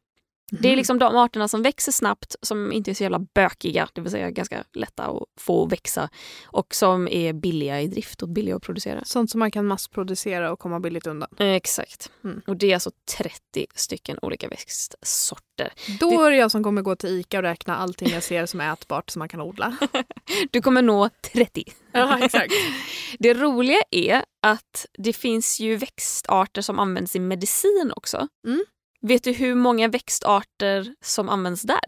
Det 0.61 0.73
är 0.73 0.77
liksom 0.77 0.99
de 0.99 1.17
arterna 1.17 1.49
som 1.49 1.63
växer 1.63 1.93
snabbt, 1.93 2.37
som 2.43 2.73
inte 2.73 2.91
är 2.91 2.95
så 2.95 3.03
jävla 3.03 3.19
bökiga, 3.19 3.89
det 3.93 4.01
vill 4.01 4.11
säga 4.11 4.31
ganska 4.31 4.65
lätta 4.73 5.05
att 5.05 5.23
få 5.41 5.67
växa 5.67 6.09
och 6.47 6.75
som 6.75 7.09
är 7.09 7.33
billiga 7.33 7.81
i 7.81 7.87
drift 7.87 8.23
och 8.23 8.29
billiga 8.29 8.57
att 8.57 8.63
producera. 8.63 9.05
Sånt 9.05 9.31
som 9.31 9.39
man 9.39 9.51
kan 9.51 9.67
massproducera 9.67 10.53
och 10.53 10.59
komma 10.59 10.81
billigt 10.81 11.07
undan. 11.07 11.29
Exakt. 11.39 12.11
Mm. 12.25 12.41
Och 12.47 12.57
det 12.57 12.71
är 12.71 12.75
alltså 12.75 12.91
30 13.19 13.67
stycken 13.75 14.19
olika 14.23 14.49
växtsorter. 14.49 15.73
Då 16.01 16.23
är 16.23 16.31
det 16.31 16.37
jag 16.37 16.51
som 16.51 16.65
kommer 16.65 16.83
gå 16.83 16.97
till 16.97 17.11
Ica 17.11 17.39
och 17.39 17.43
räkna 17.43 17.77
allting 17.77 18.09
jag 18.09 18.23
ser 18.23 18.47
som 18.47 18.61
är 18.61 18.73
ätbart 18.73 19.11
som 19.11 19.19
man 19.19 19.29
kan 19.29 19.41
odla. 19.41 19.77
Du 20.51 20.63
kommer 20.63 20.83
nå 20.83 21.09
30. 21.33 21.65
ja, 21.93 22.19
exakt. 22.19 22.53
Det 23.19 23.35
roliga 23.35 23.83
är 23.91 24.25
att 24.43 24.87
det 24.99 25.13
finns 25.13 25.61
ju 25.61 25.77
växtarter 25.77 26.63
som 26.63 26.79
används 26.79 27.17
i 27.17 27.19
medicin 27.19 27.93
också. 27.97 28.29
Mm. 28.47 28.65
Vet 29.03 29.25
du 29.25 29.33
hur 29.33 29.55
många 29.55 29.89
växtarter 29.89 30.95
som 31.01 31.29
används 31.29 31.63
där? 31.63 31.81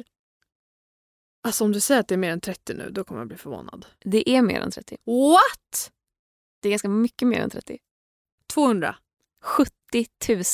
Alltså 1.42 1.64
om 1.64 1.72
du 1.72 1.81
säger 1.81 2.00
att 2.00 2.09
det 2.09 2.14
är 2.14 2.18
mer 2.18 2.31
än 2.31 2.40
30 2.40 2.74
nu, 2.74 2.90
då 2.90 3.05
kommer 3.05 3.20
jag 3.20 3.29
bli 3.29 3.37
förvånad. 3.37 3.87
Det 4.05 4.31
är 4.31 4.42
mer 4.42 4.61
än 4.61 4.70
30. 4.70 4.96
What? 5.07 5.92
Det 6.62 6.68
är 6.68 6.70
ganska 6.70 6.88
mycket 6.88 7.29
mer 7.29 7.40
än 7.40 7.50
30. 7.50 7.79
200? 8.53 8.96
70 9.42 9.70
000. 10.29 10.44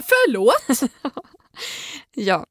Förlåt? 0.00 0.92
Ja. 2.14 2.46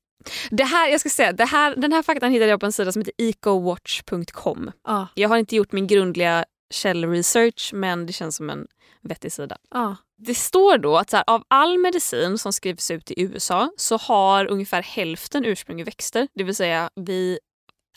Det 0.49 0.63
här, 0.63 0.89
jag 0.89 0.99
ska 0.99 1.09
säga, 1.09 1.33
det 1.33 1.45
här, 1.45 1.75
den 1.75 1.93
här 1.93 2.03
faktan 2.03 2.31
hittade 2.31 2.49
jag 2.49 2.59
på 2.59 2.65
en 2.65 2.71
sida 2.71 2.91
som 2.91 3.01
heter 3.01 3.13
ecowatch.com. 3.17 4.71
Ja. 4.83 5.07
Jag 5.15 5.29
har 5.29 5.37
inte 5.37 5.55
gjort 5.55 5.71
min 5.71 5.87
grundliga 5.87 6.45
källresearch 6.73 7.71
men 7.73 8.05
det 8.05 8.13
känns 8.13 8.35
som 8.35 8.49
en 8.49 8.67
vettig 9.01 9.31
sida. 9.31 9.57
ja. 9.71 9.95
Det 10.17 10.35
står 10.35 10.77
då 10.77 10.97
att 10.97 11.09
så 11.09 11.17
här, 11.17 11.23
av 11.27 11.43
all 11.47 11.77
medicin 11.77 12.37
som 12.37 12.53
skrivs 12.53 12.91
ut 12.91 13.11
i 13.11 13.21
USA 13.21 13.71
så 13.77 13.97
har 13.97 14.45
ungefär 14.45 14.81
hälften 14.81 15.45
ursprung 15.45 15.81
i 15.81 15.83
växter. 15.83 16.27
Det 16.33 16.43
vill 16.43 16.55
säga 16.55 16.89
vi 16.95 17.39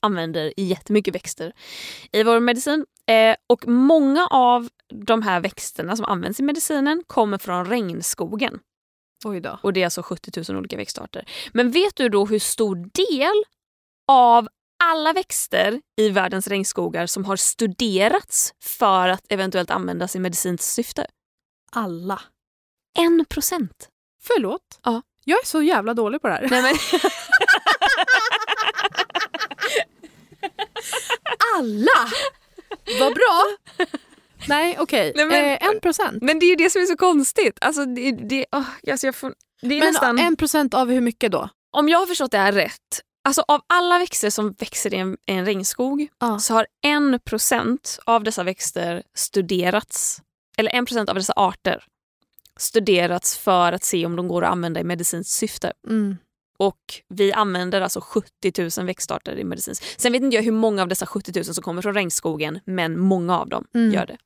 använder 0.02 0.52
jättemycket 0.56 1.14
växter 1.14 1.52
i 2.12 2.22
vår 2.22 2.40
medicin. 2.40 2.86
Eh, 3.06 3.36
och 3.46 3.68
många 3.68 4.26
av 4.26 4.68
de 4.94 5.22
här 5.22 5.40
växterna 5.40 5.96
som 5.96 6.04
används 6.04 6.40
i 6.40 6.42
medicinen 6.42 7.02
kommer 7.06 7.38
från 7.38 7.66
regnskogen. 7.66 8.58
Oj 9.24 9.40
då. 9.40 9.58
Och 9.62 9.72
det 9.72 9.80
är 9.80 9.84
alltså 9.84 10.02
70 10.02 10.52
000 10.52 10.58
olika 10.58 10.76
växtarter. 10.76 11.28
Men 11.52 11.70
vet 11.70 11.96
du 11.96 12.08
då 12.08 12.26
hur 12.26 12.38
stor 12.38 12.76
del 12.76 13.44
av 14.08 14.48
alla 14.84 15.12
växter 15.12 15.80
i 15.96 16.08
världens 16.08 16.46
regnskogar 16.48 17.06
som 17.06 17.24
har 17.24 17.36
studerats 17.36 18.54
för 18.62 19.08
att 19.08 19.22
eventuellt 19.28 19.70
användas 19.70 20.16
i 20.16 20.18
medicinskt 20.18 20.68
syfte? 20.74 21.06
Alla. 21.72 22.20
En 22.98 23.24
procent. 23.28 23.88
Förlåt? 24.22 24.80
Ja. 24.84 25.02
Jag 25.24 25.40
är 25.42 25.46
så 25.46 25.62
jävla 25.62 25.94
dålig 25.94 26.22
på 26.22 26.28
det 26.28 26.34
här. 26.34 26.48
Nej, 26.50 26.62
men, 26.62 26.74
Alla! 31.56 32.10
Vad 33.00 33.14
bra! 33.14 33.44
Nej, 34.48 34.76
okej. 34.80 35.12
Men- 35.16 35.30
eh, 35.32 35.66
en 35.68 35.80
procent. 35.80 36.22
men 36.22 36.38
det 36.38 36.46
är 36.46 36.50
ju 36.50 36.56
det 36.56 36.70
som 36.70 36.82
är 36.82 36.86
så 36.86 36.96
konstigt. 36.96 37.58
Alltså, 37.60 37.84
det, 37.84 38.12
det, 38.12 38.46
åh, 38.52 38.64
alltså 38.90 39.06
jag 39.06 39.14
får, 39.14 39.34
det 39.62 39.74
är 39.74 39.78
Men 39.80 39.92
nästan, 39.92 40.18
en 40.18 40.36
procent 40.36 40.74
av 40.74 40.90
hur 40.90 41.00
mycket 41.00 41.32
då? 41.32 41.48
Om 41.72 41.88
jag 41.88 41.98
har 41.98 42.06
förstått 42.06 42.30
det 42.30 42.38
här 42.38 42.52
rätt, 42.52 43.00
alltså 43.26 43.44
av 43.48 43.60
alla 43.66 43.98
växter 43.98 44.30
som 44.30 44.52
växer 44.52 44.94
i 44.94 44.96
en, 44.96 45.16
en 45.26 45.44
regnskog 45.46 46.08
Ja. 46.18 46.38
så 46.38 46.54
har 46.54 46.66
en 46.82 47.20
procent 47.24 47.98
av 48.06 48.24
dessa 48.24 48.42
växter 48.42 49.02
studerats, 49.14 50.22
eller 50.58 50.70
en 50.70 50.86
procent 50.86 51.08
av 51.08 51.14
dessa 51.14 51.32
arter 51.36 51.84
studerats 52.56 53.38
för 53.38 53.72
att 53.72 53.84
se 53.84 54.06
om 54.06 54.16
de 54.16 54.28
går 54.28 54.44
att 54.44 54.50
använda 54.50 54.80
i 54.80 54.84
medicinskt 54.84 55.32
syfte. 55.32 55.72
Mm. 55.88 56.16
Och 56.58 56.80
vi 57.08 57.32
använder 57.32 57.80
alltså 57.80 58.00
70 58.02 58.70
000 58.80 58.86
växtarter 58.86 59.38
i 59.38 59.44
medicinskt. 59.44 60.00
Sen 60.00 60.12
vet 60.12 60.22
inte 60.22 60.36
jag 60.36 60.42
hur 60.42 60.52
många 60.52 60.82
av 60.82 60.88
dessa 60.88 61.06
70 61.06 61.32
000 61.34 61.44
som 61.44 61.62
kommer 61.62 61.82
från 61.82 61.94
regnskogen, 61.94 62.60
men 62.64 62.98
många 62.98 63.38
av 63.38 63.48
dem 63.48 63.64
Mm. 63.74 63.94
gör 63.94 64.06
det. 64.06 64.16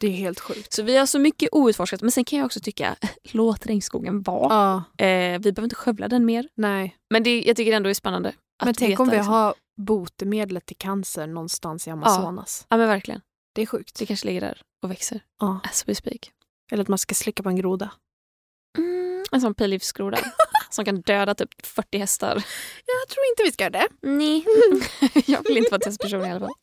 Det 0.00 0.06
är 0.06 0.12
helt 0.12 0.40
sjukt. 0.40 0.72
Så 0.72 0.82
vi 0.82 0.96
har 0.96 1.06
så 1.06 1.18
mycket 1.18 1.48
outforskat, 1.52 2.02
men 2.02 2.10
sen 2.10 2.24
kan 2.24 2.38
jag 2.38 2.46
också 2.46 2.60
tycka, 2.60 2.96
låt 3.32 3.66
regnskogen 3.66 4.22
vara. 4.22 4.54
Ja, 4.98 5.04
Eh, 5.06 5.38
vi 5.38 5.52
behöver 5.52 5.62
inte 5.62 5.76
skövla 5.76 6.08
den 6.08 6.24
mer. 6.24 6.48
nej. 6.54 6.96
Men 7.10 7.22
det, 7.22 7.42
jag 7.42 7.56
tycker 7.56 7.72
ändå 7.72 7.86
det 7.86 7.92
är 7.92 7.94
spännande. 7.94 8.32
Men 8.64 8.74
tänk 8.74 8.90
veta, 8.90 9.02
om 9.02 9.08
vi 9.08 9.16
liksom. 9.16 9.32
har 9.34 9.54
botemedlet 9.80 10.66
till 10.66 10.76
cancer 10.76 11.26
någonstans 11.26 11.86
i 11.86 11.90
Amazonas. 11.90 12.66
Ja 12.68 12.76
men 12.76 12.88
verkligen. 12.88 13.20
Det 13.54 13.62
är 13.62 13.66
sjukt. 13.66 13.98
Det 13.98 14.06
kanske 14.06 14.26
ligger 14.26 14.40
där 14.40 14.62
och 14.82 14.90
växer. 14.90 15.20
Ja. 15.40 15.60
As 15.64 15.88
we 15.88 15.94
speak. 15.94 16.30
Eller 16.72 16.82
att 16.82 16.88
man 16.88 16.98
ska 16.98 17.14
slicka 17.14 17.42
på 17.42 17.48
en 17.48 17.56
groda. 17.56 17.90
Mm, 18.78 19.24
en 19.32 19.40
sån 19.40 19.54
pilgiftsgroda 19.54 20.18
som 20.70 20.84
kan 20.84 21.00
döda 21.00 21.34
typ 21.34 21.66
40 21.66 21.98
hästar. 21.98 22.28
Jag 22.86 23.08
tror 23.08 23.24
inte 23.30 23.42
vi 23.44 23.52
ska 23.52 23.64
göra 23.64 23.70
det. 23.70 23.88
Nej, 24.08 24.44
jag 25.26 25.42
vill 25.42 25.56
inte 25.56 25.70
vara 25.70 25.80
testperson 25.80 26.24
i 26.26 26.30
alla 26.30 26.40
fall. 26.40 26.54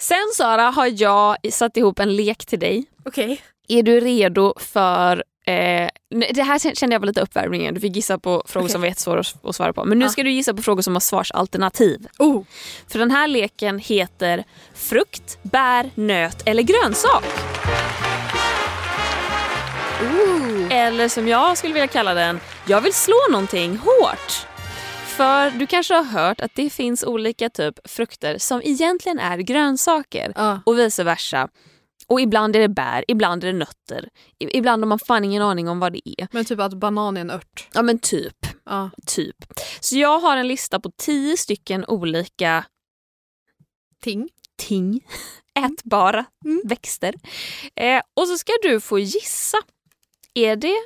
Sen 0.00 0.16
Sara 0.34 0.62
har 0.62 1.02
jag 1.02 1.36
satt 1.52 1.76
ihop 1.76 1.98
en 1.98 2.16
lek 2.16 2.46
till 2.46 2.58
dig. 2.58 2.84
Okej. 3.04 3.40
Är 3.68 3.82
du 3.82 4.00
redo 4.00 4.54
för... 4.58 5.24
Eh, 5.46 5.88
det 6.34 6.42
här 6.42 6.74
kände 6.74 6.94
jag 6.94 7.00
var 7.00 7.06
lite 7.06 7.20
uppvärmningen. 7.20 7.74
Du 7.74 7.80
fick 7.80 7.96
gissa 7.96 8.18
på 8.18 8.42
frågor 8.46 8.64
Okej. 8.66 8.72
som 8.72 8.80
var 8.80 8.88
jättesvåra 8.88 9.20
att- 9.42 9.56
svara 9.56 9.72
på. 9.72 9.84
Men 9.84 9.98
nu 9.98 10.04
Ja. 10.04 10.08
ska 10.08 10.22
du 10.22 10.30
gissa 10.30 10.54
på 10.54 10.62
frågor 10.62 10.82
som 10.82 10.92
har 10.94 11.00
svarsalternativ. 11.00 12.06
Oh. 12.18 12.42
För 12.88 12.98
den 12.98 13.10
här 13.10 13.28
leken 13.28 13.78
heter 13.78 14.44
frukt, 14.74 15.38
bär, 15.42 15.90
nöt 15.94 16.42
eller 16.46 16.62
grönsak. 16.62 17.24
Eller 20.70 21.08
som 21.08 21.28
jag 21.28 21.58
skulle 21.58 21.74
vilja 21.74 21.86
kalla 21.88 22.14
den, 22.14 22.40
jag 22.66 22.80
vill 22.80 22.94
slå 22.94 23.16
någonting 23.30 23.76
hårt. 23.78 24.46
För 25.16 25.50
du 25.50 25.66
kanske 25.66 25.94
har 25.94 26.04
hört 26.04 26.40
att 26.40 26.54
det 26.54 26.70
finns 26.70 27.04
olika 27.04 27.50
typ 27.50 27.88
frukter 27.90 28.38
som 28.38 28.60
egentligen 28.64 29.18
är 29.18 29.38
grönsaker 29.38 30.32
Ja. 30.36 30.60
och 30.66 30.78
vice 30.78 31.04
versa. 31.04 31.48
Och 32.06 32.20
ibland 32.20 32.56
är 32.56 32.60
det 32.60 32.68
bär, 32.68 33.04
ibland 33.08 33.44
är 33.44 33.52
det 33.52 33.58
nötter. 33.58 34.08
Ibland 34.38 34.82
har 34.82 34.88
man 34.88 34.98
fan 34.98 35.24
ingen 35.24 35.42
aning 35.42 35.68
om 35.68 35.80
vad 35.80 35.92
det 35.92 36.20
är. 36.20 36.28
Men 36.32 36.44
typ 36.44 36.60
att 36.60 36.74
banan 36.74 37.16
är 37.16 37.20
en 37.20 37.30
ört. 37.30 37.68
Ja 37.72 37.82
men 37.82 37.98
typ. 37.98 38.36
Ja. 38.64 38.90
typ. 39.06 39.36
Så 39.80 39.96
jag 39.98 40.18
har 40.18 40.36
en 40.36 40.48
lista 40.48 40.80
på 40.80 40.90
tio 40.96 41.36
stycken 41.36 41.84
olika 41.88 42.64
Ting. 44.02 44.28
ting, 44.58 45.00
ätbara 45.64 46.24
Mm. 46.44 46.60
växter. 46.64 47.14
Eh, 47.76 48.02
och 48.16 48.28
så 48.28 48.38
ska 48.38 48.52
du 48.62 48.80
få 48.80 48.98
gissa. 48.98 49.58
Är 50.34 50.56
det 50.56 50.76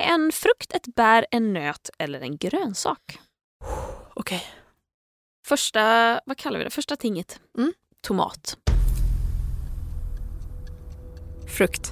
en 0.00 0.32
frukt, 0.32 0.72
ett 0.72 0.94
bär, 0.96 1.26
en 1.30 1.52
nöt 1.52 1.90
eller 1.98 2.20
en 2.20 2.36
grönsak? 2.36 3.18
Okej. 4.14 4.44
Första, 5.46 5.80
vad 6.26 6.36
kallar 6.36 6.58
vi 6.58 6.64
det? 6.64 6.70
Första 6.70 6.96
tinget. 6.96 7.40
Mm. 7.58 7.72
Tomat. 8.02 8.56
Frukt. 11.56 11.90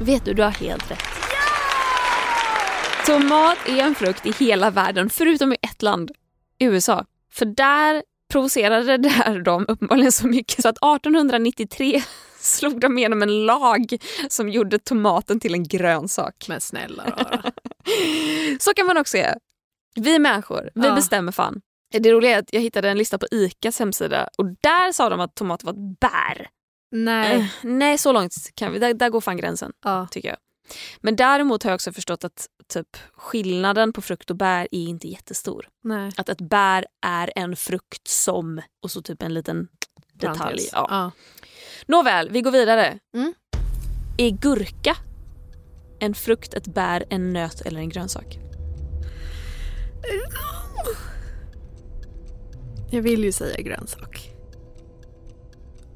Vet 0.00 0.24
du, 0.24 0.34
du 0.34 0.42
har 0.42 0.50
helt 0.50 0.90
rätt. 0.90 1.02
Tomat 3.06 3.58
är 3.66 3.78
en 3.78 3.94
frukt 3.94 4.26
i 4.26 4.32
hela 4.32 4.70
världen, 4.70 5.10
förutom 5.10 5.52
i 5.52 5.56
ett 5.62 5.82
land, 5.82 6.10
USA. 6.58 7.04
För 7.32 7.46
där 7.46 8.02
provocerade 8.32 8.96
där 8.98 9.40
de 9.40 9.64
uppenbarligen 9.68 10.12
så 10.12 10.26
mycket 10.26 10.62
så 10.62 10.68
att 10.68 10.76
1893 10.76 12.02
slog 12.38 12.80
de 12.80 12.98
igenom 12.98 13.22
en 13.22 13.46
lag 13.46 13.96
som 14.28 14.48
gjorde 14.48 14.78
tomaten 14.78 15.40
till 15.40 15.54
en 15.54 15.64
grönsak. 15.64 16.44
Men 16.48 16.60
snälla 16.60 17.04
rara. 17.04 17.42
Så 18.60 18.74
kan 18.74 18.86
man 18.86 18.96
också 18.98 19.16
göra. 19.16 19.34
Vi 19.94 20.18
människor, 20.18 20.70
vi 20.74 20.86
Ja. 20.86 20.94
bestämmer 20.94 21.32
fan. 21.32 21.60
Det 21.98 22.12
roliga 22.12 22.34
är 22.34 22.38
att 22.38 22.52
jag 22.52 22.60
hittade 22.60 22.88
en 22.90 22.98
lista 22.98 23.18
på 23.18 23.26
ICAs 23.30 23.78
hemsida 23.78 24.28
och 24.38 24.44
där 24.46 24.92
sa 24.92 25.08
de 25.08 25.20
att 25.20 25.34
tomat 25.34 25.64
var 25.64 25.72
ett 25.72 26.00
bär. 26.00 26.48
Nej. 26.90 27.36
Eh, 27.36 27.44
nej, 27.62 27.98
så 27.98 28.12
långt 28.12 28.32
kan 28.54 28.72
vi. 28.72 28.78
Där, 28.78 28.94
där 28.94 29.08
går 29.10 29.20
fan 29.20 29.36
gränsen 29.36 29.72
Ja. 29.84 30.08
tycker 30.10 30.28
jag. 30.28 30.38
Men 31.00 31.16
däremot 31.16 31.62
har 31.62 31.70
jag 31.70 31.74
också 31.74 31.92
förstått 31.92 32.24
att 32.24 32.46
typ, 32.68 32.96
skillnaden 33.14 33.92
på 33.92 34.02
frukt 34.02 34.30
och 34.30 34.36
bär 34.36 34.68
är 34.70 34.78
inte 34.88 35.08
jättestor. 35.08 35.68
Nej. 35.84 36.12
Att 36.16 36.28
ett 36.28 36.40
bär 36.40 36.86
är 37.06 37.32
en 37.36 37.56
frukt 37.56 38.08
som 38.08 38.60
och 38.82 38.90
så 38.90 39.02
typ 39.02 39.22
en 39.22 39.34
liten 39.34 39.68
detalj. 40.14 40.62
Ja. 40.72 40.86
Ja. 40.90 41.10
Nåväl, 41.86 42.30
vi 42.30 42.40
går 42.42 42.50
vidare. 42.50 42.98
Mm. 43.16 43.34
Är 44.18 44.30
gurka 44.30 44.96
en 46.00 46.14
frukt, 46.14 46.54
ett 46.54 46.66
bär, 46.74 47.04
en 47.10 47.32
nöt 47.32 47.60
eller 47.60 47.80
en 47.80 47.88
grönsak? 47.88 48.38
Jag 52.90 53.02
vill 53.02 53.24
ju 53.24 53.32
säga 53.32 53.60
grönsak. 53.62 54.30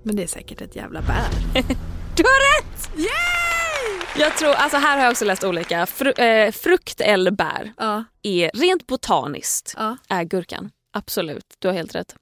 Men 0.02 0.16
det 0.16 0.22
är 0.22 0.26
säkert 0.26 0.60
ett 0.60 0.76
jävla 0.76 1.00
bär. 1.02 1.28
Du 2.16 2.22
har 2.22 2.60
rätt! 2.62 2.90
Yay! 2.96 4.06
Jag 4.24 4.36
tror, 4.36 4.52
alltså 4.52 4.76
här 4.78 4.96
har 4.96 5.04
jag 5.04 5.10
också 5.10 5.24
läst 5.24 5.44
olika. 5.44 5.86
Fru, 5.86 6.10
eh, 6.12 6.52
frukt 6.52 7.00
eller 7.00 7.30
bär 7.30 7.72
Ja. 7.78 8.04
är 8.22 8.50
rent 8.54 8.86
botaniskt 8.86 9.74
Ja. 9.76 9.96
är 10.08 10.24
gurkan. 10.24 10.70
Absolut, 10.92 11.54
du 11.58 11.68
har 11.68 11.74
helt 11.74 11.94
rätt. 11.94 12.14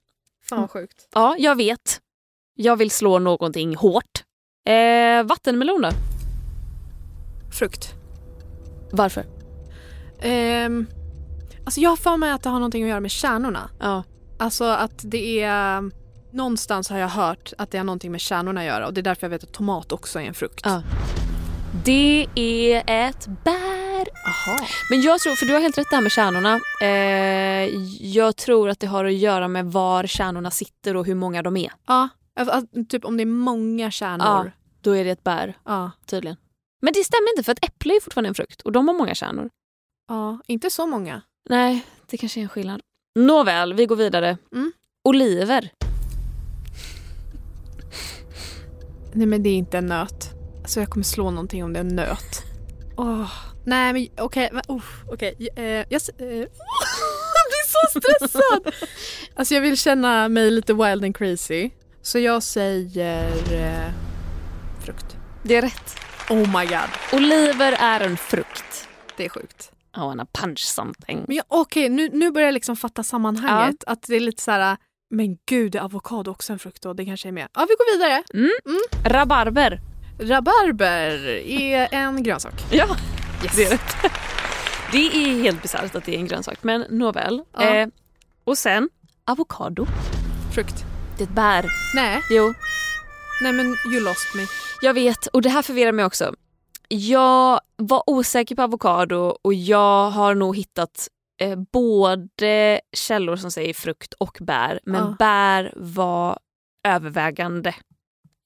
Fan 0.48 0.60
vad 0.60 0.70
sjukt. 0.70 1.08
Ja, 1.14 1.36
jag 1.38 1.56
vet. 1.56 2.00
Jag 2.54 2.76
vill 2.76 2.90
slå 2.90 3.18
någonting 3.18 3.76
hårt. 3.76 4.24
Eh, 4.68 5.22
vattenmelon 5.24 5.82
då? 5.82 5.90
Frukt. 7.52 7.94
Varför? 8.90 9.24
Ehm, 10.20 10.86
alltså 11.64 11.80
jag 11.80 11.90
har 11.90 11.96
för 11.96 12.16
mig 12.16 12.30
att 12.30 12.42
det 12.42 12.48
har 12.48 12.58
någonting 12.58 12.82
att 12.82 12.88
göra 12.88 13.00
med 13.00 13.10
kärnorna. 13.10 13.70
Ja. 13.80 14.02
Alltså 14.38 14.64
att 14.64 15.02
det 15.04 15.42
är... 15.42 15.90
Någonstans 16.32 16.90
har 16.90 16.98
jag 16.98 17.08
hört 17.08 17.52
att 17.58 17.70
det 17.70 17.78
har 17.78 17.84
någonting 17.84 18.12
med 18.12 18.20
kärnorna 18.20 18.60
att 18.60 18.66
göra 18.66 18.86
och 18.86 18.94
det 18.94 19.00
är 19.00 19.02
därför 19.02 19.26
jag 19.26 19.30
vet 19.30 19.44
att 19.44 19.52
tomat 19.52 19.92
också 19.92 20.20
är 20.20 20.24
en 20.24 20.34
frukt. 20.34 20.60
Ja. 20.64 20.82
Det 21.84 22.26
är 22.34 22.82
ett 23.08 23.26
bär. 23.44 24.08
Aha. 24.26 24.66
Men 24.90 25.02
jag 25.02 25.20
tror, 25.20 25.34
för 25.34 25.46
du 25.46 25.52
har 25.52 25.60
helt 25.60 25.78
rätt 25.78 25.90
där 25.90 26.00
med 26.00 26.12
kärnorna. 26.12 26.60
Eh, 26.82 27.68
jag 28.06 28.36
tror 28.36 28.68
att 28.68 28.80
det 28.80 28.86
har 28.86 29.04
att 29.04 29.14
göra 29.14 29.48
med 29.48 29.66
var 29.66 30.06
kärnorna 30.06 30.50
sitter 30.50 30.96
och 30.96 31.06
hur 31.06 31.14
många 31.14 31.42
de 31.42 31.56
är. 31.56 31.72
Ja, 31.86 32.08
alltså, 32.40 32.66
typ 32.88 33.04
om 33.04 33.16
det 33.16 33.22
är 33.22 33.26
många 33.26 33.90
kärnor. 33.90 34.26
Ja. 34.26 34.46
Då 34.80 34.96
är 34.96 35.04
det 35.04 35.10
ett 35.10 35.24
bär 35.24 35.56
Ja. 35.64 35.90
tydligen. 36.06 36.36
Men 36.82 36.92
det 36.92 37.04
stämmer 37.04 37.30
inte 37.32 37.42
för 37.42 37.52
att 37.52 37.64
äpple 37.64 37.94
är 37.96 38.00
fortfarande 38.00 38.28
en 38.28 38.34
frukt 38.34 38.60
och 38.62 38.72
de 38.72 38.88
har 38.88 38.94
många 38.94 39.14
kärnor. 39.14 39.50
ja. 40.08 40.38
Inte 40.46 40.70
så 40.70 40.86
många. 40.86 41.22
Nej, 41.50 41.84
det 42.10 42.16
kanske 42.16 42.40
är 42.40 42.42
en 42.42 42.48
skillnad. 42.48 42.80
Nåväl, 43.18 43.74
vi 43.74 43.86
går 43.86 43.96
vidare. 43.96 44.38
Mm. 44.52 44.72
Oliver. 45.04 45.70
Nej 49.12 49.26
men 49.26 49.42
det 49.42 49.48
är 49.48 49.54
inte 49.54 49.78
en 49.78 49.86
nöt. 49.86 50.30
Alltså 50.62 50.80
jag 50.80 50.88
kommer 50.90 51.04
slå 51.04 51.30
någonting 51.30 51.64
om 51.64 51.72
det 51.72 51.78
är 51.78 51.84
en 51.84 51.96
nöt. 51.96 52.42
Åh. 52.96 53.30
Nej 53.66 53.92
men 53.92 54.08
okej, 54.18 54.50
men 54.52 54.62
uff, 54.68 55.02
okej. 55.08 55.48
Eh, 55.56 55.64
jag, 55.64 55.92
s- 55.92 56.10
eh, 56.18 56.26
jag 56.26 57.44
blir 57.50 57.66
så 57.66 58.00
stressad! 58.00 58.74
alltså 59.36 59.54
jag 59.54 59.60
vill 59.62 59.76
känna 59.78 60.28
mig 60.28 60.50
lite 60.50 60.74
wild 60.74 61.04
and 61.04 61.16
crazy. 61.16 61.70
Så 62.02 62.18
jag 62.18 62.42
säger 62.42 63.52
eh, 63.52 63.90
frukt. 64.84 65.16
Det 65.42 65.56
är 65.56 65.62
rätt. 65.62 65.96
Oh 66.30 66.38
my 66.60 66.66
god, 66.66 66.90
Oliver 67.20 67.72
är 67.80 68.00
en 68.00 68.16
frukt. 68.16 68.88
det 69.16 69.24
är 69.24 69.28
sjukt. 69.28 69.70
I 69.96 70.00
wanna 70.00 70.26
punch 70.32 70.58
something. 70.60 71.24
Men 71.26 71.36
jag- 71.36 71.44
okej, 71.48 71.88
nu, 71.88 72.08
nu 72.12 72.30
börjar 72.30 72.46
jag 72.48 72.52
liksom 72.54 72.76
fatta 72.76 73.02
sammanhanget. 73.02 73.84
Att 73.86 74.02
det 74.02 74.16
är 74.16 74.20
lite 74.20 74.42
så 74.42 74.50
här, 74.50 74.76
men 75.10 75.36
gud 75.48 75.74
är 75.74 75.80
avokado 75.80 76.30
också 76.30 76.52
en 76.52 76.58
frukt 76.58 76.82
då? 76.82 76.92
Det 76.92 77.04
kanske 77.04 77.28
är 77.28 77.32
med. 77.32 77.48
Ja 77.54 77.66
vi 77.68 77.74
går 77.74 77.92
vidare. 77.98 78.22
Rabarber. 79.04 79.80
Rabarber 80.20 81.26
är 81.48 81.88
en 81.94 82.22
grönsak. 82.22 82.52
Ja, 82.72 82.96
Yes. 83.44 83.56
det 83.56 83.64
är 83.64 83.70
rätt. 83.70 84.12
Det 84.92 84.98
är 85.06 85.42
helt 85.42 85.62
bisarrt 85.62 85.94
att 85.94 86.04
det 86.04 86.14
är 86.14 86.18
en 86.18 86.26
grönsak, 86.26 86.58
men 86.62 86.80
nåväl. 86.90 87.42
Ja. 87.52 87.62
Eh, 87.62 87.88
och 88.44 88.58
sen 88.58 88.88
avokado. 89.26 89.86
Frukt. 90.54 90.84
Det 91.18 91.24
är 91.24 91.26
ett 91.28 91.34
bär. 91.34 91.66
Nej, 91.94 92.22
Jo, 92.30 92.54
nej 93.42 93.52
men 93.52 93.66
you 93.66 94.00
lost 94.04 94.34
me. 94.34 94.42
jag 94.82 94.94
vet. 94.94 95.26
Och 95.26 95.42
det 95.42 95.48
här 95.48 95.62
förvirrar 95.62 95.92
mig 95.92 96.04
också. 96.04 96.34
Jag 96.88 97.60
var 97.76 98.02
osäker 98.10 98.54
på 98.56 98.62
avokado 98.62 99.38
och 99.42 99.54
jag 99.54 100.10
har 100.10 100.34
nog 100.34 100.56
hittat 100.56 101.08
eh, 101.40 101.58
både 101.72 102.80
källor 102.92 103.36
som 103.36 103.50
säger 103.50 103.74
frukt 103.74 104.14
och 104.14 104.38
bär. 104.40 104.80
Men 104.84 105.04
Ja. 105.04 105.16
bär 105.18 105.72
var 105.76 106.38
övervägande 106.88 107.74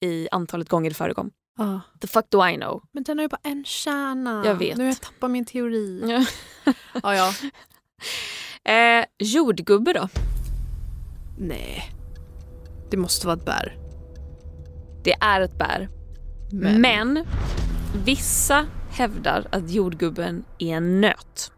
i 0.05 0.27
antalet 0.31 0.69
gånger 0.69 0.89
det 0.89 0.95
förekom. 0.95 1.31
Ja. 1.57 1.81
The 2.01 2.07
fuck 2.07 2.25
do 2.29 2.47
I 2.47 2.55
know? 2.55 2.83
Men 2.91 3.03
den 3.03 3.17
har 3.17 3.23
ju 3.23 3.27
bara 3.29 3.39
en 3.43 3.65
kärna. 3.65 4.43
Jag 4.45 4.55
vet. 4.55 4.77
Nu 4.77 4.83
har 4.83 4.89
jag 4.89 5.01
tappat 5.01 5.31
min 5.31 5.45
teori. 5.45 6.03
Ja. 6.09 6.25
Ja, 7.03 7.15
ja. 7.15 7.33
Eh, 8.63 9.05
jordgubbe 9.19 9.93
då? 9.93 10.09
Nej. 11.37 11.91
Det 12.91 12.97
måste 12.97 13.27
vara 13.27 13.37
ett 13.37 13.45
bär. 13.45 13.77
Det 15.03 15.13
är 15.13 15.41
ett 15.41 15.57
bär. 15.57 15.89
Men, 16.51 17.25
vissa 17.93 18.67
hävdar 18.91 19.47
att 19.51 19.71
jordgubben 19.71 20.45
är 20.59 20.75
en 20.75 21.01
nöt. 21.01 21.51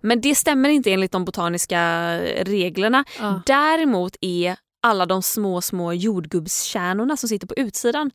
Men 0.00 0.20
det 0.20 0.34
stämmer 0.34 0.68
inte 0.68 0.92
enligt 0.92 1.12
de 1.12 1.24
botaniska 1.24 2.12
reglerna. 2.44 3.04
Ja. 3.18 3.42
Däremot 3.46 4.16
är 4.20 4.56
alla 4.82 5.06
de 5.06 5.22
små, 5.22 5.60
små 5.60 5.92
jordgubbskärnorna 5.92 7.16
som 7.16 7.28
sitter 7.28 7.46
på 7.46 7.54
utsidan, 7.54 8.10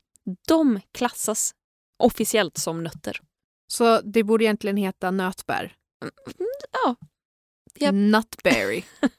de 0.48 0.80
klassas 0.92 1.52
officiellt 2.04 2.58
som 2.58 2.84
nötter. 2.84 3.18
Så 3.68 4.02
det 4.02 4.24
borde 4.24 4.44
egentligen 4.44 4.78
heta 4.78 5.12
nötbär. 5.12 5.74
Ja. 6.72 6.96
Japp. 7.80 7.94
Nutberry. 7.94 8.84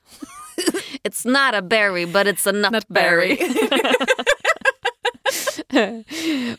It's 1.05 1.27
not 1.27 1.55
a 1.55 1.63
berry 1.63 2.07
but 2.07 2.27
it's 2.27 2.49
a 2.49 2.53
nutberry. 2.53 3.39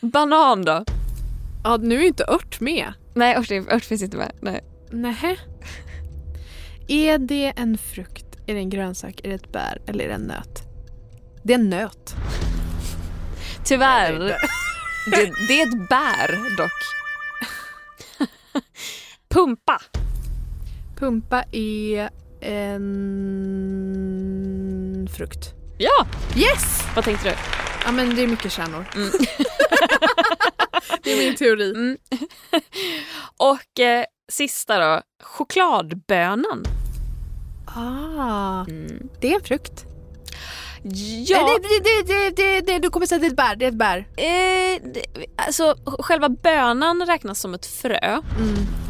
Banan 0.00 0.64
då? 0.64 0.84
Ja, 1.64 1.76
nu 1.76 1.96
är 1.96 2.00
ju 2.00 2.06
inte 2.06 2.24
ört 2.28 2.60
med. 2.60 2.92
Nej 3.14 3.36
ört, 3.36 3.50
ört 3.72 3.84
finns 3.84 4.02
inte 4.02 4.16
med. 4.16 4.32
Nej. 4.40 4.60
Nähä. 4.90 5.36
Är 6.88 7.18
det 7.18 7.52
en 7.56 7.78
frukt, 7.78 8.26
är 8.46 8.54
det 8.54 8.60
en 8.60 8.70
grönsak, 8.70 9.20
är 9.24 9.28
det 9.28 9.34
ett 9.34 9.52
bär 9.52 9.82
eller 9.86 10.04
är 10.04 10.08
det 10.08 10.14
en 10.14 10.20
nöt? 10.20 10.62
Det 11.44 11.52
är 11.54 11.58
en 11.58 11.70
nöt. 11.70 12.14
Tyvärr. 13.64 14.18
Det, 15.10 15.32
det 15.48 15.60
är 15.60 15.66
ett 15.68 15.88
bär 15.88 16.56
dock. 16.56 16.70
Pumpa. 19.28 19.80
Pumpa 20.96 21.44
är 21.52 22.10
en 22.40 22.68
frukt. 25.16 25.54
Ja, 25.78 26.06
Yes! 26.36 26.82
vad 26.94 27.04
tänkte 27.04 27.28
du? 27.28 27.34
Ja 27.84 27.92
men 27.92 28.14
det 28.16 28.22
är 28.22 28.26
mycket 28.26 28.52
kärnor. 28.52 28.84
Mm. 28.94 29.10
det 31.04 31.12
är 31.12 31.16
min 31.26 31.36
teori. 31.36 31.70
Mm. 31.70 31.98
Och 33.36 33.80
eh, 33.80 34.04
sista 34.32 34.78
då, 34.78 35.02
chokladbönan. 35.22 36.64
Ah, 37.66 38.64
Mm. 38.68 39.08
det 39.20 39.30
är 39.30 39.34
en 39.34 39.40
frukt. 39.44 39.84
Ja, 41.26 41.58
Det, 41.62 41.78
det, 41.84 42.02
det, 42.06 42.30
det, 42.30 42.60
det, 42.60 42.78
du 42.78 42.90
kommer 42.90 43.06
säga 43.06 43.16
att 43.16 43.22
det 43.22 43.26
är 43.26 43.30
ett 43.30 43.36
bär. 43.36 43.56
Det 43.56 43.64
är 43.64 43.68
ett 43.68 44.84
bär. 44.94 45.06
eh, 45.16 45.46
alltså 45.46 45.76
själva 45.98 46.28
bönan 46.28 47.06
räknas 47.06 47.40
som 47.40 47.54
ett 47.54 47.66
frö. 47.66 48.20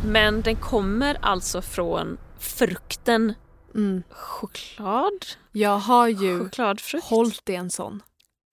Men 0.07 0.43
den 0.43 0.57
kommer 0.57 1.19
alltså 1.23 1.63
från 1.63 2.19
frukten 2.39 3.35
Mm. 3.75 4.03
choklad. 4.11 5.27
Jag 5.53 5.79
har 5.79 6.09
ju 6.09 6.49
hållit 7.03 7.49
i 7.49 7.55
en 7.55 7.71
sån. 7.71 8.03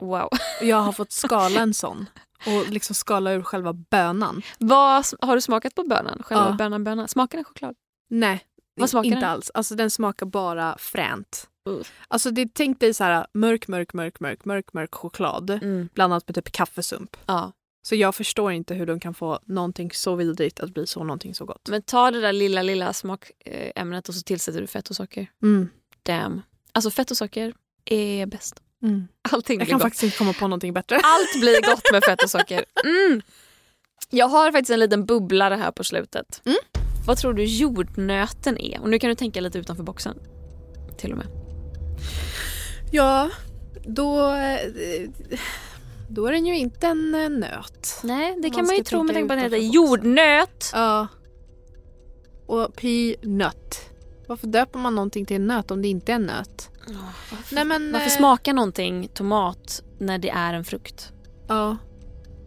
Wow. 0.02 0.30
Jag 0.62 0.78
har 0.78 0.92
fått 0.92 1.12
skala 1.12 1.60
en 1.60 1.74
sån. 1.74 2.06
Och 2.48 2.70
liksom 2.70 2.96
skala 2.96 3.32
ur 3.34 3.42
själva 3.44 3.74
bönan. 3.74 4.42
Vad, 4.60 5.06
har 5.22 5.36
du 5.36 5.42
smakat 5.42 5.76
på 5.76 5.84
bönan? 5.84 6.22
Själva 6.24 6.46
Ja. 6.50 6.56
bönan, 6.56 6.84
bönan. 6.84 7.08
Smakar 7.08 7.38
den 7.38 7.46
choklad? 7.46 7.76
Nej, 8.10 8.44
Vad 8.76 8.90
smakar 8.90 9.06
inte 9.08 9.20
den? 9.20 9.30
alls. 9.30 9.52
Alltså 9.54 9.76
den 9.76 9.90
smakar 9.92 10.26
bara 10.26 10.78
fränt. 10.78 11.48
Uh. 11.70 11.82
Alltså 12.08 12.32
det, 12.32 12.54
tänk 12.54 12.80
dig 12.80 12.94
så 12.94 13.04
här 13.04 13.28
mörk, 13.34 13.68
mörk, 13.68 13.94
mörk, 13.94 14.20
mörk, 14.20 14.46
mörk, 14.46 14.74
mörk 14.74 14.96
choklad 14.96 15.50
Mm. 15.50 15.90
blandat 15.94 16.28
med 16.28 16.36
typ 16.36 16.52
kaffesump. 16.52 17.18
Ja. 17.26 17.52
Så 17.88 17.96
jag 17.96 18.16
förstår 18.16 18.52
inte 18.52 18.74
hur 18.74 18.86
de 18.86 19.00
kan 19.00 19.14
få 19.14 19.40
någonting 19.46 19.92
så 19.94 20.16
vidrigt 20.16 20.60
att 20.60 20.74
bli 20.74 20.88
så 20.88 21.04
någonting 21.04 21.36
så 21.36 21.46
gott. 21.46 21.70
Men 21.70 21.82
ta 21.82 22.12
det 22.12 22.22
där 22.22 22.34
lilla, 22.34 22.62
lilla 22.62 22.94
smakämnet 22.94 24.10
och 24.10 24.16
så 24.16 24.22
tillsätter 24.22 24.62
du 24.62 24.68
fett 24.68 24.90
och 24.90 24.96
socker. 24.96 25.28
Mm. 25.44 25.70
Damn. 26.04 26.42
Alltså 26.72 26.92
fett 26.92 27.12
och 27.12 27.18
socker 27.18 27.54
är 27.86 28.26
bäst. 28.26 28.62
Mm. 28.84 29.08
Allting 29.32 29.60
Jag 29.60 29.68
kan 29.68 29.78
gott. 29.78 29.84
faktiskt 29.84 30.04
inte 30.04 30.18
komma 30.18 30.34
på 30.34 30.48
någonting 30.48 30.74
bättre. 30.74 30.96
Allt 31.04 31.42
blir 31.42 31.62
gott 31.72 31.92
med 31.92 32.04
fett 32.04 32.24
och 32.24 32.30
socker. 32.30 32.66
Mm. 32.84 33.22
Jag 34.10 34.28
har 34.28 34.52
faktiskt 34.52 34.70
en 34.70 34.80
liten 34.80 35.06
bubblare 35.06 35.56
här 35.56 35.72
på 35.72 35.84
slutet. 35.84 36.42
Mm. 36.46 36.58
Vad 37.08 37.18
tror 37.18 37.34
du 37.34 37.44
jordnöten 37.46 38.58
är? 38.58 38.82
Och 38.82 38.90
nu 38.90 39.00
kan 39.00 39.10
du 39.10 39.16
tänka 39.16 39.42
lite 39.42 39.60
utanför 39.60 39.84
boxen. 39.84 40.18
Till 40.98 41.12
och 41.12 41.18
med. 41.18 41.28
Ja, 42.92 43.30
då, 43.86 44.34
eh, 44.34 44.60
då 46.10 46.26
är 46.26 46.32
den 46.32 46.46
ju 46.46 46.58
inte 46.58 46.88
en 46.88 47.16
eh, 47.16 47.30
nöt. 47.30 48.00
Nej, 48.04 48.36
det 48.36 48.42
Man 48.42 48.52
kan 48.52 48.66
man 48.66 48.76
ju 48.76 48.84
tro 48.84 49.04
med 49.04 49.16
tanke 49.16 49.28
på 49.28 49.34
att 49.34 49.40
den 49.40 49.52
heter 49.52 49.74
jordnöt. 49.74 50.70
Ja. 50.74 51.08
Och 52.48 52.76
peanut. 52.76 53.90
Varför 54.28 54.48
döper 54.48 54.80
man 54.80 54.96
någonting 54.96 55.26
till 55.26 55.36
en 55.36 55.48
nöt 55.48 55.72
om 55.72 55.82
det 55.82 55.88
inte 55.88 56.12
är 56.12 56.16
en 56.16 56.26
nöt? 56.26 56.71
Nej 57.52 57.66
men... 57.66 57.92
Varför 57.92 58.08
eh, 58.08 58.12
smakar 58.18 58.54
någonting 58.54 59.08
tomat 59.14 59.84
när 60.00 60.18
det 60.18 60.30
är 60.30 60.54
en 60.54 60.64
frukt? 60.64 61.12
Ja. 61.48 61.78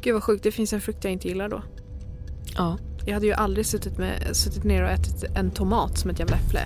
Gud 0.00 0.14
vad 0.14 0.22
sjukt, 0.22 0.42
det 0.42 0.52
finns 0.52 0.72
en 0.72 0.80
frukt 0.80 1.04
jag 1.04 1.12
inte 1.12 1.28
gillar 1.28 1.48
då. 1.48 1.62
Ja. 2.56 2.78
Jag 3.06 3.14
hade 3.14 3.26
ju 3.26 3.32
aldrig 3.32 3.66
suttit, 3.66 3.98
med, 3.98 4.36
suttit 4.36 4.64
ner 4.64 4.82
och 4.82 4.90
ätit 4.90 5.24
en 5.36 5.50
tomat 5.50 5.98
som 5.98 6.10
ett 6.10 6.18
jävla 6.18 6.36
äpple. 6.36 6.60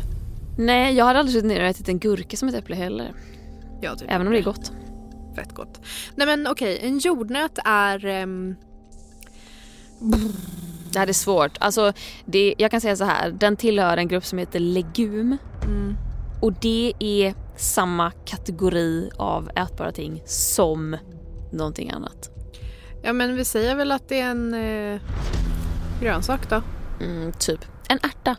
Nej, 0.58 0.94
jag 0.94 1.04
hade 1.04 1.18
aldrig 1.18 1.34
suttit 1.34 1.48
ner 1.48 1.60
och 1.60 1.66
ätit 1.66 1.88
en 1.88 1.98
gurka 1.98 2.36
som 2.36 2.48
ett 2.48 2.54
äpple 2.54 2.76
heller. 2.76 3.12
Ja, 3.80 3.94
typ. 3.96 4.10
Även 4.10 4.26
om 4.26 4.32
det 4.32 4.38
är 4.38 4.42
gott. 4.42 4.72
Fett 5.36 5.54
gott. 5.54 5.80
Nej 6.14 6.26
men 6.26 6.46
okej, 6.46 6.78
en 6.82 6.98
jordnöt 6.98 7.58
är... 7.64 8.04
ehm, 8.06 8.54
Det 10.92 10.98
här 10.98 11.06
är 11.06 11.12
svårt. 11.12 11.56
Alltså, 11.60 11.92
det, 12.24 12.54
jag 12.58 12.70
kan 12.70 12.80
säga 12.80 12.96
så 12.96 13.04
här. 13.04 13.30
Den 13.30 13.56
tillhör 13.56 13.96
en 13.96 14.08
grupp 14.08 14.24
som 14.24 14.38
heter 14.38 14.60
legum. 14.60 15.36
mm, 15.64 15.96
Och 16.40 16.52
det 16.52 16.92
är 16.98 17.34
samma 17.58 18.10
kategori 18.10 19.10
av 19.16 19.50
ätbara 19.56 19.92
ting 19.92 20.22
som 20.26 20.96
någonting 21.52 21.90
annat. 21.90 22.30
ja 23.02 23.12
men 23.12 23.36
vi 23.36 23.44
säger 23.44 23.74
väl 23.74 23.92
att 23.92 24.08
det 24.08 24.20
är 24.20 24.30
en 24.30 24.54
eh, 24.54 25.00
grönsak 26.00 26.50
då. 26.50 26.62
Mm, 27.00 27.32
typ 27.32 27.64
en 27.88 27.98
ärta. 28.02 28.36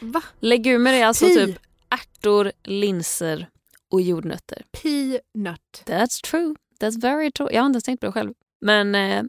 Va? 0.00 0.22
Legumer 0.40 0.92
är 0.92 1.06
alltså 1.06 1.26
Pi. 1.26 1.34
typ 1.34 1.58
ärtor, 1.90 2.52
linser 2.62 3.48
och 3.90 4.00
jordnötter. 4.02 4.62
Peanut. 4.82 5.82
That's 5.84 6.30
true. 6.30 6.54
That's 6.80 7.00
very 7.00 7.32
true. 7.32 7.48
Jag 7.52 7.62
har 7.62 7.66
inte 7.66 7.76
ens 7.76 7.84
tänkt 7.84 8.00
på 8.00 8.06
det 8.06 8.12
själv. 8.12 8.32
Men 8.60 8.94
eh, 8.94 9.22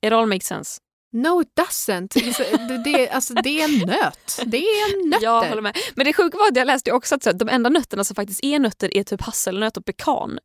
it 0.00 0.12
all 0.12 0.26
makes 0.26 0.46
sense. 0.46 0.80
No 1.12 1.42
it 1.42 1.48
doesn't. 1.60 2.08
Det, 2.68 2.78
det, 2.84 3.10
alltså, 3.10 3.34
det 3.34 3.60
är 3.60 3.64
en 3.64 3.86
nöt. 3.86 4.40
Det 4.46 4.58
är 4.58 4.94
en 4.94 5.10
nötter. 5.10 5.24
Jag 5.24 5.48
håller 5.48 5.62
med. 5.62 5.76
Men 5.94 6.06
det 6.06 6.12
sjuka 6.12 6.38
var 6.38 6.48
att 6.48 6.56
jag 6.56 6.66
läste 6.66 6.92
också 6.92 7.14
att 7.14 7.38
de 7.38 7.48
enda 7.48 7.70
nötterna 7.70 8.04
som 8.04 8.14
faktiskt 8.14 8.44
är 8.44 8.58
nötter 8.58 8.96
är 8.96 9.02
typ 9.02 9.22
hasselnöt 9.22 9.76
och 9.76 9.84
pekan. 9.84 10.38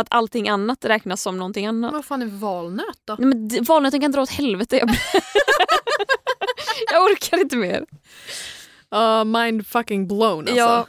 Att 0.00 0.06
allting 0.10 0.48
annat 0.48 0.84
räknas 0.84 1.22
som 1.22 1.38
någonting 1.38 1.66
annat. 1.66 1.92
Vad 1.92 2.04
fan 2.04 2.22
är 2.22 2.26
valnöt 2.26 3.00
då? 3.04 3.16
Nej, 3.18 3.28
men 3.28 3.64
valnöten 3.64 4.00
kan 4.00 4.12
dra 4.12 4.22
åt 4.22 4.30
helvete. 4.30 4.76
Jag, 4.76 4.88
jag 6.92 7.02
orkar 7.04 7.38
inte 7.38 7.56
mer. 7.56 7.86
Uh, 8.94 9.24
mind 9.24 9.66
fucking 9.66 10.08
blown 10.08 10.38
alltså. 10.38 10.54
Ja, 10.54 10.86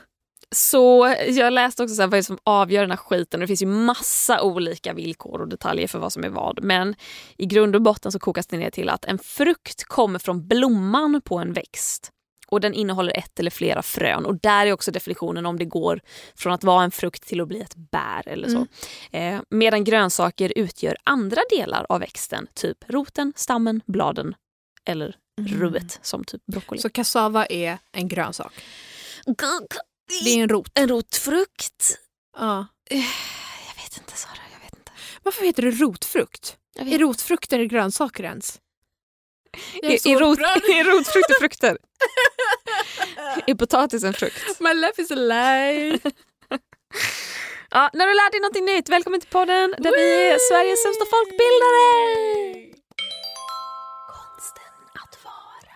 så 0.56 1.16
jag 1.28 1.54
läste 1.54 1.84
också 1.84 1.96
så 1.96 2.02
här, 2.02 2.08
vad 2.08 2.14
är 2.14 2.22
det 2.22 2.24
som 2.24 2.40
avgör 2.44 2.82
den 2.82 2.92
här 2.92 2.98
skiten. 2.98 3.40
Det 3.40 3.48
finns 3.48 3.62
ju 3.62 3.66
massa 3.66 4.42
olika 4.42 4.94
villkor 4.94 5.42
och 5.42 5.48
detaljer 5.48 5.88
för 5.88 6.00
vad 6.00 6.14
som 6.14 6.24
är 6.24 6.30
vad. 6.30 6.64
Men 6.64 6.96
i 7.38 7.46
grund 7.46 7.76
och 7.76 7.82
botten 7.82 8.12
så 8.12 8.20
kokas 8.20 8.48
det 8.48 8.58
ner 8.58 8.70
till 8.70 8.90
att 8.90 9.06
en 9.06 9.18
frukt 9.18 9.84
kommer 9.84 10.20
från 10.20 10.48
blomman 10.48 11.22
på 11.22 11.38
en 11.38 11.54
växt. 11.54 12.12
Och 12.48 12.62
den 12.62 12.74
innehåller 12.74 13.18
ett 13.18 13.40
eller 13.40 13.52
flera 13.52 13.82
frön. 13.82 14.26
Och 14.26 14.40
där 14.40 14.66
är 14.66 14.72
också 14.74 14.92
definitionen 14.92 15.46
om 15.46 15.58
det 15.60 15.66
går 15.66 16.02
från 16.36 16.54
att 16.54 16.64
vara 16.64 16.84
en 16.84 16.92
frukt 16.92 17.28
till 17.28 17.42
att 17.42 17.48
bli 17.48 17.62
ett 17.62 17.76
bär 17.76 18.28
eller 18.28 18.50
så. 18.50 18.68
Eh, 19.12 19.40
medan 19.50 19.84
grönsaker 19.84 20.54
utgör 20.56 20.98
andra 21.04 21.42
delar 21.50 21.86
av 21.90 22.00
växten. 22.00 22.48
Typ 22.54 22.78
roten, 22.88 23.34
stammen, 23.36 23.82
bladen 23.86 24.36
eller 24.86 25.16
ruet 25.42 26.00
som 26.02 26.24
typ 26.24 26.46
broccoli. 26.46 26.82
Så 26.82 26.90
kassava 26.90 27.46
är 27.46 27.78
en 27.92 28.08
grönsak. 28.08 28.54
Det 30.08 30.30
är 30.30 30.44
en 30.44 30.50
rot. 30.50 30.72
en 30.74 30.88
rotfrukt. 30.88 31.98
Ja. 32.38 32.68
Jag 32.90 33.84
vet 33.84 33.98
inte 33.98 34.14
Sara, 34.18 34.40
jag 34.54 34.60
vet 34.60 34.78
inte. 34.78 34.92
Varför 35.24 35.46
heter 35.46 35.64
det 35.64 35.72
rotfrukt? 35.72 36.58
Är 36.80 37.00
rotfrukter 37.00 37.64
grönsaker 37.64 38.24
ens? 38.24 38.60
Jag 39.82 40.02
så 40.02 40.10
i, 40.10 40.16
rot, 40.16 40.40
upprörd. 40.40 40.64
I 40.70 40.84
rotfrukt 40.84 41.30
och 41.30 41.36
frukter. 41.40 41.78
är 43.48 43.56
potatis 43.56 44.04
en 44.04 44.14
frukt? 44.14 44.60
My 44.60 44.74
life 44.74 45.02
is 45.02 45.12
a 45.12 45.16
lie. 45.16 46.00
Ja, 47.70 47.90
när 47.94 48.08
du 48.08 48.14
lär 48.14 48.32
dig 48.32 48.40
någonting 48.40 48.66
nytt, 48.66 48.90
välkommen 48.90 49.20
till 49.20 49.30
podden 49.30 49.76
där 49.78 49.92
vi 49.92 50.28
är 50.28 50.38
Sveriges 50.50 50.84
sämsta 50.84 51.06
folkbildare! 51.06 52.78
Konsten 54.08 54.74
att 54.94 55.24
vara. 55.24 55.76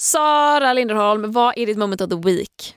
Sara 0.00 0.72
Linderholm, 0.72 1.32
vad 1.32 1.58
är 1.58 1.66
ditt 1.66 1.78
moment 1.78 2.00
of 2.00 2.10
the 2.10 2.16
week? 2.28 2.76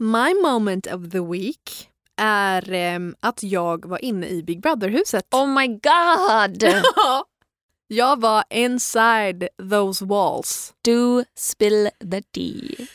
My 0.00 0.34
moment 0.42 0.86
of 0.86 1.10
the 1.10 1.20
week 1.20 1.90
är 2.16 2.72
ehm, 2.72 3.14
att 3.20 3.42
jag 3.42 3.84
var 3.86 4.04
inne 4.04 4.28
i 4.28 4.42
Big 4.42 4.60
Brother-huset. 4.62 5.34
Oh 5.34 5.46
my 5.46 5.66
god! 5.66 6.64
jag 7.88 8.20
var 8.20 8.44
inside 8.50 9.48
those 9.70 10.04
walls. 10.04 10.74
Do 10.84 11.24
spill 11.34 11.90
the 12.10 12.22
tea. 12.22 12.86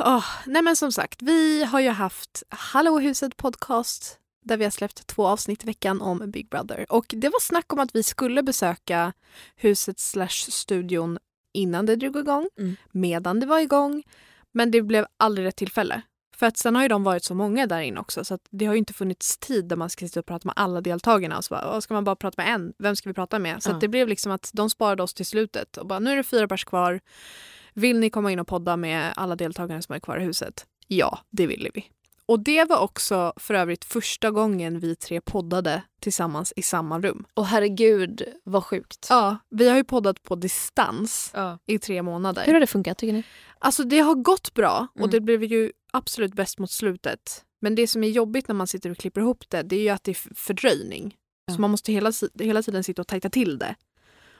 Åh, 0.00 0.24
nej 0.46 0.62
men 0.62 0.76
som 0.76 0.92
sagt, 0.92 1.22
vi 1.22 1.64
har 1.64 1.80
ju 1.80 1.88
haft 1.88 2.42
Hallå 2.48 2.98
huset 2.98 3.36
podcast 3.36 4.18
där 4.44 4.56
vi 4.56 4.64
har 4.64 4.70
släppt 4.70 5.06
två 5.06 5.26
avsnitt 5.26 5.62
i 5.62 5.66
veckan 5.66 6.00
om 6.02 6.30
Big 6.30 6.48
Brother. 6.48 6.86
Och 6.88 7.04
det 7.08 7.28
var 7.28 7.40
snack 7.40 7.72
om 7.72 7.78
att 7.78 7.94
vi 7.94 8.02
skulle 8.02 8.42
besöka 8.42 9.12
huset 9.56 9.98
slash 9.98 10.28
studion 10.50 11.18
innan 11.52 11.86
det 11.86 11.96
drog 11.96 12.16
igång, 12.16 12.48
Mm. 12.58 12.76
medan 12.92 13.40
det 13.40 13.46
var 13.46 13.58
igång. 13.58 14.02
Men 14.52 14.70
det 14.70 14.82
blev 14.82 15.06
aldrig 15.16 15.46
rätt 15.46 15.56
tillfälle. 15.56 16.02
För 16.36 16.46
att 16.46 16.56
sen 16.56 16.74
har 16.76 16.82
ju 16.82 16.88
de 16.88 17.02
varit 17.04 17.24
så 17.24 17.34
många 17.34 17.66
där 17.66 17.80
inne 17.80 18.00
också 18.00 18.24
så 18.24 18.34
att 18.34 18.40
det 18.50 18.64
har 18.66 18.74
ju 18.74 18.78
inte 18.78 18.92
funnits 18.92 19.38
tid 19.38 19.64
där 19.68 19.76
man 19.76 19.90
ska 19.90 20.06
sitta 20.06 20.20
och 20.20 20.26
prata 20.26 20.48
med 20.48 20.54
alla 20.56 20.80
deltagarna. 20.80 21.36
Och 21.38 21.44
så 21.44 21.54
bara, 21.54 21.74
"Åh, 21.74 21.80
ska 21.80 21.94
man 21.94 22.04
bara 22.04 22.16
prata 22.16 22.42
med 22.44 22.54
en? 22.54 22.72
Vem 22.78 22.96
ska 22.96 23.08
vi 23.10 23.14
prata 23.14 23.38
med? 23.38 23.62
Så 23.62 23.70
Ja. 23.70 23.74
det 23.80 23.88
blev 23.88 24.08
liksom 24.08 24.32
att 24.32 24.50
de 24.54 24.70
sparade 24.70 25.02
oss 25.02 25.14
till 25.14 25.26
slutet 25.26 25.76
och 25.76 25.86
bara 25.86 25.98
nu 25.98 26.10
är 26.12 26.16
det 26.16 26.22
fyra 26.24 26.48
pers 26.48 26.64
kvar. 26.64 27.00
Vill 27.74 27.98
ni 28.00 28.10
komma 28.10 28.32
in 28.32 28.38
och 28.40 28.46
podda 28.46 28.76
med 28.76 29.12
alla 29.16 29.36
deltagare 29.36 29.82
som 29.82 29.94
är 29.94 30.00
kvar 30.00 30.18
i 30.18 30.24
huset? 30.24 30.66
Ja, 30.86 31.18
det 31.30 31.46
ville 31.46 31.70
vi. 31.74 31.84
Och 32.26 32.40
det 32.40 32.64
var 32.64 32.78
också 32.78 33.32
för 33.36 33.54
övrigt 33.54 33.84
första 33.84 34.30
gången 34.30 34.80
vi 34.80 34.96
tre 34.96 35.20
poddade 35.20 35.82
tillsammans 36.00 36.52
i 36.56 36.62
samma 36.62 37.00
rum. 37.00 37.24
Och 37.34 37.46
herregud 37.46 38.22
vad 38.44 38.64
sjukt. 38.64 39.06
Ja, 39.10 39.36
vi 39.50 39.68
har 39.68 39.76
ju 39.76 39.84
poddat 39.84 40.22
på 40.22 40.34
distans 40.36 41.30
Ja. 41.34 41.58
i 41.66 41.78
tre 41.78 42.02
månader. 42.02 42.44
Hur 42.46 42.52
har 42.52 42.60
det 42.60 42.66
funkat 42.66 42.98
tycker 42.98 43.12
ni? 43.12 43.24
Alltså 43.58 43.84
det 43.84 43.98
har 43.98 44.14
gått 44.14 44.54
bra 44.54 44.86
och 44.94 44.98
Mm. 45.00 45.10
det 45.10 45.20
blev 45.20 45.44
ju 45.44 45.72
absolut 45.92 46.34
bäst 46.34 46.58
mot 46.58 46.70
slutet. 46.70 47.44
Men 47.60 47.74
det 47.74 47.86
som 47.86 48.04
är 48.04 48.08
jobbigt 48.08 48.48
när 48.48 48.54
man 48.54 48.66
sitter 48.66 48.90
och 48.90 48.96
klipper 48.96 49.20
ihop 49.20 49.44
det, 49.50 49.62
det 49.62 49.76
är 49.76 49.80
ju 49.80 49.88
att 49.88 50.04
det 50.04 50.10
är 50.10 50.34
fördröjning. 50.34 51.14
Ja. 51.46 51.54
Så 51.54 51.60
man 51.60 51.70
måste 51.70 51.92
hela, 51.92 52.12
hela 52.40 52.62
tiden 52.62 52.84
sitta 52.84 53.02
och 53.02 53.08
tajta 53.08 53.30
till 53.30 53.58
det. 53.58 53.74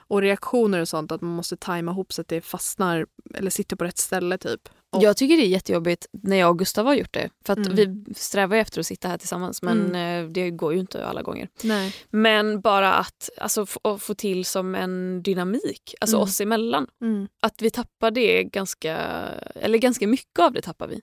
Och 0.07 0.21
reaktioner 0.21 0.79
och 0.81 0.87
sånt, 0.87 1.11
att 1.11 1.21
man 1.21 1.31
måste 1.35 1.57
tajma 1.57 1.91
ihop 1.91 2.13
så 2.13 2.21
att 2.21 2.27
det 2.27 2.41
fastnar 2.41 3.05
eller 3.33 3.49
sitter 3.51 3.75
på 3.75 3.83
rätt 3.85 3.97
ställe 3.97 4.37
typ. 4.37 4.69
Och- 4.95 5.03
Jag 5.03 5.17
tycker 5.17 5.37
det 5.37 5.43
är 5.43 5.47
jättejobbigt 5.47 6.07
när 6.23 6.35
jag 6.37 6.49
och 6.49 6.59
Gustav 6.59 6.85
har 6.85 6.93
gjort 6.95 7.13
det. 7.13 7.29
För 7.45 7.53
att 7.53 7.67
Mm. 7.67 7.75
vi 8.05 8.13
strävar 8.15 8.55
ju 8.55 8.61
efter 8.61 8.79
att 8.79 8.85
sitta 8.85 9.07
här 9.07 9.17
tillsammans 9.17 9.61
men 9.61 9.95
eh, 10.25 10.29
det 10.29 10.49
går 10.51 10.73
ju 10.73 10.79
inte 10.79 11.05
alla 11.05 11.21
gånger. 11.21 11.49
Nej. 11.63 11.95
Men 12.09 12.61
bara 12.61 12.93
att 12.93 13.29
alltså, 13.37 13.65
få 13.99 14.13
till 14.15 14.45
som 14.45 14.75
en 14.75 15.23
dynamik, 15.23 15.95
alltså 16.01 16.15
Mm. 16.15 16.23
oss 16.23 16.41
emellan. 16.41 16.87
Mm. 17.01 17.27
Att 17.41 17.61
vi 17.61 17.69
tappar 17.71 18.11
det 18.11 18.43
ganska, 18.43 18.97
eller 19.55 19.77
ganska 19.77 20.07
mycket 20.07 20.39
av 20.39 20.53
det 20.53 20.61
tappar 20.61 20.87
vi. 20.87 21.01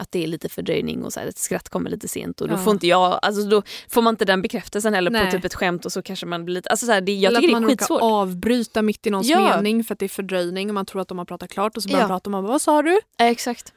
Mm. 0.00 0.02
Att 0.02 0.12
det 0.12 0.22
är 0.24 0.26
lite 0.26 0.48
fördröjning 0.48 1.04
och 1.04 1.12
så 1.12 1.20
här, 1.20 1.26
ett 1.26 1.38
skratt 1.38 1.68
kommer 1.68 1.90
lite 1.90 2.08
sent 2.08 2.40
och 2.40 2.48
då 2.48 2.54
Ja. 2.54 2.58
får 2.58 2.72
inte 2.72 2.86
jag, 2.86 3.18
alltså 3.22 3.42
då 3.42 3.62
får 3.88 4.02
man 4.02 4.14
inte 4.14 4.24
den 4.24 4.42
bekräftelsen 4.42 4.94
heller 4.94 5.10
Nej. 5.10 5.24
på 5.26 5.32
typ 5.32 5.44
ett 5.44 5.54
skämt 5.54 5.84
och 5.84 5.92
så 5.92 6.02
kanske 6.02 6.26
man 6.26 6.44
blir 6.44 6.54
lite, 6.54 6.68
alltså 6.70 6.86
så 6.86 6.92
här, 6.92 7.00
det, 7.00 7.12
jag 7.14 7.30
Eller 7.30 7.40
tycker 7.40 7.48
att 7.48 7.52
det 7.54 7.58
är 7.58 7.60
man 7.60 7.70
råkar 7.70 7.76
skitsvårt. 7.76 8.02
avbryta 8.02 8.82
mitt 8.82 9.06
i 9.06 9.10
någons 9.10 9.28
Ja. 9.28 9.56
mening 9.56 9.84
för 9.84 9.92
att 9.94 9.98
det 9.98 10.06
är 10.06 10.08
fördröjning 10.08 10.68
och 10.68 10.74
man 10.74 10.86
tror 10.86 11.02
att 11.02 11.08
de 11.08 11.18
har 11.18 11.24
pratat 11.24 11.50
klart 11.50 11.76
och 11.76 11.82
så 11.82 11.88
börjar 11.88 12.00
Ja. 12.00 12.08
man 12.08 12.14
prata 12.16 12.28
och 12.28 12.32
man 12.32 12.42
bara, 12.44 12.52
vad 12.52 12.62
sa 12.62 12.82
du? 12.82 13.00
Ja, 13.16 13.24
exakt. 13.24 13.72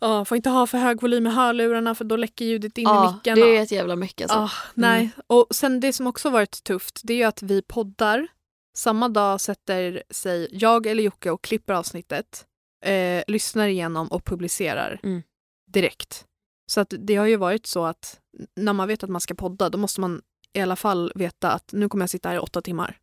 Ja, 0.00 0.24
får 0.24 0.36
inte 0.36 0.50
ha 0.50 0.66
för 0.66 0.78
hög 0.78 1.02
volym 1.02 1.26
i 1.26 1.30
hörlurarna 1.30 1.94
för 1.94 2.04
då 2.04 2.16
läcker 2.16 2.44
ljudet 2.44 2.78
in 2.78 2.82
i 2.82 2.84
Ja, 2.84 3.12
micken. 3.12 3.34
det 3.40 3.56
är 3.56 3.62
ett 3.62 3.72
jävla 3.72 3.96
mycket 3.96 4.30
alltså. 4.30 4.56
Ah, 4.56 4.70
nej. 4.74 5.10
Och 5.26 5.46
sen 5.50 5.80
det 5.80 5.92
som 5.92 6.06
också 6.06 6.30
varit 6.30 6.64
tufft 6.64 7.00
det 7.04 7.12
är 7.12 7.16
ju 7.16 7.24
att 7.24 7.42
vi 7.42 7.62
poddar. 7.62 8.26
Samma 8.76 9.08
dag 9.08 9.40
sätter 9.40 10.02
sig 10.10 10.48
jag 10.52 10.86
eller 10.86 11.02
Jocke 11.02 11.30
och 11.30 11.42
klipper 11.44 11.72
avsnittet, 11.74 12.44
eh, 12.84 13.22
lyssnar 13.26 13.68
igenom 13.68 14.08
och 14.08 14.24
publicerar 14.24 15.00
Mm. 15.02 15.22
Direkt. 15.68 16.24
Så 16.70 16.80
att 16.80 16.94
det 16.98 17.16
har 17.16 17.26
ju 17.26 17.36
varit 17.36 17.66
så 17.66 17.84
att 17.84 18.20
när 18.56 18.72
man 18.72 18.88
vet 18.88 19.02
att 19.02 19.10
man 19.10 19.20
ska 19.20 19.34
podda 19.34 19.68
då 19.68 19.78
måste 19.78 20.00
man 20.00 20.22
i 20.52 20.60
alla 20.60 20.76
fall 20.76 21.12
veta 21.14 21.50
att 21.50 21.72
nu 21.72 21.88
kommer 21.88 22.02
jag 22.02 22.10
sitta 22.10 22.28
här 22.28 22.36
i 22.36 22.38
åtta 22.38 22.62
timmar. 22.62 22.98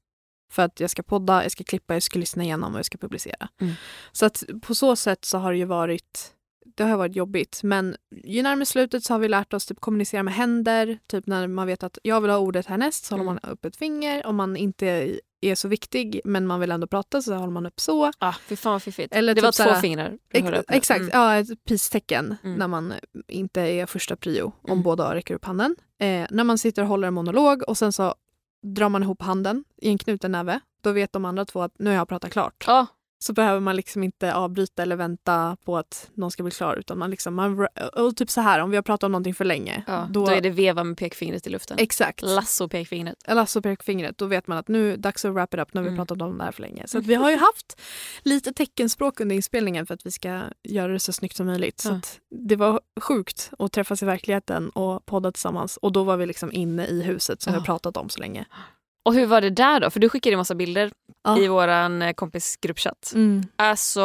För 0.52 0.64
att 0.64 0.80
jag 0.80 0.90
ska 0.90 1.04
podda, 1.04 1.44
jag 1.44 1.52
ska 1.52 1.64
klippa, 1.64 1.94
jag 1.94 2.04
ska 2.04 2.20
lyssna 2.20 2.44
igenom 2.44 2.74
och 2.74 2.80
jag 2.80 2.86
ska 2.86 2.98
publicera. 2.98 3.50
Mm. 3.62 3.74
Så 4.12 4.26
att 4.26 4.44
på 4.62 4.76
så 4.76 4.96
sätt 4.96 5.26
så 5.26 5.38
har 5.38 5.52
det 5.52 5.58
ju 5.58 5.66
varit 5.66 6.35
det 6.76 6.84
har 6.84 6.98
varit 6.98 7.16
jobbigt. 7.16 7.60
Men 7.64 7.96
ju 8.24 8.42
närmare 8.44 8.66
slutet 8.66 9.04
så 9.04 9.14
har 9.14 9.20
vi 9.20 9.28
lärt 9.28 9.54
oss 9.54 9.66
typ 9.66 9.80
kommunicera 9.80 10.24
med 10.24 10.34
händer. 10.34 11.00
Typ 11.08 11.28
när 11.28 11.48
man 11.48 11.68
vet 11.68 11.84
att 11.84 11.98
jag 12.04 12.22
vill 12.22 12.32
ha 12.32 12.38
ordet 12.38 12.66
härnäst 12.66 13.06
så 13.06 13.16
Mm. 13.16 13.28
håller 13.28 13.40
man 13.44 13.52
upp 13.52 13.66
ett 13.66 13.76
finger. 13.76 14.26
Om 14.26 14.36
man 14.36 14.58
inte 14.58 15.18
är 15.42 15.56
så 15.56 15.68
viktig 15.68 16.22
men 16.26 16.48
man 16.48 16.60
vill 16.60 16.72
ändå 16.72 16.88
prata 16.88 17.22
så 17.22 17.34
håller 17.36 17.52
man 17.54 17.66
upp 17.66 17.80
så. 17.80 18.12
Ah, 18.20 18.34
fy 18.48 18.56
fan 18.56 18.72
vad 18.72 18.84
fiffigt. 18.84 19.14
Eller 19.14 19.34
det 19.34 19.42
typ 19.42 19.44
var 19.46 19.52
två 19.52 19.64
såhär- 19.64 19.82
fingrar. 19.82 20.18
Ex- 20.32 20.66
exakt, 20.70 21.00
Mm. 21.00 21.12
ja 21.14 21.36
ett 21.36 21.64
peace-tecken 21.66 22.36
Mm. 22.44 22.56
när 22.58 22.68
man 22.68 22.94
inte 23.28 23.62
är 23.62 23.86
första 23.86 24.16
prio 24.16 24.44
om 24.62 24.72
Mm. 24.72 24.84
båda 24.84 25.16
räcker 25.16 25.34
upp 25.36 25.46
handen. 25.46 25.76
Eh, 26.00 26.28
när 26.32 26.44
man 26.44 26.58
sitter 26.58 26.82
och 26.82 26.88
håller 26.88 27.08
en 27.08 27.14
monolog 27.14 27.64
och 27.68 27.78
sen 27.78 27.92
så 27.94 28.16
drar 28.64 28.90
man 28.90 29.04
ihop 29.04 29.22
handen 29.22 29.64
i 29.82 29.90
en 29.90 29.98
knuten 29.98 30.32
näve. 30.32 30.60
Då 30.82 30.92
vet 30.92 31.14
de 31.14 31.26
andra 31.26 31.46
två 31.46 31.62
att 31.62 31.72
nu 31.80 31.90
har 31.90 31.96
jag 31.98 32.08
pratat 32.08 32.32
klart. 32.32 32.64
Ja, 32.68 32.86
Så 33.26 33.34
behöver 33.34 33.60
man 33.60 33.76
liksom 33.76 34.04
inte 34.04 34.34
avbryta 34.34 34.82
eller 34.84 34.96
vänta 34.96 35.58
på 35.66 35.78
att 35.78 36.10
någon 36.14 36.32
ska 36.32 36.44
bli 36.44 36.52
klar. 36.52 36.76
Utan 36.76 36.98
man 36.98 37.10
liksom, 37.12 37.36
man, 37.36 37.68
och 37.94 38.16
typ 38.16 38.30
så 38.30 38.42
här, 38.42 38.60
om 38.60 38.70
vi 38.70 38.76
har 38.78 38.82
pratat 38.84 39.04
om 39.04 39.12
någonting 39.12 39.34
för 39.34 39.46
länge. 39.46 39.84
ja. 39.88 40.08
Då... 40.12 40.28
är 40.28 40.42
det 40.42 40.50
veva 40.50 40.84
med 40.84 40.98
pekfingret 40.98 41.48
i 41.48 41.50
luften. 41.50 41.78
Exakt. 41.80 42.22
Lasso 42.22 42.68
pekfingret. 42.70 43.16
Lasso 43.28 43.62
pekfingret. 43.62 44.18
Då 44.18 44.26
vet 44.26 44.48
man 44.48 44.58
att 44.58 44.68
nu 44.68 44.94
är 44.94 44.98
dags 44.98 45.26
att 45.26 45.34
wrap 45.34 45.54
it 45.54 45.60
up. 45.60 45.74
Har 45.76 45.82
vi 45.82 45.88
Mm. 45.88 45.98
pratat 45.98 46.22
om 46.22 46.38
det 46.38 46.44
här 46.44 46.52
för 46.52 46.62
länge. 46.62 46.88
Så 46.88 47.00
vi 47.00 47.16
har 47.16 47.32
ju 47.32 47.38
haft 47.38 47.82
lite 48.24 48.54
teckenspråk 48.54 49.20
under 49.20 49.36
inspelningen 49.36 49.86
för 49.86 49.94
att 49.94 50.06
vi 50.06 50.12
ska 50.12 50.42
göra 50.64 50.92
det 50.94 51.00
så 51.00 51.14
snyggt 51.14 51.36
som 51.36 51.46
möjligt. 51.48 51.80
Så 51.80 51.90
Ja. 51.90 52.00
det 52.30 52.56
var 52.56 52.80
sjukt 53.02 53.52
att 53.60 53.72
träffas 53.72 54.04
i 54.04 54.06
verkligheten 54.06 54.70
och 54.70 55.06
podda 55.06 55.32
tillsammans. 55.32 55.78
Och 55.78 55.92
då 55.92 56.04
var 56.04 56.18
vi 56.18 56.26
liksom 56.26 56.52
inne 56.52 56.86
i 56.88 57.02
huset 57.02 57.42
som 57.42 57.54
vi 57.54 57.58
Ja. 57.58 57.60
har 57.62 57.66
pratat 57.66 57.98
om 57.98 58.10
så 58.10 58.20
länge. 58.20 58.46
Och 59.06 59.14
hur 59.14 59.26
var 59.26 59.42
det 59.42 59.50
där 59.50 59.80
då? 59.80 59.90
För 59.90 60.00
du 60.00 60.10
skickade 60.10 60.34
en 60.34 60.38
massa 60.38 60.56
bilder 60.56 60.92
Ja. 61.24 61.38
i 61.38 61.48
våran 61.48 62.02
eh, 62.02 62.14
kompis 62.14 62.58
gruppchatt. 62.62 63.12
Mm. 63.16 63.44
Alltså, 63.56 64.02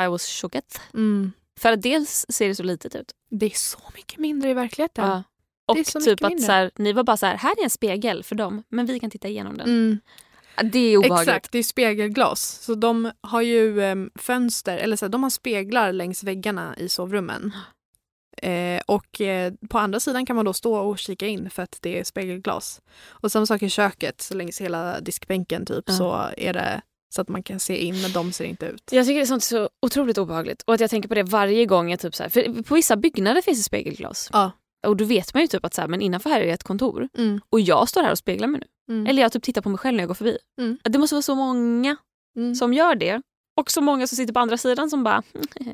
I 0.00 0.06
was 0.06 0.26
shooked. 0.40 0.62
Mm. 0.94 1.32
För 1.60 1.72
att 1.72 1.82
dels 1.82 2.26
ser 2.28 2.48
det 2.48 2.54
så 2.54 2.62
litet 2.62 2.94
ut. 2.94 3.12
Det 3.30 3.46
är 3.46 3.50
så 3.50 3.78
mycket 3.94 4.18
mindre 4.18 4.50
i 4.50 4.54
verkligheten. 4.54 5.04
Ja. 5.08 5.22
Och 5.66 5.74
Det 5.74 5.80
är 5.80 5.84
så 5.84 6.00
typ 6.00 6.24
att 6.24 6.30
mindre. 6.30 6.46
så 6.46 6.52
här, 6.52 6.70
ni 6.76 6.92
var 6.92 7.02
bara 7.04 7.16
så 7.16 7.26
här, 7.26 7.36
här 7.36 7.58
är 7.58 7.64
en 7.64 7.70
spegel 7.70 8.22
för 8.24 8.34
dem, 8.34 8.62
men 8.68 8.86
vi 8.86 9.00
kan 9.00 9.10
titta 9.10 9.28
igenom 9.28 9.56
den. 9.58 9.68
Mm. 9.68 9.98
Det 10.72 10.78
är 10.78 10.96
obehagligt. 10.96 11.28
Exakt, 11.28 11.52
det 11.52 11.58
är 11.58 11.62
spegelglas. 11.62 12.58
Så 12.62 12.74
de 12.74 13.10
har 13.20 13.40
ju 13.42 13.82
em, 13.84 14.10
fönster, 14.14 14.78
eller 14.78 14.96
så 14.96 15.04
här, 15.04 15.10
de 15.10 15.22
har 15.22 15.30
speglar 15.30 15.92
längs 15.92 16.24
väggarna 16.24 16.74
i 16.76 16.88
sovrummen. 16.88 17.52
Eh, 18.42 18.80
och 18.86 19.20
eh, 19.20 19.52
på 19.70 19.78
andra 19.78 20.00
sidan 20.00 20.26
kan 20.26 20.36
man 20.36 20.44
då 20.44 20.52
stå 20.52 20.74
och 20.76 20.98
kika 20.98 21.26
in 21.26 21.50
för 21.50 21.62
att 21.62 21.78
det 21.80 21.98
är 21.98 22.04
spegelglas. 22.04 22.80
Och 23.08 23.32
samma 23.32 23.46
sak 23.46 23.62
i 23.62 23.68
köket, 23.70 24.20
så 24.20 24.34
längs 24.34 24.60
hela 24.60 25.00
diskbänken 25.00 25.66
typ 25.66 25.84
Ja. 25.86 25.92
så 25.94 26.28
är 26.36 26.52
det 26.52 26.80
så 27.14 27.20
att 27.22 27.28
man 27.28 27.42
kan 27.42 27.60
se 27.60 27.76
in 27.84 28.02
men 28.02 28.12
de 28.12 28.32
ser 28.32 28.44
inte 28.44 28.66
ut. 28.66 28.82
Jag 28.92 29.06
tycker 29.06 29.18
det 29.20 29.24
är 29.24 29.26
sånt 29.26 29.42
så 29.44 29.68
otroligt 29.82 30.18
obehagligt. 30.18 30.62
Och 30.62 30.74
att 30.74 30.80
jag 30.80 30.90
tänker 30.90 31.08
på 31.08 31.14
det 31.14 31.22
varje 31.22 31.66
gång. 31.66 31.90
Jag 31.90 32.00
typ 32.00 32.14
så 32.14 32.22
här, 32.22 32.30
för 32.30 32.62
på 32.62 32.74
vissa 32.74 32.96
byggnader 32.96 33.42
finns 33.42 33.58
det 33.58 33.64
spegelglas. 33.64 34.30
Ja. 34.32 34.50
Och 34.86 34.96
då 34.96 35.04
vet 35.04 35.34
man 35.34 35.40
ju 35.42 35.46
typ 35.46 35.64
att 35.64 35.74
så 35.74 35.80
här, 35.80 35.88
men 35.88 36.00
innanför 36.02 36.30
här 36.30 36.40
är 36.40 36.46
det 36.46 36.52
ett 36.52 36.62
kontor. 36.62 37.08
Mm. 37.18 37.40
Och 37.50 37.60
jag 37.60 37.88
står 37.88 38.02
här 38.02 38.10
och 38.12 38.18
speglar 38.18 38.48
mig 38.48 38.60
nu. 38.60 38.94
Mm. 38.94 39.06
Eller 39.06 39.22
jag 39.22 39.32
typ 39.32 39.42
tittar 39.42 39.62
på 39.62 39.68
mig 39.68 39.78
själv 39.78 39.96
när 39.96 40.02
jag 40.02 40.08
går 40.08 40.14
förbi. 40.14 40.38
Mm. 40.60 40.78
Det 40.82 40.98
måste 40.98 41.14
vara 41.14 41.22
så 41.22 41.34
många 41.34 41.96
Mm. 42.36 42.54
som 42.54 42.74
gör 42.74 42.94
det. 42.94 43.22
Och 43.60 43.70
så 43.70 43.80
många 43.80 44.06
som 44.06 44.16
sitter 44.16 44.32
på 44.32 44.40
andra 44.40 44.56
sidan 44.56 44.90
som 44.90 45.04
bara 45.04 45.22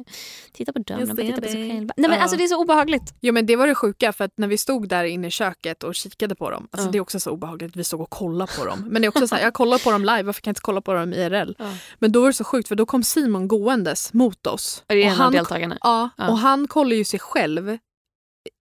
titta 0.52 0.72
på 0.72 0.78
dörren 0.78 1.10
och 1.10 1.16
tittar 1.16 1.40
på 1.42 1.48
sig 1.48 1.70
själva. 1.70 1.94
Nej 1.96 2.08
men 2.10 2.16
Ja. 2.18 2.22
alltså 2.22 2.36
det 2.36 2.44
är 2.44 2.48
så 2.48 2.60
obehagligt. 2.62 3.14
Jo 3.20 3.32
men 3.34 3.46
det 3.46 3.56
var 3.56 3.66
det 3.66 3.74
sjuka 3.74 4.12
för 4.12 4.24
att 4.24 4.32
när 4.36 4.48
vi 4.48 4.58
stod 4.58 4.88
där 4.88 5.04
inne 5.04 5.26
i 5.26 5.30
köket 5.30 5.82
och 5.82 5.94
kikade 5.94 6.34
på 6.34 6.50
dem, 6.50 6.68
alltså 6.70 6.88
Ja. 6.88 6.92
det 6.92 6.98
är 6.98 7.02
också 7.02 7.20
så 7.20 7.30
obehagligt 7.30 7.70
att 7.70 7.76
vi 7.76 7.84
stod 7.84 8.00
och 8.00 8.10
kollade 8.10 8.52
på 8.58 8.64
dem. 8.64 8.84
Men 8.90 9.02
det 9.02 9.06
är 9.06 9.08
också 9.08 9.28
så 9.28 9.34
här, 9.34 9.42
jag 9.42 9.54
kollar 9.54 9.78
på 9.78 9.90
dem 9.90 10.00
live, 10.04 10.22
varför 10.22 10.40
kan 10.40 10.50
jag 10.50 10.52
inte 10.52 10.60
kolla 10.60 10.80
på 10.80 10.92
dem 10.94 11.12
IRL? 11.12 11.54
Ja. 11.58 11.72
Men 11.98 12.12
då 12.12 12.20
var 12.20 12.26
det 12.26 12.32
så 12.32 12.44
sjukt 12.44 12.68
för 12.68 12.74
då 12.74 12.86
kom 12.86 13.02
Simon 13.02 13.48
gåendes 13.48 14.12
mot 14.12 14.46
oss. 14.46 14.82
Det 14.86 14.94
är 14.94 14.98
Och 14.98 15.04
en 15.04 15.12
av 15.12 15.18
han, 15.18 15.32
deltagarna. 15.32 15.78
ja, 15.80 16.08
Ja. 16.16 16.28
och 16.28 16.38
han 16.38 16.68
kollar 16.68 16.96
ju 16.96 17.04
sig 17.04 17.20
själv 17.20 17.78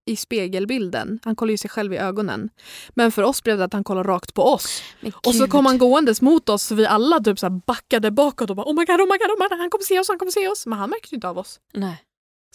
i 0.05 0.15
spegelbilden. 0.15 1.19
Han 1.23 1.35
kollar 1.35 1.51
ju 1.51 1.57
sig 1.57 1.69
själv 1.69 1.93
i 1.93 1.97
ögonen. 1.97 2.49
Men 2.89 3.11
för 3.11 3.23
oss 3.23 3.43
blev 3.43 3.57
det 3.57 3.63
att 3.63 3.73
han 3.73 3.83
kollar 3.83 4.03
rakt 4.03 4.33
på 4.33 4.43
oss. 4.43 4.81
Och 5.27 5.35
så 5.35 5.47
kom 5.47 5.65
han 5.65 5.77
gåendes 5.77 6.21
mot 6.21 6.49
oss 6.49 6.63
så 6.63 6.75
vi 6.75 6.85
alla 6.85 7.19
typ 7.19 7.39
så 7.39 7.49
backade 7.49 8.11
bakåt 8.11 8.49
och 8.49 8.55
bara 8.55 8.65
oh 8.65 8.75
my 8.75 8.85
god, 8.85 9.01
oh 9.01 9.05
my 9.05 9.17
god, 9.17 9.31
oh 9.31 9.39
my 9.39 9.47
god, 9.49 9.59
han 9.59 9.69
kommer 9.69 9.83
se 9.83 9.99
oss, 9.99 10.07
han 10.07 10.19
kommer 10.19 10.31
se 10.31 10.47
oss. 10.47 10.65
Men 10.65 10.79
han 10.79 10.89
märkte 10.89 11.15
inte 11.15 11.29
av 11.29 11.37
oss. 11.37 11.59
Nej. 11.73 12.03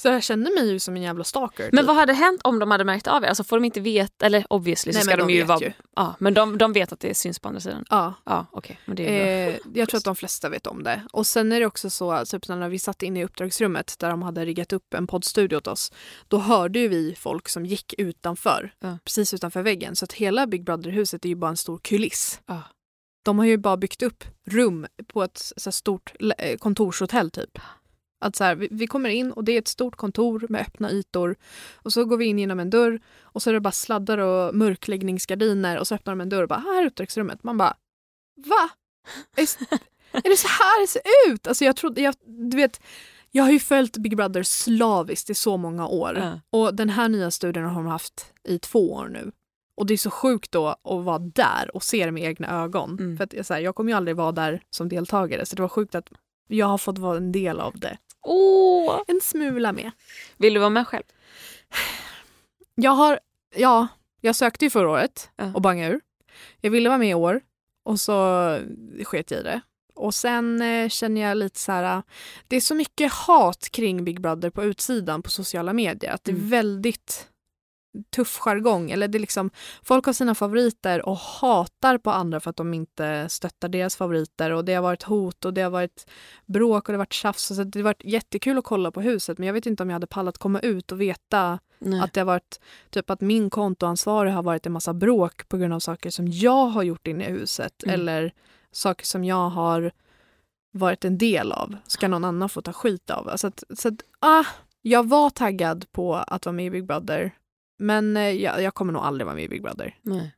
Så 0.01 0.09
jag 0.09 0.23
kände 0.23 0.51
mig 0.51 0.71
ju 0.71 0.79
som 0.79 0.97
en 0.97 1.03
jävla 1.03 1.25
stalker. 1.25 1.71
Men 1.73 1.79
typ. 1.79 1.87
vad 1.87 1.97
hade 1.97 2.13
hänt 2.13 2.41
om 2.45 2.59
de 2.59 2.71
hade 2.71 2.85
märkt 2.85 3.07
av 3.07 3.25
er? 3.25 3.29
Alltså 3.29 3.45
får 3.45 3.57
de 3.57 3.65
inte 3.65 3.81
veta, 3.81 4.27
eller 4.27 4.45
obviously 4.51 4.93
Nej, 4.93 5.03
så 5.03 5.07
ska 5.07 5.17
de, 5.17 5.29
de 5.29 5.35
ju 5.35 5.43
vara... 5.43 5.59
ju. 5.61 5.73
Ja, 5.97 6.15
men 6.19 6.35
de, 6.35 6.59
de 6.59 6.73
vet 6.73 6.93
att 6.93 7.01
det 7.01 7.15
syns 7.15 7.39
på 7.39 7.49
andra 7.49 7.61
sidan. 7.61 7.85
Ja. 7.91 8.15
Ja, 8.25 8.47
okej. 8.53 8.81
men 8.85 8.97
det 8.97 9.21
är. 9.21 9.49
Eh, 9.49 9.57
jag 9.75 9.89
tror 9.89 9.99
att 9.99 10.05
de 10.05 10.17
flesta 10.17 10.49
vet 10.49 10.67
om 10.67 10.83
det. 10.83 11.03
Och 11.13 11.27
sen 11.27 11.53
är 11.53 11.61
det 11.61 11.67
också 11.67 11.91
så, 11.91 12.25
typ 12.27 12.49
när 12.49 12.69
vi 12.69 12.79
satt 12.79 13.03
inne 13.03 13.21
i 13.21 13.25
uppdragsrummet 13.25 13.95
där 13.99 14.11
de 14.11 14.23
hade 14.23 14.45
riggat 14.45 14.73
upp 14.73 14.95
en 14.95 15.07
poddstudio 15.07 15.57
åt 15.57 15.67
oss. 15.67 15.93
Då 16.29 16.39
hörde 16.39 16.79
ju 16.79 16.89
vi 16.89 17.15
folk 17.19 17.49
som 17.49 17.67
gick 17.67 17.95
utanför, 17.99 18.75
Ja. 18.81 18.99
precis 19.05 19.35
utanför 19.35 19.63
väggen. 19.63 19.97
Så 19.97 20.05
att 20.05 20.13
hela 20.13 20.47
Big 20.47 20.65
Brother-huset 20.65 21.25
är 21.25 21.29
ju 21.29 21.35
bara 21.37 21.51
en 21.51 21.57
stor 21.57 21.79
kuliss. 21.79 22.41
Ja. 22.47 22.63
De 23.23 23.39
har 23.39 23.47
ju 23.47 23.57
bara 23.57 23.77
byggt 23.77 24.03
upp 24.03 24.25
rum 24.47 24.87
på 25.07 25.23
ett 25.23 25.53
så 25.57 25.73
stort 25.73 26.13
eh, 26.39 26.57
kontorshotell 26.57 27.31
typ. 27.31 27.59
Att 28.21 28.37
så 28.37 28.45
här, 28.45 28.55
vi, 28.55 28.69
vi 28.71 28.87
kommer 28.87 29.11
in 29.11 29.33
och 29.33 29.45
det 29.45 29.53
är 29.53 29.59
ett 29.59 29.69
stort 29.69 29.97
kontor 29.97 30.47
med 30.49 30.61
öppna 30.61 30.91
ytor. 30.91 31.37
Och 31.75 31.93
så 31.93 32.05
går 32.05 32.17
vi 32.17 32.25
in 32.25 32.39
genom 32.39 32.61
en 32.61 32.71
dörr 32.71 33.01
och 33.23 33.43
så 33.43 33.51
är 33.51 33.55
det 33.55 33.61
bara 33.61 33.73
sladdar 33.73 34.19
och 34.19 34.55
mörkläggningsgardiner 34.55 35.79
och 35.79 35.87
så 35.87 35.95
öppnar 35.95 36.13
de 36.13 36.21
en 36.21 36.29
dörr 36.29 36.43
och 36.43 36.49
bara 36.49 36.61
här 36.61 36.83
är 36.83 36.87
uppdragsrummet. 36.87 37.43
Man 37.43 37.59
bara 37.59 37.77
va? 38.37 38.71
Är, 39.37 39.43
är 40.13 40.31
det 40.31 40.37
så 40.37 40.49
här 40.49 40.81
det 40.81 40.87
ser 40.87 41.03
ut? 41.29 41.47
Alltså 41.47 41.65
jag 41.65 41.77
trodde, 41.77 42.01
jag, 42.01 42.15
du 42.51 42.57
vet, 42.57 42.81
jag 43.31 43.45
har 43.45 43.51
ju 43.51 43.61
följt 43.61 43.97
Big 43.97 44.17
Brother 44.17 44.43
slaviskt 44.43 45.31
i 45.31 45.35
så 45.35 45.57
många 45.57 45.87
år. 45.87 46.17
Ja. 46.17 46.41
Och 46.51 46.75
den 46.75 46.91
här 46.91 47.09
nya 47.09 47.31
studien 47.31 47.65
har 47.65 47.83
de 47.83 47.87
haft 47.87 48.33
i 48.45 48.59
två 48.59 48.93
år 48.93 49.09
nu. 49.09 49.33
Och 49.75 49.87
det 49.87 49.95
är 49.95 49.99
så 49.99 50.11
sjukt 50.11 50.53
då 50.53 50.69
att 50.69 51.05
vara 51.05 51.19
där 51.19 51.71
och 51.75 51.83
se 51.83 52.07
det 52.07 52.13
med 52.13 52.23
egna 52.23 52.63
ögon. 52.63 52.99
Mm. 52.99 53.17
För 53.17 53.25
att 53.25 53.33
jag, 53.33 53.47
så 53.47 53.55
här, 53.55 53.61
jag 53.61 53.75
kommer 53.75 53.91
ju 53.91 53.97
aldrig 53.97 54.17
vara 54.17 54.33
där 54.33 54.63
som 54.71 54.89
deltagare 54.89 55.47
så 55.47 55.57
det 55.57 55.63
var 55.63 55.69
sjukt 55.69 55.95
att 55.95 56.09
jag 56.49 56.67
har 56.67 56.79
fått 56.79 56.99
vara 56.99 57.17
en 57.17 57.33
del 57.33 57.61
av 57.61 57.81
det. 57.81 57.99
Åh! 58.23 59.01
En 59.07 59.21
smula 59.23 59.73
med. 59.73 59.91
Vill 60.37 60.55
du 60.55 60.61
vara 60.61 60.71
med 60.71 60.87
själv? 60.87 61.03
Jag 62.75 62.91
har, 62.91 63.21
ja, 63.57 63.89
jag 64.21 64.37
sökte 64.37 64.65
ju 64.65 64.71
förra 64.71 64.91
året 64.91 65.31
Ja. 65.37 65.53
och 65.55 65.63
bangade 65.63 65.95
ur. 65.95 66.01
Jag 66.61 66.71
ville 66.71 66.89
vara 66.89 66.99
med 66.99 67.11
i 67.11 67.15
år 67.15 67.41
och 67.85 68.01
så 68.01 68.59
sket 69.05 69.31
jag 69.31 69.41
i 69.41 69.43
det. 69.43 69.61
Och 69.95 70.15
sen 70.15 70.63
eh, 70.63 70.89
känner 70.89 71.21
jag 71.21 71.37
lite 71.37 71.59
så 71.59 71.73
här, 71.73 72.03
det 72.49 72.57
är 72.57 72.61
så 72.61 72.75
mycket 72.75 73.13
hat 73.13 73.69
kring 73.71 74.05
Big 74.05 74.21
Brother 74.21 74.51
på 74.51 74.65
utsidan 74.65 75.23
på 75.23 75.31
sociala 75.31 75.73
medier. 75.73 76.13
Att 76.13 76.25
det 76.25 76.31
är 76.31 76.37
Mm. 76.37 76.49
väldigt 76.49 77.29
tuff 78.11 78.39
jargong. 78.39 78.91
Eller 78.91 79.09
det 79.09 79.19
är 79.19 79.21
liksom, 79.21 79.51
folk 79.83 80.07
har 80.07 80.13
sina 80.13 80.35
favoriter 80.35 81.09
och 81.09 81.17
hatar 81.17 81.99
på 81.99 82.11
andra 82.11 82.41
för 82.41 82.51
att 82.51 82.57
de 82.57 82.75
inte 82.75 83.29
stöttar 83.29 83.69
deras 83.69 83.97
favoriter. 83.97 84.51
Och 84.51 84.65
det 84.65 84.75
har 84.75 84.83
varit 84.83 85.03
hot 85.03 85.45
och 85.45 85.55
det 85.55 85.63
har 85.63 85.71
varit 85.71 86.07
bråk 86.47 86.89
och 86.89 86.93
det 86.93 86.97
har 86.97 87.05
varit 87.05 87.13
tjafs. 87.13 87.51
Och 87.51 87.57
så 87.57 87.65
det 87.65 87.79
har 87.79 87.85
varit 87.85 88.05
jättekul 88.05 88.59
att 88.59 88.65
kolla 88.65 88.91
på 88.91 89.01
huset 89.01 89.39
men 89.39 89.47
jag 89.47 89.55
vet 89.55 89.67
inte 89.67 89.83
om 89.83 89.91
jag 89.91 89.95
hade 89.95 90.07
pallat 90.07 90.39
komma 90.39 90.61
ut 90.61 90.93
och 90.93 91.01
veta 91.01 91.59
Nej. 91.79 92.01
att 92.01 92.13
det 92.13 92.21
har 92.21 92.27
varit 92.27 92.61
typ 92.91 93.11
att 93.11 93.21
min 93.21 93.51
kontoansvarig 93.51 94.33
har 94.33 94.43
varit 94.43 94.67
en 94.67 94.73
massa 94.73 94.95
bråk 94.95 95.49
på 95.49 95.57
grund 95.57 95.75
av 95.75 95.81
saker 95.81 96.11
som 96.11 96.29
jag 96.29 96.67
har 96.67 96.83
gjort 96.83 97.07
inne 97.07 97.29
i 97.29 97.31
huset 97.31 97.83
Mm. 97.83 97.95
eller 97.95 98.33
saker 98.73 99.07
som 99.07 99.25
jag 99.25 99.49
har 99.49 99.93
varit 100.73 101.05
en 101.05 101.19
del 101.19 101.53
av 101.53 101.77
ska 101.87 102.09
någon 102.09 102.25
annan 102.25 102.49
få 102.49 102.63
ta 102.63 102.73
skit 102.73 103.11
av. 103.11 103.37
Så 103.37 103.47
att, 103.47 103.65
så 103.79 103.89
att, 103.89 103.95
ah, 104.19 104.45
jag 104.83 105.09
var 105.09 105.31
taggad 105.31 105.93
på 105.93 106.15
att 106.17 106.47
vara 106.47 106.53
med 106.53 106.67
i 106.67 106.71
Big 106.71 106.87
Brother 106.87 107.35
men 107.81 108.17
eh, 108.17 108.31
jag, 108.31 108.63
jag 108.63 108.75
kommer 108.75 108.93
nog 108.93 109.03
aldrig 109.03 109.27
vara 109.27 109.35
med 109.35 109.45
i 109.45 109.49
Big 109.49 109.63
Brother. 109.63 109.97
Nej. 110.03 110.35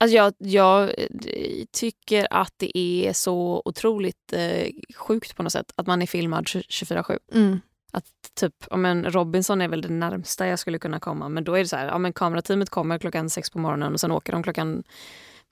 Alltså 0.00 0.16
jag, 0.16 0.34
jag 0.38 0.82
eh, 0.84 1.64
tycker 1.72 2.26
att 2.30 2.52
det 2.56 2.78
är 2.78 3.12
så 3.12 3.62
otroligt 3.64 4.32
eh, 4.32 4.66
sjukt 4.96 5.36
på 5.36 5.42
något 5.42 5.52
sätt 5.52 5.72
att 5.76 5.86
man 5.86 6.02
är 6.02 6.06
filmad 6.06 6.44
24-7. 6.44 7.18
Mm. 7.32 7.60
Att 7.92 8.04
typ, 8.40 8.54
ja, 8.70 8.76
men 8.76 9.04
Robinson 9.10 9.60
är 9.60 9.68
väl 9.68 9.82
det 9.82 9.88
närmsta 9.88 10.46
jag 10.46 10.58
skulle 10.58 10.78
kunna 10.78 11.00
komma 11.00 11.28
men 11.28 11.44
då 11.44 11.54
är 11.54 11.58
det 11.58 11.68
så 11.68 11.76
här, 11.76 11.86
ja, 11.86 11.98
men 11.98 12.12
kamerateamet 12.12 12.70
kommer 12.70 12.98
klockan 12.98 13.30
sex 13.30 13.50
på 13.50 13.58
morgonen 13.58 13.92
och 13.92 14.00
sen 14.00 14.10
åker 14.10 14.32
de 14.32 14.42
klockan, 14.42 14.84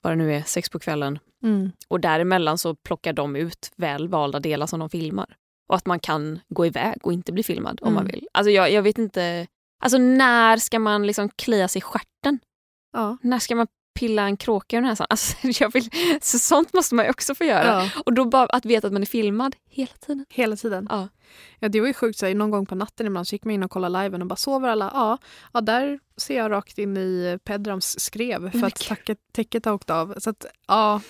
vad 0.01 0.11
det 0.13 0.17
nu 0.17 0.33
är, 0.35 0.41
sex 0.43 0.69
på 0.69 0.79
kvällen. 0.79 1.19
Mm. 1.43 1.71
Och 1.87 1.99
däremellan 1.99 2.57
så 2.57 2.75
plockar 2.75 3.13
de 3.13 3.35
ut 3.35 3.71
väl 3.75 4.07
valda 4.07 4.39
delar 4.39 4.67
som 4.67 4.79
de 4.79 4.89
filmar. 4.89 5.35
Och 5.69 5.75
att 5.75 5.85
man 5.85 5.99
kan 5.99 6.39
gå 6.49 6.65
iväg 6.65 6.97
och 7.03 7.13
inte 7.13 7.31
bli 7.31 7.43
filmad 7.43 7.79
om 7.81 7.93
man 7.93 8.03
Mm. 8.03 8.13
vill. 8.15 8.27
Alltså 8.33 8.51
jag, 8.51 8.71
jag 8.71 8.81
vet 8.81 8.97
inte, 8.97 9.47
alltså 9.83 9.97
när 9.97 10.57
ska 10.57 10.79
man 10.79 11.07
liksom 11.07 11.29
klia 11.29 11.67
sig 11.67 11.79
i 11.79 11.81
stjärten? 11.81 12.39
Ja. 12.93 13.17
När 13.21 13.39
ska 13.39 13.55
man 13.55 13.67
pilla 13.99 14.21
en 14.23 14.37
kråka 14.37 14.77
ur 14.77 14.81
näsan? 14.81 15.07
Alltså, 15.09 15.35
jag 15.63 15.73
vill, 15.73 15.89
så 16.21 16.39
sånt 16.39 16.73
måste 16.73 16.95
man 16.95 17.05
ju 17.05 17.11
också 17.11 17.35
få 17.35 17.43
göra. 17.43 17.67
ja, 17.67 17.89
Och 18.05 18.13
då 18.13 18.25
bara 18.25 18.45
att 18.45 18.65
veta 18.65 18.87
att 18.87 18.93
man 18.93 19.01
är 19.01 19.05
filmad 19.05 19.55
hela 19.69 19.91
tiden. 19.99 20.25
hela 20.29 20.55
tiden. 20.55 20.87
Ja. 20.89 21.07
Ja, 21.59 21.69
det 21.69 21.79
var 21.79 21.87
ju 21.87 21.93
sjukt. 21.93 22.19
Så 22.19 22.25
här, 22.25 22.35
någon 22.35 22.51
gång 22.51 22.65
på 22.65 22.75
natten 22.75 23.07
ibland 23.07 23.27
så 23.27 23.35
gick 23.35 23.43
man 23.45 23.53
in 23.53 23.63
och 23.63 23.71
kollade 23.71 24.03
liven 24.03 24.21
och 24.21 24.27
bara 24.27 24.35
sover 24.35 24.69
alla? 24.69 24.91
Ja, 24.93 25.17
ja 25.53 25.61
där 25.61 25.99
ser 26.17 26.37
jag 26.37 26.51
rakt 26.51 26.77
in 26.77 26.97
i 26.97 27.39
Pedrams 27.43 27.99
skrev 27.99 28.51
för 28.51 28.67
att 28.67 28.75
tacket, 28.75 29.17
täcket 29.33 29.65
har 29.65 29.73
åkt 29.73 29.89
av. 29.89 30.15
Så 30.17 30.29
att, 30.29 30.45
ja, 30.67 31.01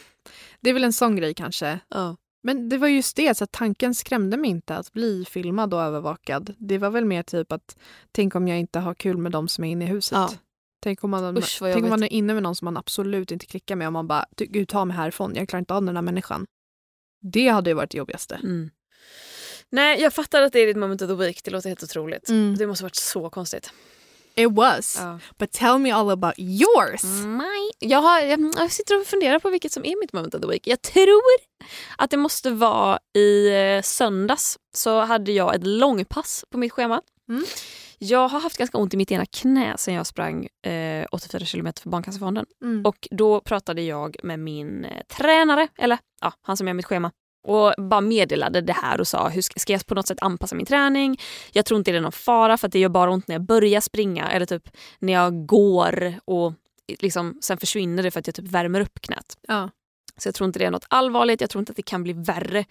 det 0.59 0.69
är 0.69 0.73
väl 0.73 0.83
en 0.83 0.93
sån 0.93 1.15
grej 1.15 1.33
kanske. 1.33 1.79
Ja. 1.89 2.15
Men 2.45 2.69
det 2.69 2.77
var 2.77 2.87
just 2.87 3.15
det, 3.15 3.37
så 3.37 3.43
att 3.43 3.51
tanken 3.51 3.95
skrämde 3.95 4.37
mig 4.37 4.49
inte 4.49 4.75
att 4.75 4.93
bli 4.93 5.25
filmad 5.25 5.73
och 5.73 5.81
övervakad. 5.81 6.55
Det 6.57 6.77
var 6.77 6.89
väl 6.89 7.05
mer 7.05 7.23
typ 7.23 7.51
att 7.51 7.77
tänk 8.11 8.35
om 8.35 8.47
jag 8.47 8.59
inte 8.59 8.79
har 8.79 8.93
kul 8.93 9.17
med 9.17 9.31
de 9.31 9.47
som 9.47 9.63
är 9.63 9.71
inne 9.71 9.85
i 9.85 9.87
huset. 9.87 10.15
Ja. 10.15 10.33
Tänk 10.83 11.03
om, 11.03 11.09
man, 11.09 11.37
Usch, 11.37 11.57
tänk 11.59 11.83
om 11.83 11.89
man 11.89 12.03
är 12.03 12.13
inne 12.13 12.33
med 12.33 12.43
någon 12.43 12.55
som 12.55 12.65
man 12.65 12.77
absolut 12.77 13.31
inte 13.31 13.45
klickar 13.45 13.75
med 13.75 13.87
och 13.87 13.93
man 13.93 14.07
bara, 14.07 14.25
"Du, 14.35 14.45
gud 14.45 14.67
ta 14.67 14.85
mig 14.85 14.97
härifrån, 14.97 15.35
jag 15.35 15.49
klarar 15.49 15.59
inte 15.59 15.73
av 15.73 15.83
den 15.83 15.95
här 15.95 16.01
människan. 16.01 16.45
Det 17.21 17.47
hade 17.47 17.69
ju 17.69 17.73
varit 17.73 17.91
det 17.91 17.97
jobbigaste. 17.97 18.35
Mm. 18.35 18.69
Nej, 19.69 20.01
jag 20.01 20.13
fattar 20.13 20.41
att 20.41 20.53
det 20.53 20.59
är 20.59 20.67
ditt 20.67 20.77
moment 20.77 21.01
of 21.01 21.09
the 21.09 21.15
week. 21.15 21.43
Det 21.43 21.51
låter 21.51 21.69
helt 21.69 21.83
otroligt. 21.83 22.29
Mm. 22.29 22.55
Det 22.57 22.67
måste 22.67 22.83
ha 22.83 22.85
varit 22.85 22.95
så 22.95 23.29
konstigt. 23.29 23.71
It 24.35 24.51
was. 24.51 24.97
Ja. 24.99 25.19
But 25.37 25.51
tell 25.51 25.77
me 25.77 25.91
all 25.91 26.09
about 26.09 26.33
yours. 26.37 27.03
Nej. 27.25 27.71
Jag, 27.79 28.01
har, 28.01 28.19
jag, 28.19 28.53
jag 28.55 28.71
sitter 28.71 28.99
och 28.99 29.05
funderar 29.05 29.39
på 29.39 29.49
vilket 29.49 29.71
som 29.71 29.85
är 29.85 29.99
mitt 29.99 30.13
moment 30.13 30.35
of 30.35 30.41
the 30.41 30.47
week. 30.47 30.67
Jag 30.67 30.81
tror 30.81 31.21
att 31.97 32.09
det 32.09 32.17
måste 32.17 32.51
vara 32.51 32.99
i 33.17 33.47
eh, 33.47 33.81
söndags 33.81 34.57
så 34.75 34.99
hade 34.99 35.31
jag 35.31 35.55
ett 35.55 35.67
långpass 35.67 36.45
på 36.49 36.57
mitt 36.57 36.71
schema. 36.71 37.01
Mm. 37.29 37.43
Jag 37.99 38.27
har 38.27 38.39
haft 38.39 38.57
ganska 38.57 38.77
ont 38.77 38.93
i 38.93 38.97
mitt 38.97 39.11
ena 39.11 39.25
knä 39.25 39.73
sen 39.77 39.93
jag 39.93 40.07
sprang 40.07 40.47
eh, 40.65 41.05
84 41.11 41.45
kilometer 41.45 41.81
för 41.81 41.89
Barncancerfonden. 41.89 42.45
Mm. 42.63 42.85
Och 42.85 43.07
då 43.11 43.41
pratade 43.41 43.81
jag 43.81 44.15
med 44.23 44.39
min 44.39 44.85
eh, 44.85 45.01
tränare, 45.17 45.67
eller 45.77 45.97
ja, 46.21 46.33
han 46.41 46.57
som 46.57 46.67
gör 46.67 46.73
mitt 46.73 46.85
schema. 46.85 47.11
Och 47.43 47.73
bara 47.77 48.01
meddelade 48.01 48.61
det 48.61 48.73
här 48.73 48.99
och 48.99 49.07
sa 49.07 49.29
hur 49.29 49.41
ska, 49.41 49.73
jag 49.73 49.85
på 49.85 49.95
något 49.95 50.07
sätt 50.07 50.17
anpassa 50.21 50.55
min 50.55 50.65
träning? 50.65 51.19
Jag 51.51 51.65
tror 51.65 51.77
inte 51.77 51.91
det 51.91 51.97
är 51.97 52.01
någon 52.01 52.11
fara 52.11 52.57
för 52.57 52.67
att 52.67 52.71
det 52.71 52.79
gör 52.79 52.89
bara 52.89 53.11
ont 53.11 53.27
när 53.27 53.35
jag 53.35 53.45
börjar 53.45 53.81
springa 53.81 54.31
eller 54.31 54.45
typ 54.45 54.69
när 54.99 55.13
jag 55.13 55.45
går 55.45 56.13
och 56.25 56.53
liksom, 56.99 57.39
sen 57.41 57.57
försvinner 57.57 58.03
det 58.03 58.11
för 58.11 58.19
att 58.19 58.27
jag 58.27 58.35
typ 58.35 58.47
värmer 58.47 58.81
upp 58.81 59.01
knät. 59.01 59.37
Ja. 59.47 59.69
Så 60.17 60.27
jag 60.27 60.35
tror 60.35 60.47
inte 60.47 60.59
det 60.59 60.65
är 60.65 60.71
något 60.71 60.85
allvarligt, 60.89 61.41
jag 61.41 61.49
tror 61.49 61.59
inte 61.59 61.71
att 61.71 61.75
det 61.75 61.83
kan 61.83 62.03
bli 62.03 62.13
värre. 62.13 62.65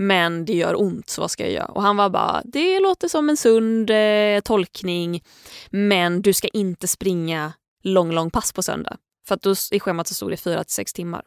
Men 0.00 0.44
det 0.44 0.52
gör 0.52 0.80
ont, 0.80 1.10
så 1.10 1.20
vad 1.20 1.30
ska 1.30 1.42
jag 1.42 1.52
göra? 1.52 1.66
Och 1.66 1.82
han 1.82 1.96
var 1.96 2.08
bara, 2.10 2.42
det 2.44 2.80
låter 2.80 3.08
som 3.08 3.28
en 3.28 3.36
sund 3.36 3.90
eh, 3.90 4.40
tolkning 4.40 5.22
men 5.70 6.22
du 6.22 6.32
ska 6.32 6.48
inte 6.48 6.88
springa 6.88 7.52
lång, 7.82 8.12
lång 8.12 8.30
pass 8.30 8.52
på 8.52 8.62
söndag. 8.62 8.96
För 9.28 9.34
att 9.34 9.42
då 9.42 9.54
i 9.70 9.80
schemat 9.80 10.06
så 10.08 10.14
stod 10.14 10.30
det 10.30 10.36
4 10.36 10.64
till 10.64 10.74
6 10.74 10.92
timmar. 10.92 11.24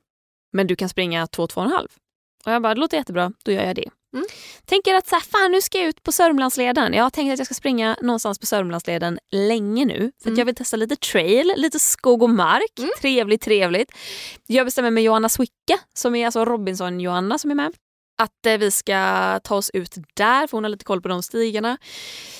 Men 0.54 0.68
du 0.68 0.76
kan 0.76 0.90
springa 0.90 1.26
2-2,5. 1.26 1.88
Och 2.46 2.52
jag 2.52 2.62
bara, 2.62 2.74
det 2.74 2.80
låter 2.80 2.98
jättebra, 2.98 3.32
då 3.46 3.52
gör 3.52 3.64
jag 3.64 3.76
det. 3.76 3.90
Mm. 4.14 4.26
Tänker 4.66 4.94
att 4.94 5.08
så 5.08 5.16
här, 5.16 5.22
fan 5.22 5.52
nu 5.52 5.62
ska 5.62 5.78
jag 5.78 5.88
ut 5.88 6.04
på 6.04 6.12
Sörmlandsleden. 6.12 6.94
Jag 6.94 7.04
har 7.04 7.10
tänkt 7.10 7.34
att 7.34 7.40
jag 7.40 7.46
ska 7.46 7.54
springa 7.56 7.98
någonstans 8.02 8.40
på 8.40 8.46
Sörmlandsleden 8.46 9.20
länge 9.32 9.86
nu. 9.86 10.12
För 10.24 10.30
Mm. 10.30 10.40
jag 10.40 10.46
vill 10.46 10.56
testa 10.56 10.78
lite 10.78 10.96
trail, 10.96 11.54
lite 11.58 11.80
skog 11.80 12.24
och 12.24 12.30
mark. 12.30 12.80
Mm. 12.80 12.92
Trevligt, 13.02 13.42
trevligt. 13.42 13.92
Jag 14.48 14.66
bestämmer 14.68 14.92
med 14.92 15.04
Johanna 15.04 15.30
Swicka, 15.30 15.80
som 15.94 16.16
är 16.16 16.26
alltså 16.26 16.46
Robinson-Johanna 16.46 17.38
som 17.38 17.52
är 17.52 17.56
med. 17.56 17.74
Att 18.22 18.46
eh, 18.46 18.58
vi 18.58 18.72
ska 18.72 19.40
ta 19.44 19.56
oss 19.56 19.70
ut 19.74 19.96
där, 20.14 20.48
för 20.48 20.58
hon 20.58 20.64
har 20.64 20.70
lite 20.70 20.86
koll 20.86 21.02
på 21.02 21.08
de 21.08 21.24
stigarna. 21.24 21.78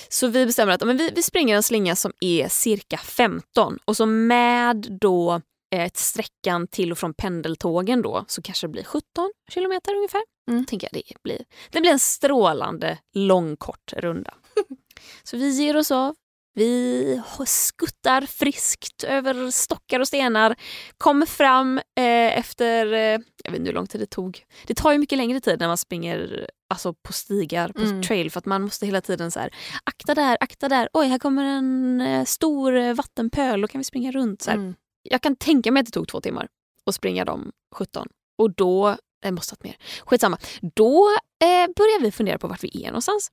Så 0.08 0.26
vi 0.26 0.46
bestämmer 0.46 0.72
att 0.72 0.86
men 0.86 0.96
vi, 0.96 1.10
vi 1.14 1.22
springer 1.22 1.56
en 1.56 1.62
slinga 1.62 1.96
som 1.96 2.12
är 2.20 2.48
cirka 2.48 2.96
15 2.98 3.78
och 3.84 3.96
så 3.96 4.06
med 4.06 4.86
då 5.00 5.40
eh, 5.72 5.90
sträckan 5.94 6.66
till 6.66 6.92
och 6.92 6.98
från 6.98 7.14
pendeltågen 7.14 8.02
då 8.02 8.24
så 8.28 8.42
kanske 8.42 8.66
det 8.66 8.70
blir 8.70 8.84
17 8.84 9.02
kilometer 9.50 9.94
ungefär. 9.94 10.22
Mm. 10.50 10.64
Tänker 10.66 10.88
jag 10.92 11.02
det 11.02 11.22
blir. 11.22 11.44
Det 11.70 11.80
blir 11.80 11.90
en 11.90 11.98
strålande 11.98 12.98
lång 13.14 13.56
kort 13.56 13.92
runda. 13.92 14.34
så 15.22 15.36
vi 15.36 15.50
ger 15.50 15.76
oss 15.76 15.90
av. 15.90 16.14
Vi 16.54 17.22
skuttar 17.46 18.20
friskt 18.22 19.04
över 19.04 19.50
stockar 19.50 20.00
och 20.00 20.08
stenar. 20.08 20.56
Kommer 20.98 21.26
fram 21.26 21.78
eh, 21.78 22.38
efter, 22.38 22.92
eh, 22.92 23.18
jag 23.44 23.50
vet 23.50 23.58
inte 23.58 23.68
hur 23.68 23.72
lång 23.72 23.86
tid 23.86 24.00
det 24.00 24.06
tog. 24.06 24.44
Det 24.66 24.74
tar 24.74 24.92
ju 24.92 24.98
mycket 24.98 25.18
längre 25.18 25.40
tid 25.40 25.60
när 25.60 25.66
man 25.68 25.78
springer 25.78 26.50
alltså, 26.74 26.94
på 26.94 27.12
stigar, 27.12 27.68
på 27.72 27.82
Mm. 27.82 28.02
trail 28.02 28.30
för 28.30 28.38
att 28.38 28.46
man 28.46 28.62
måste 28.62 28.86
hela 28.86 29.00
tiden 29.00 29.30
så 29.30 29.40
här, 29.40 29.54
akta 29.84 30.14
där, 30.14 30.36
akta 30.40 30.68
där, 30.68 30.88
oj 30.92 31.06
här 31.06 31.18
kommer 31.18 31.44
en 31.44 32.00
eh, 32.00 32.24
stor 32.24 32.76
eh, 32.76 32.94
vattenpöl, 32.94 33.60
då 33.60 33.68
kan 33.68 33.78
vi 33.78 33.84
springa 33.84 34.12
runt. 34.12 34.42
Så 34.42 34.50
här. 34.50 34.58
Mm. 34.58 34.74
Jag 35.02 35.22
kan 35.22 35.36
tänka 35.36 35.72
mig 35.72 35.80
att 35.80 35.86
det 35.86 35.92
tog 35.92 36.08
två 36.08 36.20
timmar 36.20 36.48
att 36.86 36.94
springa 36.94 37.24
de 37.24 37.52
17. 37.74 38.08
Och 38.38 38.54
då, 38.54 38.96
jag 39.20 39.34
måste 39.34 39.52
ha 39.52 39.68
mer, 39.68 39.76
skitsamma. 40.06 40.38
Då 40.74 41.08
eh, 41.44 41.72
börjar 41.76 42.00
vi 42.00 42.12
fundera 42.12 42.38
på 42.38 42.48
vart 42.48 42.64
vi 42.64 42.84
är 42.84 42.86
någonstans. 42.86 43.30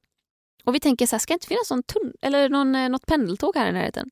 Och 0.64 0.76
vi 0.76 0.80
tänker 0.80 1.08
så 1.08 1.16
här, 1.16 1.20
ska 1.20 1.34
det 1.34 1.36
inte 1.36 1.48
finnas 1.48 1.72
någon 1.72 1.84
tunn 1.84 2.14
eller 2.22 2.50
någon, 2.50 2.76
eh, 2.76 2.90
något 2.90 3.06
pendeltåg 3.06 3.56
här 3.56 3.70
i 3.70 3.72
närheten? 3.72 4.10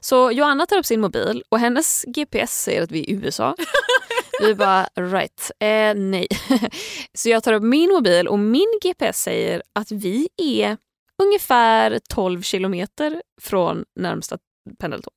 Så 0.00 0.32
Joanna 0.32 0.66
tar 0.66 0.78
upp 0.78 0.86
sin 0.86 1.00
mobil 1.00 1.42
och 1.48 1.58
hennes 1.58 2.04
GPS 2.04 2.62
säger 2.62 2.82
att 2.82 2.90
vi 2.90 3.00
är 3.00 3.10
i 3.10 3.12
USA. 3.12 3.54
vi 4.40 4.54
bara 4.54 4.88
right, 4.96 5.50
eh, 5.60 5.94
nej. 5.94 6.28
så 7.14 7.28
jag 7.28 7.42
tar 7.42 7.52
upp 7.52 7.62
min 7.62 7.90
mobil 7.90 8.28
och 8.28 8.38
min 8.38 8.78
GPS 8.82 9.22
säger 9.22 9.62
att 9.72 9.92
vi 9.92 10.28
är 10.36 10.76
ungefär 11.22 12.00
12 12.08 12.42
kilometer 12.42 13.22
från 13.40 13.84
närmsta 14.00 14.38
pendeltåg. 14.78 15.14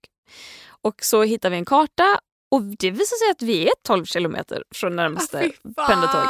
Och 0.83 1.03
så 1.03 1.23
hittar 1.23 1.49
vi 1.49 1.55
en 1.57 1.65
karta 1.65 2.19
och 2.51 2.61
det 2.63 2.91
visar 2.91 3.15
sig 3.25 3.31
att 3.31 3.41
vi 3.41 3.67
är 3.67 3.73
12 3.83 4.05
kilometer 4.05 4.63
från 4.75 4.95
närmaste 4.95 5.51
fan. 5.75 5.87
pendeltåg. 5.87 6.21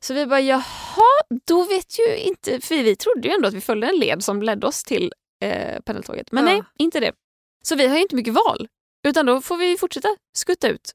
Så 0.00 0.14
vi 0.14 0.26
bara 0.26 0.40
jaha, 0.40 1.22
då 1.46 1.62
vet 1.62 1.98
ju 1.98 2.16
inte, 2.16 2.60
för 2.60 2.74
vi 2.74 2.96
trodde 2.96 3.28
ju 3.28 3.34
ändå 3.34 3.48
att 3.48 3.54
vi 3.54 3.60
följde 3.60 3.86
en 3.86 3.96
led 3.98 4.24
som 4.24 4.42
ledde 4.42 4.66
oss 4.66 4.84
till 4.84 5.12
eh, 5.42 5.80
pendeltåget. 5.80 6.32
Men 6.32 6.46
Ja. 6.46 6.52
nej, 6.52 6.62
inte 6.78 7.00
det. 7.00 7.12
Så 7.64 7.74
vi 7.76 7.86
har 7.86 7.96
ju 7.96 8.02
inte 8.02 8.16
mycket 8.16 8.34
val. 8.34 8.68
Utan 9.08 9.26
då 9.26 9.40
får 9.40 9.56
vi 9.56 9.76
fortsätta 9.76 10.08
skutta 10.38 10.68
ut 10.68 10.92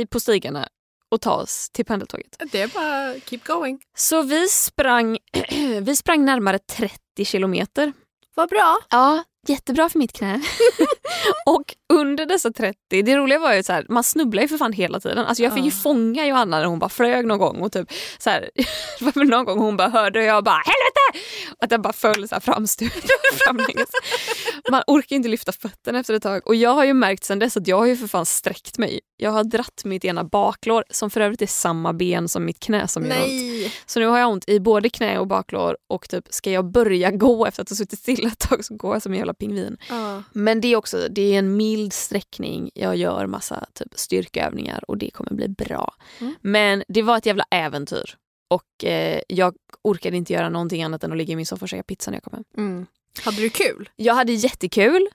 i, 0.00 0.06
på 0.06 0.20
stigarna 0.20 0.68
och 1.10 1.20
ta 1.20 1.34
oss 1.34 1.70
till 1.70 1.84
pendeltåget. 1.84 2.42
Det 2.52 2.60
är 2.62 2.68
bara 2.68 3.20
keep 3.20 3.40
going. 3.44 3.80
Så 3.96 4.22
vi 4.22 4.48
sprang, 4.48 5.18
vi 5.82 5.96
sprang 5.96 6.24
närmare 6.24 6.58
30 6.58 7.24
kilometer. 7.24 7.92
Vad 8.34 8.48
bra. 8.48 8.78
Ja, 8.90 9.24
jättebra 9.48 9.88
för 9.88 9.98
mitt 9.98 10.12
knä. 10.12 10.40
och 11.46 11.74
under 11.92 12.26
dessa 12.26 12.52
30, 12.52 13.02
det 13.02 13.16
roliga 13.16 13.38
var 13.38 13.54
ju 13.54 13.62
så 13.62 13.72
här, 13.72 13.86
man 13.88 14.04
snubblar 14.04 14.42
ju 14.42 14.48
för 14.48 14.58
fan 14.58 14.72
hela 14.72 15.00
tiden. 15.00 15.18
Alltså 15.18 15.42
jag 15.42 15.54
fick 15.54 15.64
ju 15.64 15.70
fånga 15.70 16.26
Johanna 16.26 16.58
när 16.58 16.66
hon 16.66 16.78
bara 16.78 16.90
flög 16.90 17.26
någon 17.26 17.38
gång 17.38 17.60
och 17.60 17.72
typ 17.72 17.92
så 18.18 18.30
här, 18.30 18.50
någon 19.24 19.44
gång 19.44 19.58
hon 19.58 19.76
bara 19.76 19.88
hörde 19.88 20.18
och 20.18 20.24
jag 20.24 20.44
bara 20.44 20.62
helvete! 20.64 21.26
Att 21.58 21.70
jag 21.70 21.82
bara 21.82 21.92
föll 21.92 22.28
så 22.28 22.34
här 22.34 22.40
framlänges. 23.44 23.90
man 24.70 24.82
orkar 24.86 25.16
inte 25.16 25.28
lyfta 25.28 25.52
fötterna 25.52 25.98
efter 25.98 26.14
ett 26.14 26.22
tag. 26.22 26.46
Och 26.46 26.54
jag 26.54 26.74
har 26.74 26.84
ju 26.84 26.92
märkt 26.92 27.24
sen 27.24 27.38
dess 27.38 27.56
att 27.56 27.66
jag 27.66 27.78
har 27.78 27.86
ju 27.86 27.96
för 27.96 28.06
fan 28.06 28.26
sträckt 28.26 28.78
mig. 28.78 29.00
Jag 29.22 29.30
har 29.30 29.44
dratt 29.44 29.84
mitt 29.84 30.04
ena 30.04 30.24
baklår 30.24 30.84
som 30.90 31.10
för 31.10 31.20
övrigt 31.20 31.42
är 31.42 31.46
samma 31.46 31.92
ben 31.92 32.28
som 32.28 32.44
mitt 32.44 32.60
knä 32.60 32.88
som 32.88 33.06
gör 33.06 33.22
ont. 33.22 33.72
Så 33.86 34.00
nu 34.00 34.06
har 34.06 34.18
jag 34.18 34.30
ont 34.30 34.48
i 34.48 34.60
både 34.60 34.90
knä 34.90 35.18
och 35.18 35.26
baklår 35.26 35.76
och 35.88 36.08
typ 36.08 36.24
ska 36.30 36.50
jag 36.50 36.64
börja 36.64 37.10
gå 37.10 37.46
efter 37.46 37.62
att 37.62 37.68
ha 37.68 37.76
suttit 37.76 37.98
stilla 37.98 38.28
ett 38.28 38.38
tag 38.38 38.64
så 38.64 38.74
går 38.74 38.94
jag 38.94 39.02
som 39.02 39.12
en 39.12 39.18
jävla 39.18 39.34
pingvin. 39.34 39.76
Ja. 39.88 40.22
Men 40.32 40.60
det 40.60 40.68
är 40.68 40.76
också 40.76 41.08
det 41.10 41.34
är 41.34 41.38
en 41.38 41.56
mild 41.56 41.92
sträckning. 41.92 42.70
Jag 42.74 42.96
gör 42.96 43.26
massa 43.26 43.66
typ 43.72 43.92
styrkeövningar 43.94 44.84
och 44.88 44.98
det 44.98 45.10
kommer 45.10 45.34
bli 45.34 45.48
bra. 45.48 45.94
Mm. 46.20 46.34
Men 46.40 46.82
det 46.88 47.02
var 47.02 47.18
ett 47.18 47.26
jävla 47.26 47.44
äventyr. 47.50 48.16
Och 48.50 48.84
eh, 48.84 49.20
jag 49.28 49.54
orkade 49.82 50.16
inte 50.16 50.32
göra 50.32 50.48
någonting 50.48 50.82
annat 50.82 51.04
än 51.04 51.12
att 51.12 51.18
ligga 51.18 51.32
i 51.32 51.36
min 51.36 51.46
soffa 51.46 51.64
och 51.64 51.68
käka 51.68 51.82
pizza 51.82 52.10
när 52.10 52.16
jag 52.16 52.24
kom 52.24 52.32
hem. 52.32 52.44
Mm. 52.56 52.86
Hade 53.24 53.36
du 53.36 53.50
kul? 53.50 53.90
Jag 53.96 54.14
hade 54.14 54.32
jättekul 54.32 55.08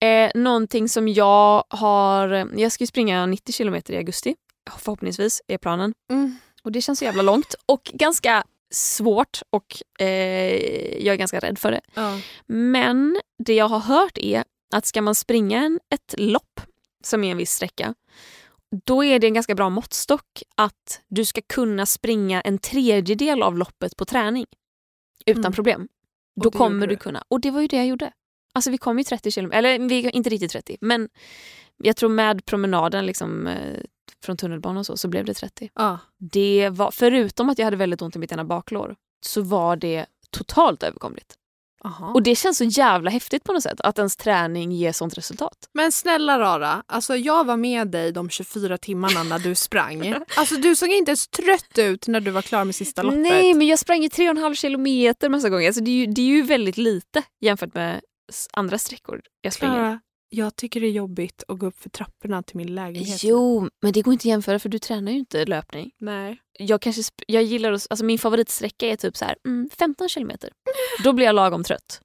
eh, 0.00 0.30
någonting 0.34 0.88
som 0.88 1.08
jag 1.08 1.64
har... 1.68 2.28
Jag 2.60 2.72
ska 2.72 2.82
ju 2.82 2.86
springa 2.86 3.26
90 3.26 3.52
kilometer 3.52 3.94
i 3.94 3.96
augusti. 3.96 4.34
Förhoppningsvis 4.78 5.42
är 5.46 5.58
planen. 5.58 5.94
Mm. 6.10 6.38
Och 6.62 6.72
det 6.72 6.82
känns 6.82 6.98
så 6.98 7.04
jävla 7.04 7.22
långt 7.22 7.54
och 7.66 7.90
ganska 7.94 8.44
svårt 8.72 9.42
och 9.50 9.82
eh, 10.02 11.04
jag 11.04 11.12
är 11.14 11.16
ganska 11.18 11.38
rädd 11.40 11.58
för 11.58 11.70
det. 11.70 11.80
Ja. 11.94 12.20
Men 12.46 13.20
det 13.38 13.54
jag 13.54 13.68
har 13.68 13.78
hört 13.80 14.18
är 14.18 14.44
att 14.74 14.86
ska 14.86 15.02
man 15.02 15.14
springa 15.14 15.58
en, 15.64 15.80
ett 15.94 16.14
lopp 16.18 16.60
som 17.04 17.24
är 17.24 17.30
en 17.30 17.36
viss 17.36 17.52
sträcka 17.52 17.94
då 18.86 19.04
är 19.04 19.18
det 19.18 19.26
en 19.26 19.34
ganska 19.34 19.54
bra 19.54 19.70
måttstock 19.70 20.42
att 20.56 21.00
du 21.08 21.24
ska 21.24 21.40
kunna 21.46 21.86
springa 21.86 22.40
en 22.40 22.58
tredjedel 22.58 23.42
av 23.42 23.58
loppet 23.58 23.96
på 23.96 24.04
träning 24.04 24.46
utan 25.26 25.42
Mm. 25.44 25.52
problem. 25.52 25.88
Då 26.42 26.50
kommer 26.50 26.86
du. 26.86 26.96
kunna. 26.96 27.24
Och 27.28 27.40
det 27.40 27.50
var 27.50 27.60
ju 27.60 27.66
det 27.66 27.76
jag 27.76 27.86
gjorde. 27.86 28.12
Alltså 28.52 28.70
vi 28.70 28.78
kom 28.78 28.98
ju 28.98 29.04
30 29.04 29.30
kilometer, 29.30 29.58
eller 29.58 29.88
vi, 29.88 30.10
inte 30.10 30.30
riktigt 30.30 30.52
30 30.52 30.76
men 30.80 31.08
jag 31.82 31.96
tror 31.96 32.10
med 32.10 32.44
promenaden 32.44 33.06
liksom, 33.06 33.46
eh, 33.46 33.80
från 34.24 34.36
tunnelbanan 34.36 34.76
och 34.76 34.86
så, 34.86 34.96
så 34.96 35.08
blev 35.08 35.24
det 35.24 35.34
30. 35.34 35.70
Ja. 35.74 35.98
Det 36.18 36.68
var, 36.72 36.90
förutom 36.90 37.48
att 37.48 37.58
jag 37.58 37.64
hade 37.64 37.76
väldigt 37.76 38.02
ont 38.02 38.16
i 38.16 38.18
mitt 38.18 38.32
ena 38.32 38.44
baklår 38.44 38.96
så 39.26 39.42
var 39.42 39.76
det 39.76 40.06
totalt 40.30 40.82
överkomligt. 40.82 41.36
Aha. 41.84 42.12
Och 42.12 42.22
det 42.22 42.34
känns 42.34 42.58
så 42.58 42.64
jävla 42.64 43.10
häftigt 43.10 43.44
på 43.44 43.52
något 43.52 43.62
sätt 43.62 43.80
att 43.80 43.98
ens 43.98 44.16
träning 44.16 44.72
ger 44.72 44.92
sånt 44.92 45.18
resultat. 45.18 45.68
Men 45.72 45.92
snälla 45.92 46.38
Rara, 46.38 46.82
alltså 46.86 47.16
jag 47.16 47.44
var 47.46 47.56
med 47.56 47.88
dig 47.88 48.12
de 48.12 48.30
24 48.30 48.78
timmarna 48.78 49.22
när 49.22 49.38
du 49.38 49.54
sprang. 49.54 50.14
Alltså 50.36 50.56
du 50.56 50.76
såg 50.76 50.88
inte 50.88 51.10
ens 51.10 51.28
trött 51.28 51.78
ut 51.78 52.08
när 52.08 52.20
du 52.20 52.30
var 52.30 52.42
klar 52.42 52.64
med 52.64 52.74
sista 52.74 53.02
loppet. 53.02 53.20
Nej, 53.20 53.54
men 53.54 53.66
jag 53.66 53.78
sprang 53.78 54.02
ju 54.02 54.08
3,5 54.08 54.54
kilometer 54.54 55.28
massa 55.28 55.48
gånger. 55.48 55.66
Alltså 55.66 55.82
det, 55.82 55.90
är 55.90 55.94
ju, 55.94 56.06
det 56.06 56.22
är 56.22 56.26
ju 56.26 56.42
väldigt 56.42 56.76
lite 56.76 57.22
jämfört 57.40 57.74
med 57.74 58.00
andra 58.52 58.78
sträckor 58.78 59.22
jag 59.42 59.52
springer. 59.52 59.74
Klara, 59.74 60.00
jag 60.28 60.56
tycker 60.56 60.80
det 60.80 60.86
är 60.86 60.90
jobbigt 60.90 61.42
att 61.48 61.58
gå 61.58 61.66
upp 61.66 61.78
för 61.78 61.90
trapporna 61.90 62.42
till 62.42 62.56
min 62.56 62.74
lägenhet. 62.74 63.24
Jo, 63.24 63.68
men 63.82 63.92
det 63.92 64.02
går 64.02 64.12
inte 64.12 64.22
att 64.22 64.24
jämföra 64.24 64.58
för 64.58 64.68
du 64.68 64.78
tränar 64.78 65.12
ju 65.12 65.18
inte 65.18 65.44
löpning. 65.44 65.90
Nej. 65.98 66.40
Jag, 66.58 66.80
kanske, 66.80 67.02
jag 67.26 67.42
gillar 67.42 67.72
att, 67.72 67.86
alltså 67.90 68.04
min 68.04 68.18
favoritsträcka 68.18 68.86
är 68.86 68.96
typ 68.96 69.16
så 69.16 69.24
här, 69.24 69.36
mm, 69.46 69.70
15 69.78 70.08
kilometer. 70.08 70.50
Då 71.04 71.12
blir 71.12 71.26
jag 71.26 71.34
lagom 71.34 71.64
trött. 71.64 72.00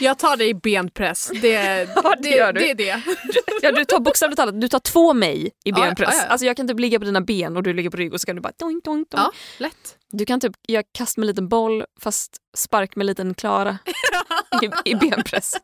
Jag 0.00 0.18
tar 0.18 0.36
dig 0.36 0.48
i 0.48 0.54
benpress. 0.54 1.30
Det, 1.42 1.52
Ja, 2.04 2.14
det 2.18 2.28
gör 2.28 2.52
du. 2.52 2.60
det 2.60 2.70
är 2.70 2.74
det. 2.74 3.02
Ja, 3.62 3.72
du 3.72 3.84
tar 3.84 4.00
bokstavligt 4.00 4.36
talat, 4.36 4.60
du 4.60 4.68
tar 4.68 4.78
två 4.78 5.14
mig 5.14 5.50
i 5.64 5.72
benpress. 5.72 6.14
ja, 6.14 6.22
ja. 6.22 6.28
Alltså 6.28 6.46
jag 6.46 6.56
kan 6.56 6.68
typ 6.68 6.80
ligga 6.80 6.98
på 6.98 7.04
dina 7.04 7.20
ben 7.20 7.56
och 7.56 7.62
du 7.62 7.72
ligger 7.72 7.90
på 7.90 7.96
rygg 7.96 8.12
och 8.12 8.20
så 8.20 8.26
kan 8.26 8.36
du 8.36 8.42
bara 8.42 8.52
doink, 8.58 8.84
doink, 8.84 9.10
doink. 9.10 9.34
Lätt. 9.58 9.96
Du 10.10 10.24
kan 10.26 10.40
typ 10.40 10.52
göra 10.68 10.82
kast 10.92 11.16
med 11.16 11.26
liten 11.26 11.48
boll 11.48 11.84
fast 12.00 12.36
spark 12.56 12.96
med 12.96 13.06
liten 13.06 13.34
Klara 13.34 13.78
i, 14.84 14.90
i 14.90 14.94
benpress. 14.94 15.54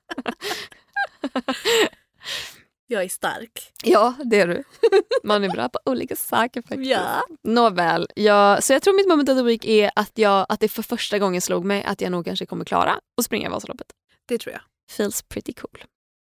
Jag 2.92 3.04
är 3.04 3.08
stark. 3.08 3.72
Ja, 3.84 4.14
det 4.24 4.40
är 4.40 4.46
du. 4.46 4.64
Man 5.24 5.44
är 5.44 5.48
bra 5.48 5.68
på 5.68 5.78
olika 5.84 6.16
saker 6.16 6.62
faktiskt. 6.62 6.90
Ja. 6.90 7.22
Nåväl, 7.42 8.08
jag, 8.14 8.64
så 8.64 8.72
jag 8.72 8.82
tror 8.82 8.96
mitt 8.96 9.08
moment 9.08 9.28
of 9.28 9.36
the 9.36 9.42
week 9.42 9.64
är 9.64 9.90
att, 9.96 10.12
jag, 10.14 10.46
att 10.48 10.60
det 10.60 10.68
för 10.68 10.82
första 10.82 11.18
gången 11.18 11.40
slog 11.40 11.64
mig 11.64 11.84
att 11.84 12.00
jag 12.00 12.12
nog 12.12 12.24
kanske 12.24 12.46
kommer 12.46 12.64
klara 12.64 12.98
att 13.18 13.24
springa 13.24 13.50
Vasaloppet. 13.50 13.86
Det 14.28 14.38
tror 14.38 14.52
jag. 14.52 14.62
Feels 14.90 15.22
pretty 15.22 15.52
cool. 15.52 15.84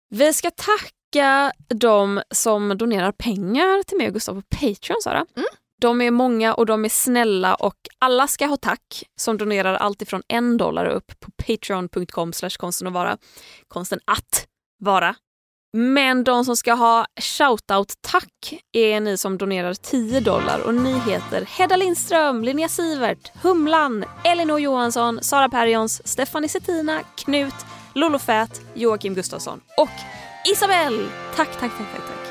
Vi 0.09 0.33
ska 0.33 0.51
tacka 0.51 1.51
de 1.67 2.21
som 2.31 2.77
donerar 2.77 3.11
pengar 3.11 3.83
till 3.83 3.97
mig 3.97 4.07
och 4.07 4.13
Gustav 4.13 4.35
på 4.35 4.57
Patreon, 4.57 5.01
Sara. 5.03 5.25
Mm. 5.35 5.47
De 5.81 6.01
är 6.01 6.11
många 6.11 6.53
och 6.53 6.65
de 6.65 6.85
är 6.85 6.89
snälla 6.89 7.55
och 7.55 7.77
alla 7.99 8.27
ska 8.27 8.45
ha 8.45 8.57
tack 8.57 9.03
som 9.19 9.37
donerar 9.37 9.75
allt 9.75 10.01
ifrån 10.01 10.21
en 10.27 10.57
dollar 10.57 10.85
upp 10.85 11.19
på 11.19 11.31
patreon.com 11.31 12.33
slash 12.33 12.49
konsten 12.49 12.87
att 12.87 12.93
vara. 12.93 13.17
Konsten 13.67 13.99
att 14.05 14.47
vara. 14.79 15.15
Men 15.77 16.23
de 16.23 16.45
som 16.45 16.57
ska 16.57 16.73
ha 16.73 17.05
shoutout-tack 17.21 18.53
är 18.71 18.99
ni 18.99 19.17
som 19.17 19.37
donerar 19.37 19.73
10 19.73 20.19
dollar 20.19 20.59
och 20.59 20.73
ni 20.73 20.99
heter 20.99 21.45
Hedda 21.57 21.75
Lindström, 21.75 22.43
Linnea 22.43 22.69
Sivert, 22.69 23.31
Humlan, 23.41 24.05
Elinor 24.23 24.59
Johansson, 24.59 25.19
Sara 25.23 25.49
Perjons, 25.49 26.07
Stephanie 26.07 26.49
Settina, 26.49 27.01
Knut, 27.15 27.55
Lollo 27.93 28.19
Fät, 28.19 28.61
Joakim 28.73 29.13
Gustafsson 29.13 29.61
och 29.77 29.89
Isabelle. 30.53 31.05
Tack, 31.35 31.51
tack, 31.51 31.71
tack, 31.77 31.91
tack. 31.91 32.07
tack. 32.07 32.22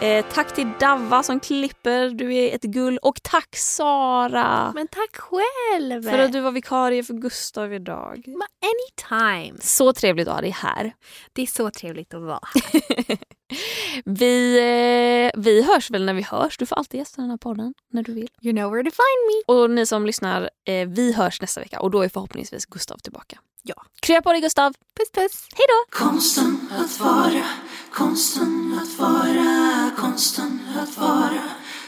Eh, 0.00 0.24
tack 0.32 0.54
till 0.54 0.72
Davva 0.80 1.22
som 1.22 1.40
klipper, 1.40 2.10
du 2.10 2.34
är 2.34 2.54
ett 2.54 2.62
gull. 2.62 2.98
Och 3.02 3.22
tack 3.22 3.56
Sara 3.56 4.72
Men 4.74 4.88
tack 4.88 5.16
själv. 5.16 6.02
för 6.02 6.18
att 6.18 6.32
du 6.32 6.40
var 6.40 6.50
vikarie 6.50 7.02
för 7.02 7.14
Gustav 7.14 7.74
idag. 7.74 8.24
Anytime. 8.62 9.58
Så 9.60 9.92
trevligt 9.92 10.28
att 10.28 10.34
ha 10.34 10.40
dig 10.40 10.50
här. 10.50 10.92
Det 11.32 11.42
är 11.42 11.46
så 11.46 11.70
trevligt 11.70 12.14
att 12.14 12.22
vara 12.22 12.40
Vi, 14.04 14.58
eh, 14.58 15.40
vi 15.40 15.62
hörs 15.62 15.90
väl 15.90 16.04
när 16.04 16.14
vi 16.14 16.22
hörs. 16.22 16.58
Du 16.58 16.66
får 16.66 16.76
alltid 16.76 16.98
gästa 16.98 17.22
den 17.22 17.30
här 17.30 17.38
podden 17.38 17.74
när 17.92 18.02
du 18.02 18.12
vill. 18.12 18.28
You 18.42 18.56
know 18.56 18.72
where 18.72 18.90
to 18.90 18.90
find 18.90 19.26
me. 19.28 19.54
Och 19.54 19.70
ni 19.70 19.86
som 19.86 20.06
lyssnar, 20.06 20.50
eh, 20.68 20.88
vi 20.88 21.12
hörs 21.12 21.40
nästa 21.40 21.60
vecka 21.60 21.80
och 21.80 21.90
då 21.90 22.02
är 22.02 22.08
förhoppningsvis 22.08 22.66
Gustav 22.66 22.96
tillbaka. 22.98 23.38
Ja. 23.68 23.74
Krya 24.00 24.22
på 24.22 24.32
dig 24.32 24.40
Gustav! 24.40 24.72
Puss 24.72 25.10
puss. 25.12 25.46
Hej 25.54 25.66
då! 25.68 25.98
Konsten 25.98 26.68
att 26.72 27.00
vara, 27.00 27.44
konsten 27.92 28.80
att 28.82 28.98
vara, 28.98 29.90
konsten 29.96 30.60
att 30.82 30.98
vara, 30.98 31.42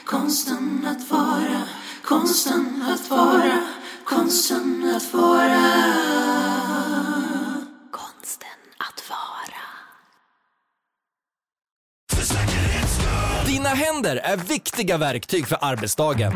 konsten 0.05 0.87
att 0.87 1.11
vara, 1.11 1.63
konsten 2.05 2.85
att 2.93 3.11
vara, 3.11 3.63
konsten 4.05 4.95
att 4.97 5.13
vara. 5.15 5.63
Konsten 7.91 8.51
att 8.79 9.11
vara. 9.11 9.63
Dina 13.47 13.69
händer 13.69 14.17
är 14.17 14.37
viktiga 14.37 14.99
verktyg 14.99 15.49
för 15.49 15.59
arbetsdagen. 15.61 16.33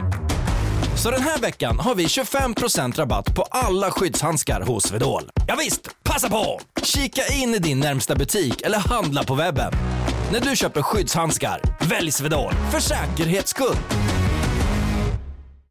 Så 0.96 1.10
den 1.10 1.22
här 1.22 1.38
veckan 1.38 1.78
har 1.78 1.94
vi 1.94 2.04
25% 2.04 2.96
rabatt 2.96 3.34
på 3.34 3.42
alla 3.42 3.90
skyddshandskar 3.90 4.60
hos 4.60 4.84
Swedol. 4.84 5.22
Ja 5.48 5.56
visst, 5.58 6.02
passa 6.02 6.30
på! 6.30 6.60
Kika 6.82 7.22
in 7.42 7.54
i 7.54 7.58
din 7.58 7.80
närmsta 7.80 8.14
butik 8.14 8.62
eller 8.62 8.78
handla 8.78 9.24
på 9.24 9.34
webben. 9.34 9.72
När 10.32 10.40
du 10.40 10.56
köper 10.56 10.82
skyddshandskar, 10.82 11.60
välj 11.80 12.12
Swedol 12.12 12.52
för 12.70 12.80
säkerhets 12.80 13.50
skull. 13.50 13.76